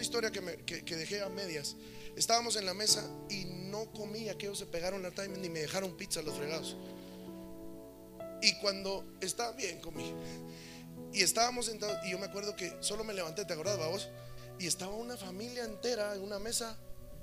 [0.02, 1.76] historia que, dejé a medias,
[2.16, 5.96] estábamos en la mesa y no comí, aquellos se pegaron la time ni me dejaron
[5.98, 6.76] pizza los fregados.
[8.42, 10.14] Y cuando estaba bien, comí.
[11.14, 14.10] Y estábamos sentados, y yo me acuerdo que solo me levanté, ¿te acordás, vos?
[14.60, 16.78] Y estaba una familia entera en una mesa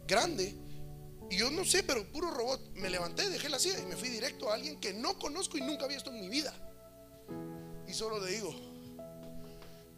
[0.06, 0.54] grande.
[1.30, 2.60] Y yo no sé, pero puro robot.
[2.74, 5.60] Me levanté, dejé la silla y me fui directo a alguien que no conozco y
[5.60, 6.54] nunca había visto en mi vida.
[7.88, 8.54] Y solo le digo,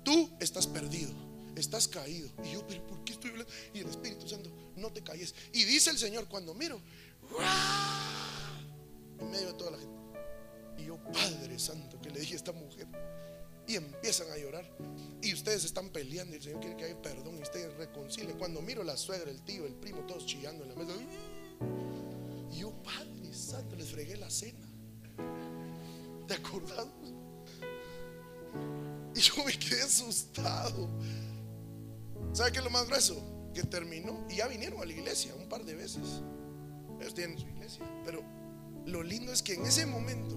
[0.02, 1.10] tú estás perdido,
[1.56, 2.30] estás caído.
[2.44, 3.52] Y yo, pero ¿por qué estoy hablando?
[3.74, 5.34] Y el Espíritu Santo, no te calles.
[5.52, 6.80] Y dice el Señor, cuando miro,
[9.18, 9.98] en medio de toda la gente.
[10.78, 12.86] Y yo, Padre Santo, que le dije a esta mujer.
[13.68, 14.68] Y empiezan a llorar.
[15.22, 16.34] Y ustedes están peleando.
[16.34, 17.38] Y el Señor quiere que haya perdón.
[17.38, 18.36] Y ustedes reconcilien.
[18.38, 20.92] Cuando miro la suegra, el tío, el primo, todos chillando en la mesa.
[22.50, 24.66] Y yo, Padre Santo, les fregué la cena.
[26.26, 26.86] ¿Te acordás?
[29.14, 30.88] Y yo me quedé asustado.
[32.32, 33.50] ¿Sabe qué es lo más grueso?
[33.52, 36.22] Que terminó y ya vinieron a la iglesia un par de veces.
[37.00, 37.82] Ellos tienen su iglesia.
[38.04, 38.22] Pero
[38.86, 40.36] lo lindo es que en ese momento,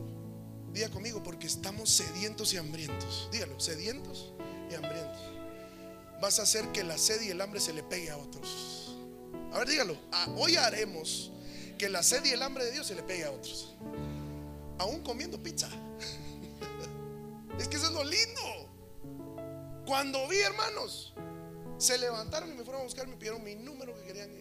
[0.73, 3.29] diga conmigo, porque estamos sedientos y hambrientos.
[3.31, 4.33] Dígalo, sedientos
[4.69, 5.21] y hambrientos.
[6.21, 8.95] Vas a hacer que la sed y el hambre se le pegue a otros.
[9.51, 9.97] A ver, dígalo.
[10.37, 11.31] Hoy haremos
[11.77, 13.73] que la sed y el hambre de Dios se le pegue a otros.
[14.77, 15.69] Aún comiendo pizza.
[17.59, 18.71] Es que eso es lo lindo.
[19.85, 21.13] Cuando vi, hermanos,
[21.77, 24.31] se levantaron y me fueron a buscar, me pidieron mi número que querían.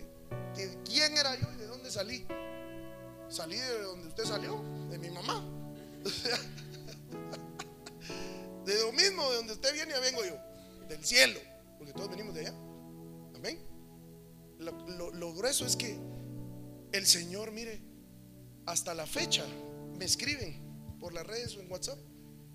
[0.55, 2.27] Que quién era yo y de dónde salí.
[3.29, 5.60] Salí de donde usted salió, de mi mamá.
[8.65, 10.37] De lo mismo, de donde usted viene, ya vengo yo.
[10.89, 11.41] Del cielo,
[11.79, 12.55] porque todos venimos de allá.
[13.35, 13.59] Amén.
[14.59, 15.99] Lo, lo- grueso es que
[16.93, 17.81] el Señor, mire,
[18.67, 19.45] hasta la fecha
[19.97, 21.99] me escriben por las redes o en WhatsApp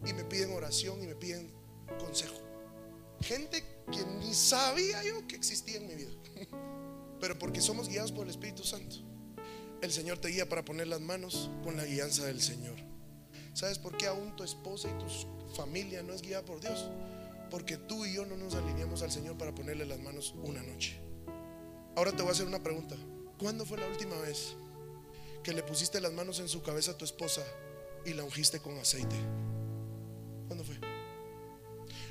[0.05, 1.51] y me piden oración y me piden
[1.97, 2.35] consejo.
[3.21, 6.11] Gente que ni sabía yo que existía en mi vida.
[7.19, 8.97] Pero porque somos guiados por el Espíritu Santo,
[9.81, 12.75] el Señor te guía para poner las manos con la guianza del Señor.
[13.55, 16.89] ¿Sabes por qué aún tu esposa y tu familia no es guiada por Dios?
[17.49, 20.99] Porque tú y yo no nos alineamos al Señor para ponerle las manos una noche.
[21.95, 22.97] Ahora te voy a hacer una pregunta.
[23.39, 24.55] ¿Cuándo fue la última vez
[25.41, 27.43] que le pusiste las manos en su cabeza a tu esposa
[28.05, 29.15] y la ungiste con aceite?
[30.47, 30.75] ¿Cuándo fue?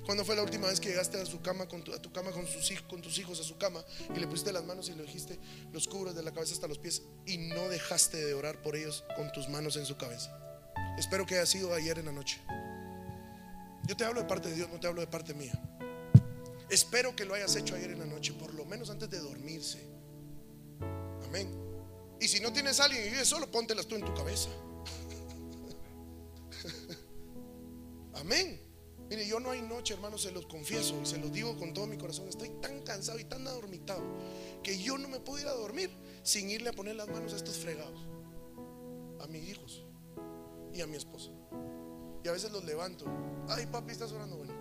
[0.06, 3.18] ¿Cuándo fue la última vez que llegaste a su cama con tu, cama con tus
[3.18, 3.84] hijos a su cama
[4.14, 5.38] y le pusiste las manos y le dijiste
[5.72, 9.04] los cubres de la cabeza hasta los pies y no dejaste de orar por ellos
[9.14, 10.43] con tus manos en su cabeza?
[10.96, 12.40] Espero que haya sido ayer en la noche.
[13.86, 15.52] Yo te hablo de parte de Dios, no te hablo de parte mía.
[16.70, 19.80] Espero que lo hayas hecho ayer en la noche, por lo menos antes de dormirse.
[21.26, 21.50] Amén.
[22.20, 24.48] Y si no tienes a alguien y vives solo, póntelas tú en tu cabeza.
[28.14, 28.60] Amén.
[29.10, 31.86] Mire, yo no hay noche, hermano, se los confieso y se los digo con todo
[31.86, 32.28] mi corazón.
[32.28, 34.02] Estoy tan cansado y tan adormitado
[34.62, 35.90] que yo no me puedo ir a dormir
[36.22, 38.00] sin irle a poner las manos a estos fregados,
[39.20, 39.83] a mis hijos
[40.74, 41.30] y a mi esposa.
[42.22, 43.04] Y a veces los levanto.
[43.48, 44.36] Ay, papi, estás orando.
[44.36, 44.52] Bueno,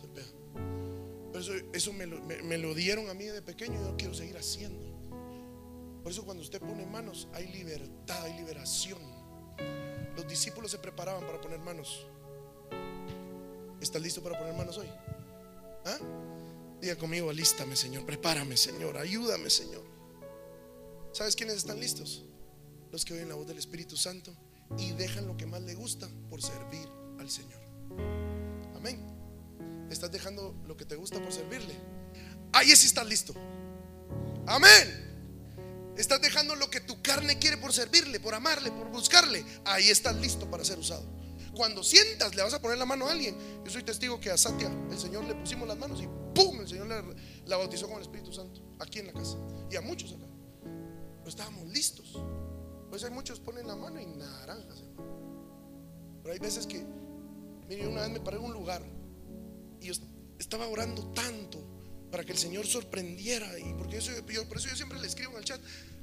[0.00, 0.26] se pega.
[1.32, 4.14] Pero eso, eso me, lo, me- lo dieron a mí de pequeño y yo quiero
[4.14, 4.86] seguir haciendo.
[6.02, 8.98] Por eso cuando usted pone manos hay libertad, hay liberación.
[10.16, 12.06] Los discípulos se preparaban para poner manos.
[13.80, 14.88] ¿Estás listo para poner manos hoy?
[15.86, 15.98] ¿Ah?
[16.80, 19.84] Diga conmigo, alístame, Señor, prepárame, Señor, ayúdame, Señor.
[21.12, 22.24] ¿Sabes quiénes están listos?
[22.90, 24.32] Los que oyen la voz del Espíritu Santo
[24.76, 26.88] y dejan lo que más le gusta por servir
[27.18, 27.60] al Señor.
[28.76, 29.00] Amén.
[29.90, 31.74] Estás dejando lo que te gusta por servirle.
[32.52, 33.34] Ahí sí estás listo.
[34.46, 35.08] Amén.
[35.96, 39.44] Estás dejando lo que tu carne quiere por servirle, por amarle, por buscarle.
[39.64, 41.04] Ahí estás listo para ser usado.
[41.54, 43.36] Cuando sientas, le vas a poner la mano a alguien.
[43.64, 46.60] Yo soy testigo que a Satia, el Señor le pusimos las manos y ¡pum!
[46.60, 47.04] El Señor la,
[47.46, 48.62] la bautizó con el Espíritu Santo.
[48.78, 49.36] Aquí en la casa.
[49.70, 50.26] Y a muchos acá.
[50.62, 52.16] Pero estábamos listos.
[52.90, 54.84] Pues hay muchos ponen la mano y naranjas.
[56.22, 56.84] Pero hay veces que,
[57.68, 58.82] mire, una vez me paré en un lugar
[59.80, 59.94] y yo
[60.38, 61.58] estaba orando tanto
[62.10, 63.58] para que el Señor sorprendiera.
[63.58, 65.60] Y porque eso, yo- por eso yo siempre le escribo en el chat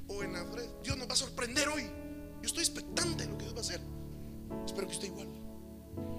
[0.08, 1.82] o en la red, Dios nos va a sorprender hoy.
[1.82, 3.80] Yo estoy expectante de lo que Dios va a hacer.
[4.64, 5.28] Espero que esté igual.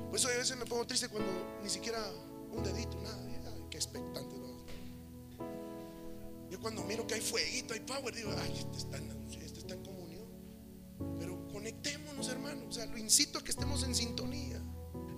[0.07, 1.30] Por eso a veces me pongo triste cuando
[1.64, 1.99] ni siquiera
[2.52, 3.18] un dedito, nada.
[3.45, 4.35] Ay, qué expectante.
[4.38, 4.65] ¿no?
[6.49, 8.77] Yo cuando miro que hay fueguito, hay power, digo, ay, este
[11.68, 12.65] conectémonos, hermano.
[12.69, 14.57] O sea, lo incito a que estemos en sintonía.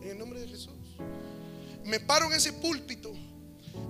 [0.02, 0.98] En el nombre de Jesús.
[1.86, 3.14] Me paro en ese púlpito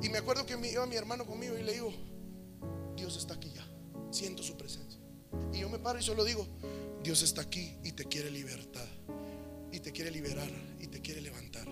[0.02, 1.94] y me acuerdo que me iba mi hermano conmigo y le digo,
[2.96, 3.66] Dios está aquí ya.
[4.12, 5.00] Siento su presencia.
[5.54, 6.48] Y yo me paro y solo digo,
[7.04, 8.88] Dios está aquí y te quiere libertad.
[9.72, 10.50] Y te quiere liberar
[10.80, 11.68] y te quiere levantar.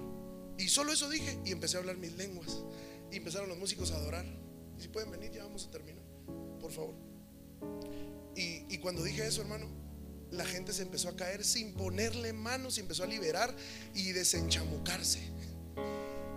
[0.58, 2.64] Y solo eso dije y empecé a hablar mis lenguas.
[3.12, 4.26] Y empezaron los músicos a adorar.
[4.78, 6.04] Y si pueden venir, ya vamos a terminar.
[6.62, 6.96] Por favor.
[8.36, 9.68] Y, y cuando dije eso, hermano,
[10.32, 13.56] la gente se empezó a caer sin ponerle manos y empezó a liberar
[13.94, 15.22] y desenchamucarse.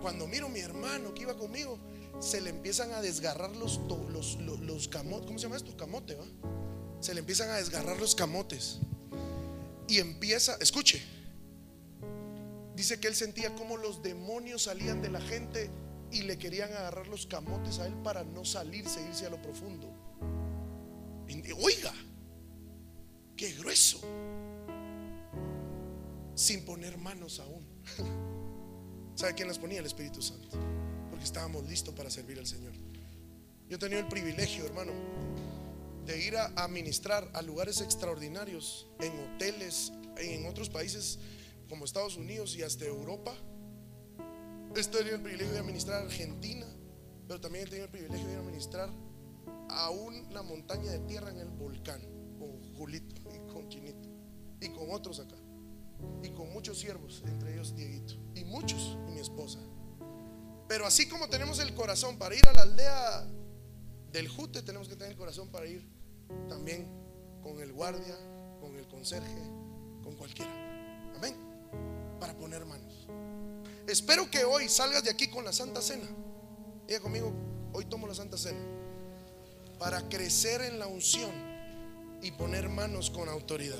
[0.01, 1.77] Cuando miro a mi hermano que iba conmigo,
[2.19, 5.27] se le empiezan a desgarrar los, los, los, camotes.
[5.27, 5.75] ¿Cómo se llama esto?
[5.75, 6.25] Camote, ¿va?
[6.99, 8.79] Se le empiezan a desgarrar los camotes.
[9.87, 11.01] Y empieza, escuche,
[12.75, 15.69] dice que él sentía como los demonios salían de la gente
[16.11, 19.87] y le querían agarrar los camotes a él para no salirse, irse a lo profundo.
[21.61, 21.93] Oiga,
[23.41, 23.99] qué grueso.
[26.35, 27.65] Sin poner manos aún.
[29.15, 29.79] ¿Sabe quién las ponía?
[29.79, 30.59] El Espíritu Santo.
[31.09, 32.73] Porque estábamos listos para servir al Señor.
[33.67, 34.91] Yo he tenido el privilegio, hermano,
[36.05, 41.17] de ir a, a ministrar a lugares extraordinarios, en hoteles, en otros países
[41.67, 43.33] como Estados Unidos y hasta Europa.
[44.75, 46.67] He tenido el privilegio de administrar a Argentina,
[47.27, 48.89] pero también he tenido el privilegio de ir a ministrar
[49.69, 52.01] a una montaña de tierra en el volcán,
[52.37, 53.30] con Julito
[54.61, 55.35] y con otros acá,
[56.23, 59.59] y con muchos siervos, entre ellos Dieguito, y muchos, y mi esposa.
[60.67, 63.27] Pero así como tenemos el corazón para ir a la aldea
[64.11, 65.85] del Jute, tenemos que tener el corazón para ir
[66.47, 66.87] también
[67.41, 68.15] con el guardia,
[68.59, 69.41] con el conserje,
[70.03, 70.51] con cualquiera.
[71.15, 71.35] Amén.
[72.19, 73.07] Para poner manos.
[73.87, 76.07] Espero que hoy salgas de aquí con la Santa Cena.
[76.87, 77.33] Diga conmigo,
[77.73, 78.61] hoy tomo la Santa Cena.
[79.79, 81.50] Para crecer en la unción
[82.21, 83.79] y poner manos con autoridad.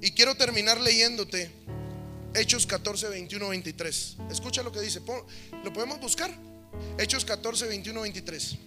[0.00, 1.50] Y quiero terminar leyéndote
[2.34, 4.16] Hechos 14, 21, 23.
[4.30, 5.00] Escucha lo que dice.
[5.62, 6.34] ¿Lo podemos buscar?
[6.98, 8.58] Hechos 14, 21, 23.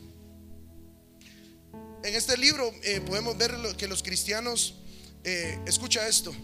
[2.03, 4.76] En este libro eh, podemos ver que los cristianos,
[5.23, 6.35] eh, escucha esto,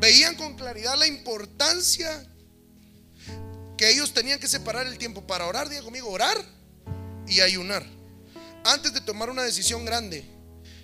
[0.00, 2.28] veían con claridad la importancia
[3.76, 6.36] que ellos tenían que separar el tiempo para orar, diga conmigo, orar
[7.28, 7.97] y ayunar.
[8.64, 10.24] Antes de tomar una decisión grande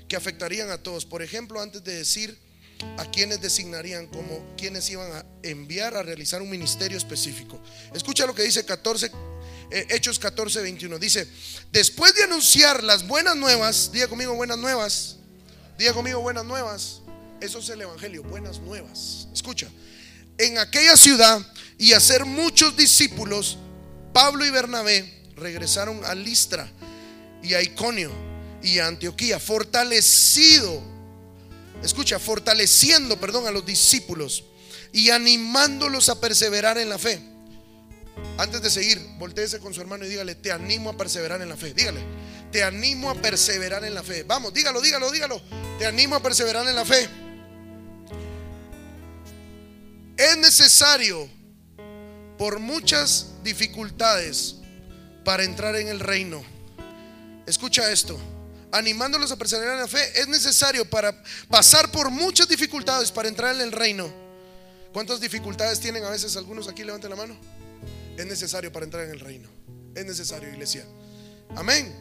[0.09, 1.05] que afectarían a todos.
[1.05, 2.39] Por ejemplo, antes de decir
[2.99, 7.61] a quienes designarían como quienes iban a enviar a realizar un ministerio específico.
[7.95, 9.11] Escucha lo que dice 14,
[9.71, 10.99] eh, Hechos 14, 21.
[10.99, 11.27] Dice,
[11.73, 15.17] después de anunciar las buenas nuevas, diga conmigo buenas nuevas,
[15.79, 17.01] diga conmigo buenas nuevas,
[17.41, 19.29] eso es el Evangelio, buenas nuevas.
[19.33, 19.69] Escucha,
[20.37, 21.41] en aquella ciudad
[21.79, 23.57] y hacer muchos discípulos,
[24.13, 26.71] Pablo y Bernabé regresaron a Listra
[27.45, 28.11] y a Iconio
[28.63, 30.83] y a Antioquía, fortalecido,
[31.83, 34.45] escucha, fortaleciendo, perdón, a los discípulos
[34.93, 37.21] y animándolos a perseverar en la fe.
[38.39, 41.57] Antes de seguir, volteese con su hermano y dígale, te animo a perseverar en la
[41.57, 41.75] fe.
[41.75, 42.01] Dígale,
[42.51, 44.23] te animo a perseverar en la fe.
[44.23, 45.43] Vamos, dígalo, dígalo, dígalo.
[45.79, 47.09] Te animo a perseverar en la fe.
[50.17, 51.29] Es necesario
[52.39, 54.57] por muchas dificultades
[55.25, 56.54] para entrar en el reino.
[57.47, 58.19] Escucha esto.
[58.73, 63.55] Animándolos a perseverar en la fe es necesario para pasar por muchas dificultades para entrar
[63.55, 64.13] en el reino.
[64.93, 66.83] ¿Cuántas dificultades tienen a veces algunos aquí?
[66.83, 67.37] Levanten la mano.
[68.17, 69.49] Es necesario para entrar en el reino.
[69.95, 70.85] Es necesario, iglesia.
[71.57, 71.95] Amén.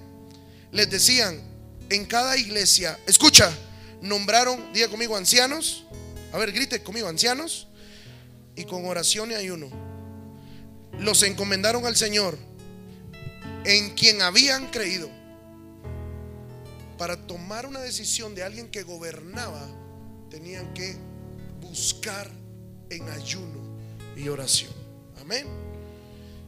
[0.72, 1.40] Les decían,
[1.90, 3.52] en cada iglesia, escucha,
[4.02, 5.86] nombraron, diga conmigo, ancianos.
[6.32, 7.68] A ver, grite conmigo, ancianos.
[8.56, 9.70] Y con oración y ayuno.
[11.00, 12.38] Los encomendaron al Señor,
[13.66, 15.10] en quien habían creído.
[16.98, 19.62] Para tomar una decisión de alguien que gobernaba,
[20.30, 20.96] tenían que
[21.62, 22.30] buscar
[22.90, 23.78] en ayuno
[24.16, 24.72] y oración.
[25.20, 25.48] Amén.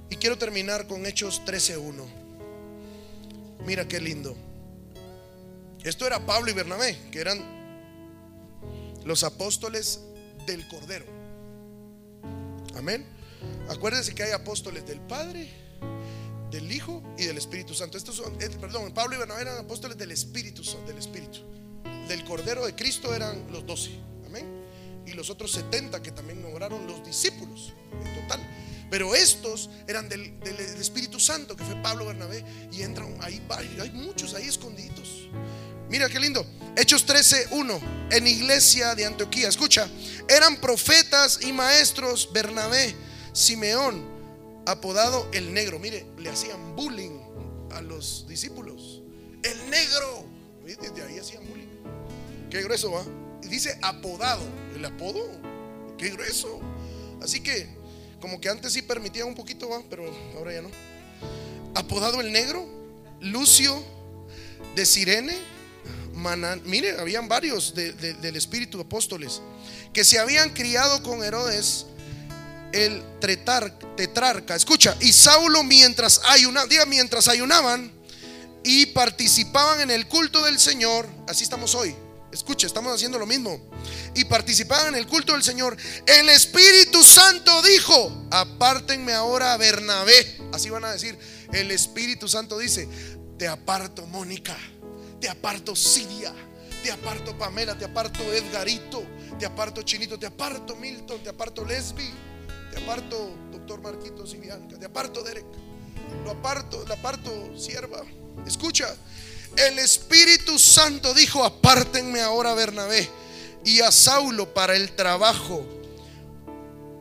[0.09, 2.05] Y quiero terminar con Hechos 13.1.
[3.65, 4.35] Mira qué lindo.
[5.83, 7.43] Esto era Pablo y Bernabé, que eran
[9.03, 10.01] los apóstoles
[10.45, 11.05] del Cordero.
[12.75, 13.05] Amén.
[13.69, 15.49] Acuérdense que hay apóstoles del Padre,
[16.55, 17.97] del Hijo y del Espíritu Santo.
[17.97, 21.39] Estos son, eh, perdón, Pablo y Bernabé eran apóstoles del Espíritu, del Espíritu.
[22.07, 23.91] Del Cordero de Cristo eran los doce.
[24.25, 24.45] Amén.
[25.05, 28.39] Y los otros 70 que también nombraron los discípulos en total.
[28.89, 30.39] Pero estos eran del,
[30.79, 35.27] Espíritu Santo, que fue Pablo Bernabé, y entran ahí, varios, hay muchos ahí escondiditos.
[35.89, 36.45] Mira qué lindo.
[36.77, 37.81] Hechos 13, 1.
[38.11, 39.89] En iglesia de Antioquía, escucha,
[40.29, 42.95] eran profetas y maestros Bernabé,
[43.33, 44.14] Simeón,
[44.65, 45.79] apodado el negro.
[45.79, 47.19] Mire, le hacían bullying
[47.71, 49.01] a los discípulos.
[49.43, 50.25] El negro.
[50.65, 51.67] Desde ahí hacían bullying.
[52.49, 53.03] Qué grueso va.
[53.41, 54.43] Dice apodado.
[54.75, 55.21] El apodo.
[55.97, 56.59] Qué grueso.
[57.21, 57.67] Así que,
[58.19, 60.03] como que antes sí permitía un poquito, va, pero
[60.35, 60.69] ahora ya no.
[61.75, 62.65] Apodado el negro.
[63.21, 63.81] Lucio
[64.75, 65.35] de Sirene.
[66.13, 69.41] Manan, mire, habían varios de- de- del espíritu apóstoles
[69.91, 71.87] que se habían criado con Herodes,
[72.75, 74.55] el tetrarca.
[74.55, 77.91] Escucha, y Saulo mientras ayunaban, diga, mientras ayunaban
[78.63, 81.95] y participaban en el culto del Señor, así estamos hoy.
[82.31, 83.61] Escucha, estamos haciendo lo mismo.
[84.13, 85.77] Y participaban en el culto del Señor.
[86.05, 90.37] El Espíritu Santo dijo, apártenme ahora a Bernabé.
[90.51, 91.17] Así van a decir,
[91.53, 92.89] el Espíritu Santo dice,
[93.39, 94.57] te aparto Mónica,
[95.21, 96.33] te aparto Siria,
[96.83, 99.03] te aparto Pamela, te aparto Edgarito,
[99.39, 102.09] te aparto Chinito, te aparto Milton, te aparto Lesbi,
[102.75, 105.45] te aparto Doctor Marquitos y Bianca, te aparto Derek,
[106.23, 108.03] lo aparto, la aparto sierva.
[108.45, 108.93] Escucha,
[109.55, 113.09] el Espíritu Santo dijo, apártenme ahora Bernabé
[113.63, 115.65] y a Saulo para el trabajo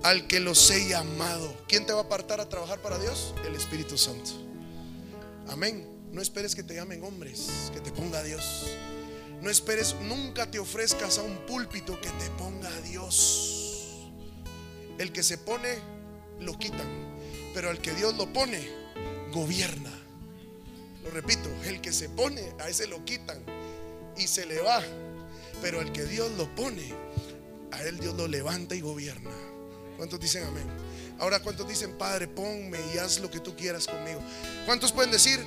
[0.04, 1.54] al que los he llamado.
[1.66, 3.34] ¿Quién te va a apartar a trabajar para Dios?
[3.44, 4.30] El Espíritu Santo.
[5.48, 5.90] Amén.
[6.12, 8.66] No esperes que te llamen hombres, que te ponga Dios.
[9.42, 13.53] No esperes, nunca te ofrezcas a un púlpito que te ponga Dios.
[14.98, 15.78] El que se pone,
[16.40, 16.86] lo quitan.
[17.54, 18.68] Pero al que Dios lo pone,
[19.32, 19.92] gobierna.
[21.02, 23.42] Lo repito, el que se pone, a ese lo quitan
[24.16, 24.82] y se le va.
[25.60, 26.92] Pero al que Dios lo pone,
[27.72, 29.30] a él Dios lo levanta y gobierna.
[29.96, 30.66] ¿Cuántos dicen amén?
[31.18, 34.20] Ahora, ¿cuántos dicen, Padre, ponme y haz lo que tú quieras conmigo?
[34.66, 35.38] ¿Cuántos pueden decir,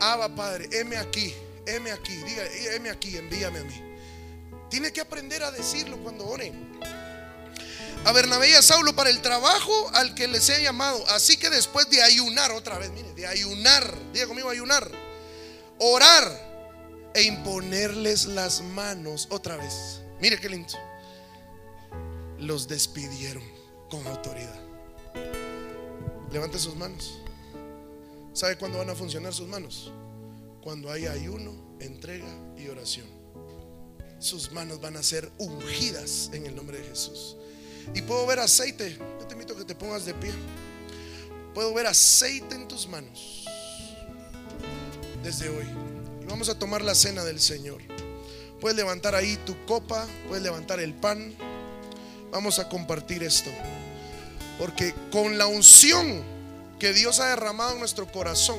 [0.00, 1.34] Abba, Padre, heme aquí,
[1.66, 2.42] heme aquí, diga,
[2.74, 3.82] heme aquí, envíame a mí?
[4.70, 6.80] Tiene que aprender a decirlo cuando oren.
[8.04, 11.04] A Bernabé y a Saulo para el trabajo al que les he llamado.
[11.08, 14.90] Así que después de ayunar otra vez, mire, de ayunar, diga conmigo ayunar,
[15.78, 20.00] orar e imponerles las manos otra vez.
[20.20, 20.74] Mire qué lindo.
[22.38, 23.44] Los despidieron
[23.90, 24.58] con autoridad.
[26.32, 27.20] Levante sus manos.
[28.32, 29.92] ¿Sabe cuándo van a funcionar sus manos?
[30.62, 33.06] cuando hay ayuno, entrega y oración.
[34.18, 37.36] Sus manos van a ser ungidas en el nombre de Jesús.
[37.94, 38.96] Y puedo ver aceite.
[39.20, 40.32] Yo te invito a que te pongas de pie.
[41.54, 43.44] Puedo ver aceite en tus manos
[45.22, 45.66] desde hoy.
[46.22, 47.80] Y vamos a tomar la cena del Señor.
[48.60, 51.34] Puedes levantar ahí tu copa, puedes levantar el pan.
[52.30, 53.50] Vamos a compartir esto.
[54.58, 56.22] Porque con la unción
[56.78, 58.58] que Dios ha derramado en nuestro corazón,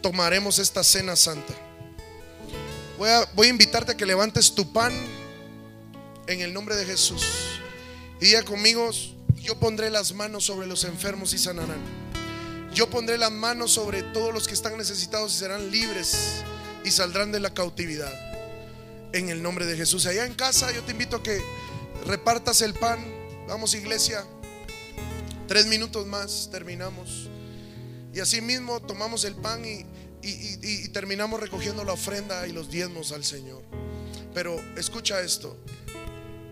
[0.00, 1.54] tomaremos esta cena santa.
[2.98, 4.92] Voy a, voy a invitarte a que levantes tu pan
[6.26, 7.49] en el nombre de Jesús.
[8.20, 8.90] Y diga conmigo,
[9.36, 11.80] yo pondré las manos sobre los enfermos y sanarán.
[12.74, 16.42] Yo pondré las manos sobre todos los que están necesitados y serán libres
[16.84, 18.12] y saldrán de la cautividad.
[19.12, 20.06] En el nombre de Jesús.
[20.06, 21.40] Allá en casa yo te invito a que
[22.06, 23.04] repartas el pan.
[23.48, 24.24] Vamos iglesia.
[25.48, 27.28] Tres minutos más, terminamos.
[28.14, 29.84] Y así mismo tomamos el pan y,
[30.22, 33.62] y- y- y terminamos recogiendo la ofrenda y los diezmos al Señor.
[34.32, 35.56] Pero escucha esto.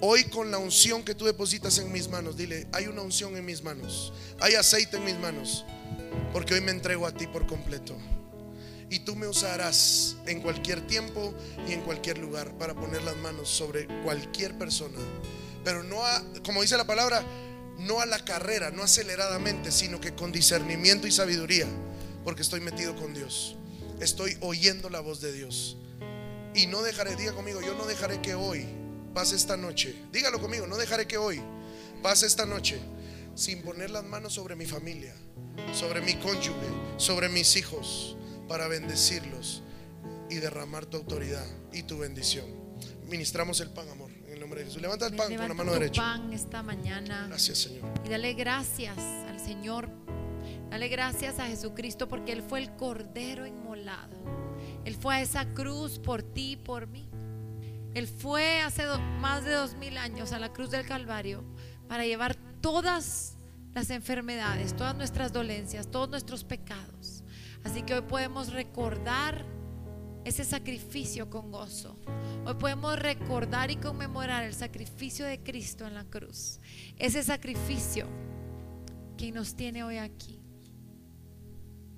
[0.01, 3.45] Hoy con la unción que tú depositas en mis manos, dile, hay una unción en
[3.45, 4.13] mis manos.
[4.39, 5.65] Hay aceite en mis manos.
[6.33, 7.97] Porque hoy me entrego a ti por completo.
[8.91, 11.35] Y tú me usarás en cualquier tiempo
[11.69, 14.99] y en cualquier lugar para poner las manos sobre cualquier persona.
[15.65, 17.25] Pero no a, como dice la palabra,
[17.79, 21.67] no a la carrera, no aceleradamente, sino que con discernimiento y sabiduría.
[22.23, 23.57] Porque estoy metido con Dios.
[23.99, 25.77] Estoy oyendo la voz de Dios.
[26.55, 28.65] Y no dejaré, diga conmigo, yo no dejaré que hoy
[29.15, 29.95] pase esta noche.
[30.13, 31.41] Dígalo conmigo, no dejaré que hoy
[32.03, 32.79] pase esta noche
[33.35, 35.15] sin poner las manos sobre mi familia,
[35.73, 36.67] sobre mi cónyuge,
[36.97, 38.17] sobre mis hijos,
[38.49, 39.63] para bendecirlos
[40.31, 42.47] y derramar tu autoridad y tu bendición.
[43.09, 44.83] Ministramos el pan, amor, en el nombre de Jesús.
[44.83, 46.03] Levanta el pan con la mano tu derecha.
[46.03, 47.85] pan esta mañana Gracias, Señor.
[48.05, 49.89] y dale gracias al Señor.
[50.71, 54.17] Dale gracias a Jesucristo porque Él fue el Cordero inmolado.
[54.85, 57.08] Él fue a esa cruz por ti y por mí.
[57.95, 58.87] Él fue hace
[59.21, 61.45] más de dos mil años a la cruz del Calvario
[61.89, 63.37] para llevar todas
[63.75, 67.25] las enfermedades, todas nuestras dolencias, todos nuestros pecados.
[67.65, 69.45] Así que hoy podemos recordar
[70.25, 71.97] ese sacrificio con gozo.
[72.45, 76.61] Hoy podemos recordar y conmemorar el sacrificio de Cristo en la cruz.
[76.99, 78.07] Ese sacrificio
[79.17, 80.41] que nos tiene hoy aquí.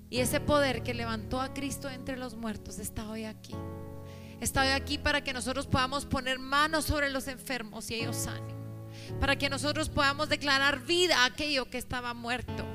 [0.09, 3.55] Y ese poder que levantó a Cristo entre los muertos está hoy aquí.
[4.41, 8.55] Está hoy aquí para que nosotros podamos poner manos sobre los enfermos y ellos sanen.
[9.19, 12.65] Para que nosotros podamos declarar vida a aquello que estaba muerto.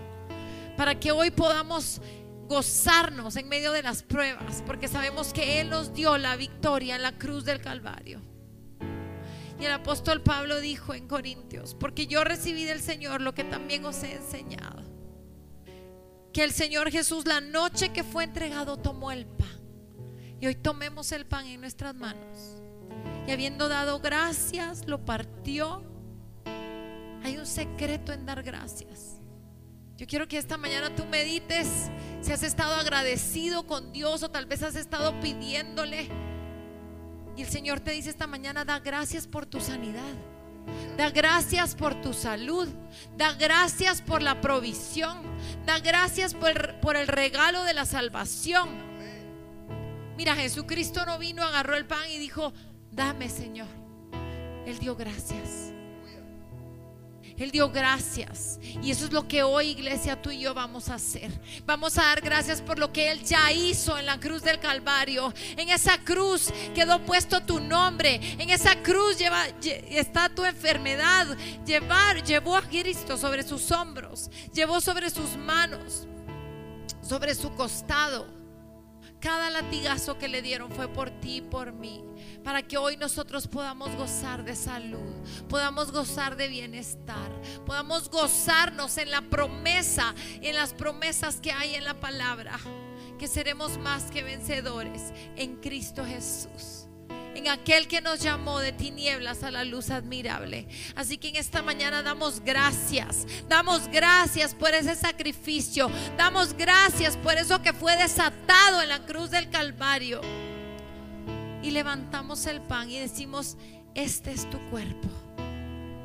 [0.77, 2.01] Para que hoy podamos
[2.47, 7.03] gozarnos en medio de las pruebas, porque sabemos que Él nos dio la victoria en
[7.03, 8.21] la cruz del Calvario.
[9.59, 13.85] Y el apóstol Pablo dijo en Corintios, porque yo recibí del Señor lo que también
[13.85, 14.85] os he enseñado,
[16.33, 19.27] que el Señor Jesús la noche que fue entregado tomó el.
[20.41, 22.63] Y hoy tomemos el pan en nuestras manos.
[23.27, 25.83] Y habiendo dado gracias, lo partió.
[27.25, 29.17] Hay un secreto en dar gracias.
[29.97, 31.91] Yo quiero que esta mañana tú medites
[32.21, 36.09] si has estado agradecido con Dios o tal vez has estado pidiéndole.
[37.37, 40.03] Y el Señor te dice esta mañana, da gracias por tu sanidad.
[40.97, 42.69] Da gracias por tu salud.
[43.17, 45.19] Da gracias por la provisión.
[45.65, 48.86] Da gracias por, por el regalo de la salvación.
[50.17, 52.53] Mira, Jesucristo no vino, agarró el pan y dijo,
[52.91, 53.69] dame Señor.
[54.67, 55.73] Él dio gracias.
[57.39, 58.59] Él dio gracias.
[58.83, 61.31] Y eso es lo que hoy, iglesia, tú y yo vamos a hacer.
[61.67, 65.35] Vamos a dar gracias por lo que Él ya hizo en la cruz del Calvario.
[65.59, 68.19] En esa cruz quedó puesto tu nombre.
[68.39, 71.27] En esa cruz lleva, lle- está tu enfermedad.
[71.67, 74.31] Llevar, llevó a Cristo sobre sus hombros.
[74.55, 76.07] Llevó sobre sus manos.
[77.03, 78.35] Sobre su costado.
[79.21, 82.05] Cada latigazo que le dieron fue por ti y por mí.
[82.45, 85.15] Para que hoy nosotros podamos gozar de salud,
[85.49, 87.31] podamos gozar de bienestar,
[87.65, 92.59] podamos gozarnos en la promesa, en las promesas que hay en la palabra.
[93.19, 96.76] Que seremos más que vencedores en Cristo Jesús.
[97.37, 100.67] En aquel que nos llamó de tinieblas a la luz admirable.
[100.95, 103.27] Así que en esta mañana damos gracias.
[103.47, 105.91] Damos gracias por ese sacrificio.
[106.17, 110.23] Damos gracias por eso que fue desatado en la cruz del Calvario.
[111.63, 113.59] Y levantamos el pan y decimos,
[113.95, 115.09] este es tu cuerpo,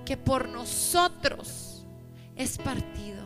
[0.05, 1.85] que por nosotros
[2.35, 3.23] es partido.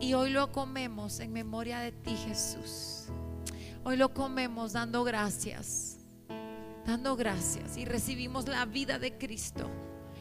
[0.00, 3.08] Y hoy lo comemos en memoria de ti, Jesús.
[3.84, 5.93] Hoy lo comemos dando gracias,
[6.86, 9.70] dando gracias y recibimos la vida de Cristo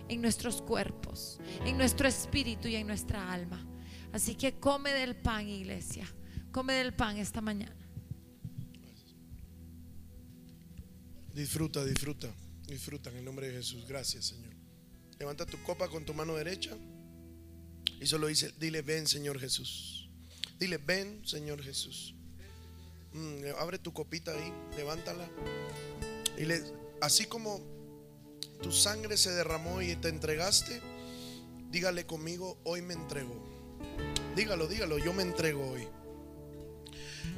[0.07, 3.65] en nuestros cuerpos, en nuestro espíritu y en nuestra alma.
[4.11, 6.07] Así que come del pan, iglesia.
[6.51, 7.75] Come del pan esta mañana.
[11.33, 12.31] Disfruta, disfruta,
[12.67, 13.87] disfruta en el nombre de Jesús.
[13.87, 14.53] Gracias, Señor.
[15.17, 16.77] Levanta tu copa con tu mano derecha
[17.99, 20.09] y solo dice, dile, ven, Señor Jesús.
[20.59, 22.13] Dile, ven, Señor Jesús.
[23.13, 25.27] Mm, abre tu copita ahí, levántala.
[26.37, 26.63] Y le,
[27.01, 27.61] así como
[28.61, 30.81] tu sangre se derramó y te entregaste,
[31.69, 33.35] dígale conmigo, hoy me entrego.
[34.35, 35.87] Dígalo, dígalo, yo me entrego hoy.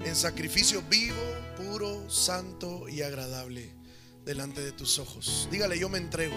[0.06, 1.22] En sacrificio vivo,
[1.58, 3.72] puro, santo y agradable
[4.26, 5.48] delante de tus ojos.
[5.52, 6.36] Dígale, yo me entrego.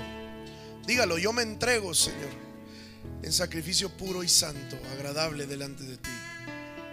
[0.86, 2.30] Dígalo, yo me entrego, Señor.
[3.22, 6.10] En sacrificio puro y santo, agradable delante de ti.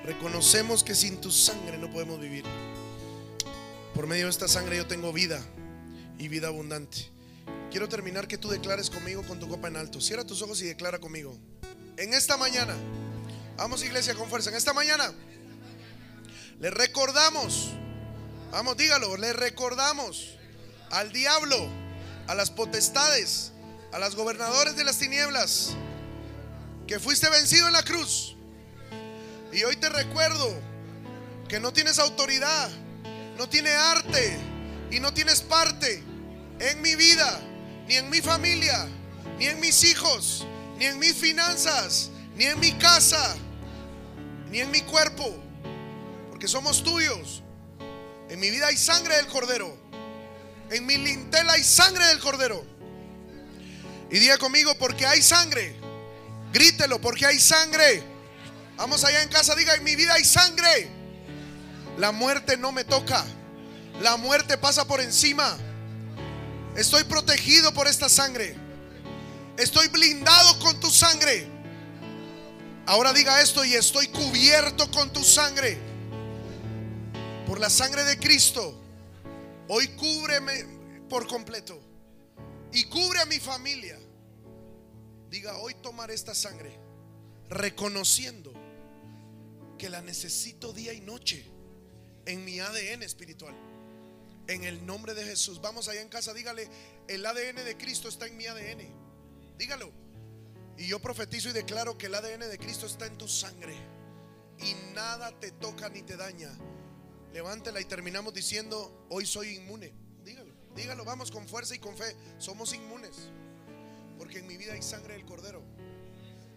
[0.06, 2.44] Reconocemos que sin tu sangre no podemos vivir.
[3.96, 5.42] Por medio de esta sangre yo tengo vida
[6.20, 7.10] y vida abundante.
[7.72, 10.02] Quiero terminar que tú declares conmigo con tu copa en alto.
[10.02, 11.38] Cierra tus ojos y declara conmigo.
[11.96, 12.76] En esta mañana,
[13.56, 15.14] vamos iglesia con fuerza, en esta mañana
[16.60, 17.70] le recordamos,
[18.52, 20.36] vamos dígalo, le recordamos
[20.92, 21.56] al diablo,
[22.28, 23.52] a las potestades,
[23.94, 25.72] a los gobernadores de las tinieblas,
[26.88, 28.36] que fuiste vencido en la cruz.
[29.54, 30.54] Y hoy te recuerdo
[31.48, 32.70] que no tienes autoridad,
[33.38, 34.38] no tienes arte
[34.92, 36.04] y no tienes parte
[36.60, 37.42] en mi vida,
[37.88, 38.88] ni en mi familia,
[39.38, 40.46] ni en mis hijos,
[40.78, 43.36] ni en mis finanzas, ni en mi casa,
[44.50, 45.36] ni en mi cuerpo,
[46.30, 47.44] porque somos tuyos.
[48.30, 49.78] En mi vida hay sangre del cordero.
[50.72, 52.66] En mi lintel hay sangre del cordero.
[54.10, 55.76] Y diga conmigo, porque hay sangre.
[56.52, 58.02] Grítelo, porque hay sangre.
[58.78, 60.90] Vamos allá en casa, diga, en mi vida hay sangre.
[61.98, 63.24] La muerte no me toca.
[64.02, 65.58] La muerte pasa por encima.
[66.76, 68.56] Estoy protegido por esta sangre.
[69.58, 71.48] Estoy blindado con tu sangre.
[72.86, 75.78] Ahora diga esto y estoy cubierto con tu sangre.
[77.48, 78.82] Por la sangre de Cristo.
[79.70, 80.66] Hoy cúbreme
[81.10, 81.80] por completo.
[82.74, 83.98] Y cubre a mi familia.
[85.30, 86.78] Diga, hoy tomaré esta sangre.
[87.50, 88.52] Reconociendo
[89.78, 91.55] que la necesito día y noche
[92.26, 93.56] en mi ADN espiritual.
[94.48, 95.60] En el nombre de Jesús.
[95.62, 96.70] Vamos allá en casa, dígale,
[97.08, 98.88] el ADN de Cristo está en mi ADN.
[99.58, 99.92] Dígalo.
[100.78, 103.76] Y yo profetizo y declaro que el ADN de Cristo está en tu sangre.
[104.60, 106.52] Y nada te toca ni te daña.
[107.34, 109.94] Levántela y terminamos diciendo, hoy soy inmune.
[110.24, 112.16] Dígalo, dígalo, vamos con fuerza y con fe.
[112.38, 113.30] Somos inmunes.
[114.18, 115.62] Porque en mi vida hay sangre del Cordero.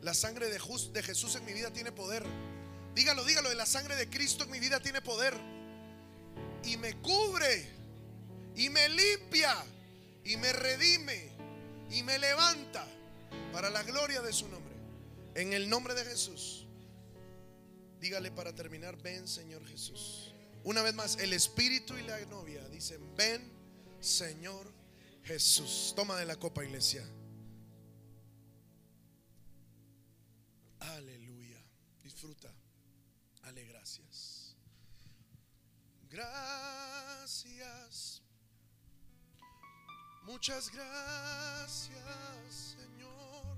[0.02, 2.24] La sangre de, Jesús en mi vida tiene poder.
[2.94, 5.34] Dígalo, dígalo, la sangre de Cristo en mi vida tiene poder.
[6.64, 7.68] Y me cubre.
[8.54, 9.54] Y me limpia.
[10.24, 11.30] Y me redime.
[11.90, 12.86] Y me levanta.
[13.52, 14.74] Para la gloria de su nombre.
[15.34, 16.66] En el nombre de Jesús.
[18.00, 20.32] Dígale para terminar, ven Señor Jesús.
[20.64, 23.50] Una vez más, el espíritu y la novia dicen, ven
[24.00, 24.72] Señor
[25.24, 25.92] Jesús.
[25.96, 27.04] Toma de la copa, iglesia.
[30.80, 31.27] Aleluya.
[36.18, 38.22] Gracias.
[40.24, 41.94] Muchas gracias,
[42.50, 43.56] Señor.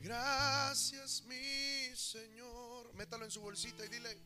[0.00, 2.94] Gracias, mi Señor.
[2.94, 4.16] Métalo en su bolsita y dile,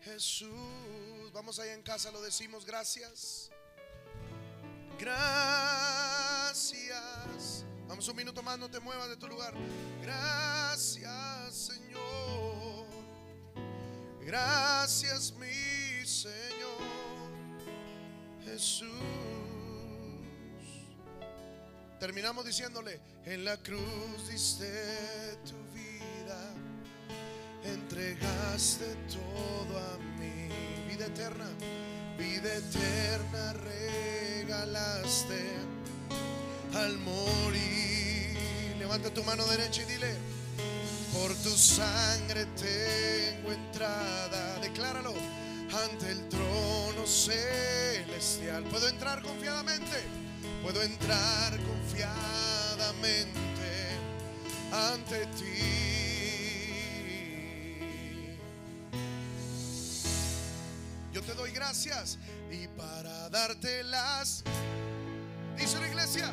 [0.00, 1.30] Jesús.
[1.32, 3.52] Vamos allá en casa, lo decimos, gracias.
[4.98, 5.94] Gracias.
[7.86, 9.54] Vamos un minuto más, no te muevas de tu lugar.
[10.02, 12.61] Gracias, Señor.
[14.24, 17.02] Gracias, mi Señor.
[18.44, 18.88] Jesús.
[21.98, 24.66] Terminamos diciéndole, en la cruz diste
[25.46, 26.52] tu vida,
[27.62, 30.48] entregaste todo a mí,
[30.88, 31.48] vida eterna,
[32.18, 35.52] vida eterna regalaste
[36.74, 38.36] al morir.
[38.78, 40.16] Levanta tu mano derecha y dile,
[41.12, 45.12] por tu sangre tengo entrada, decláralo,
[45.84, 48.64] ante el trono celestial.
[48.64, 49.96] ¿Puedo entrar confiadamente?
[50.62, 53.22] Puedo entrar confiadamente
[54.72, 55.82] ante ti.
[61.12, 62.18] Yo te doy gracias
[62.50, 64.42] y para darte las,
[65.58, 66.32] dice la iglesia.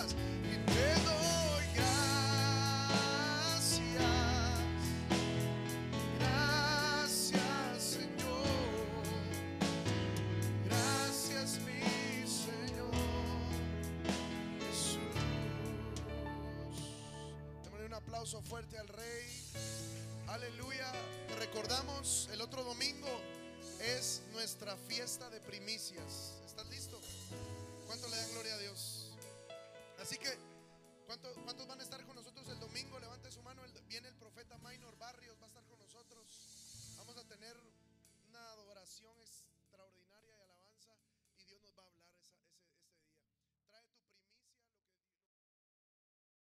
[0.00, 0.29] Doy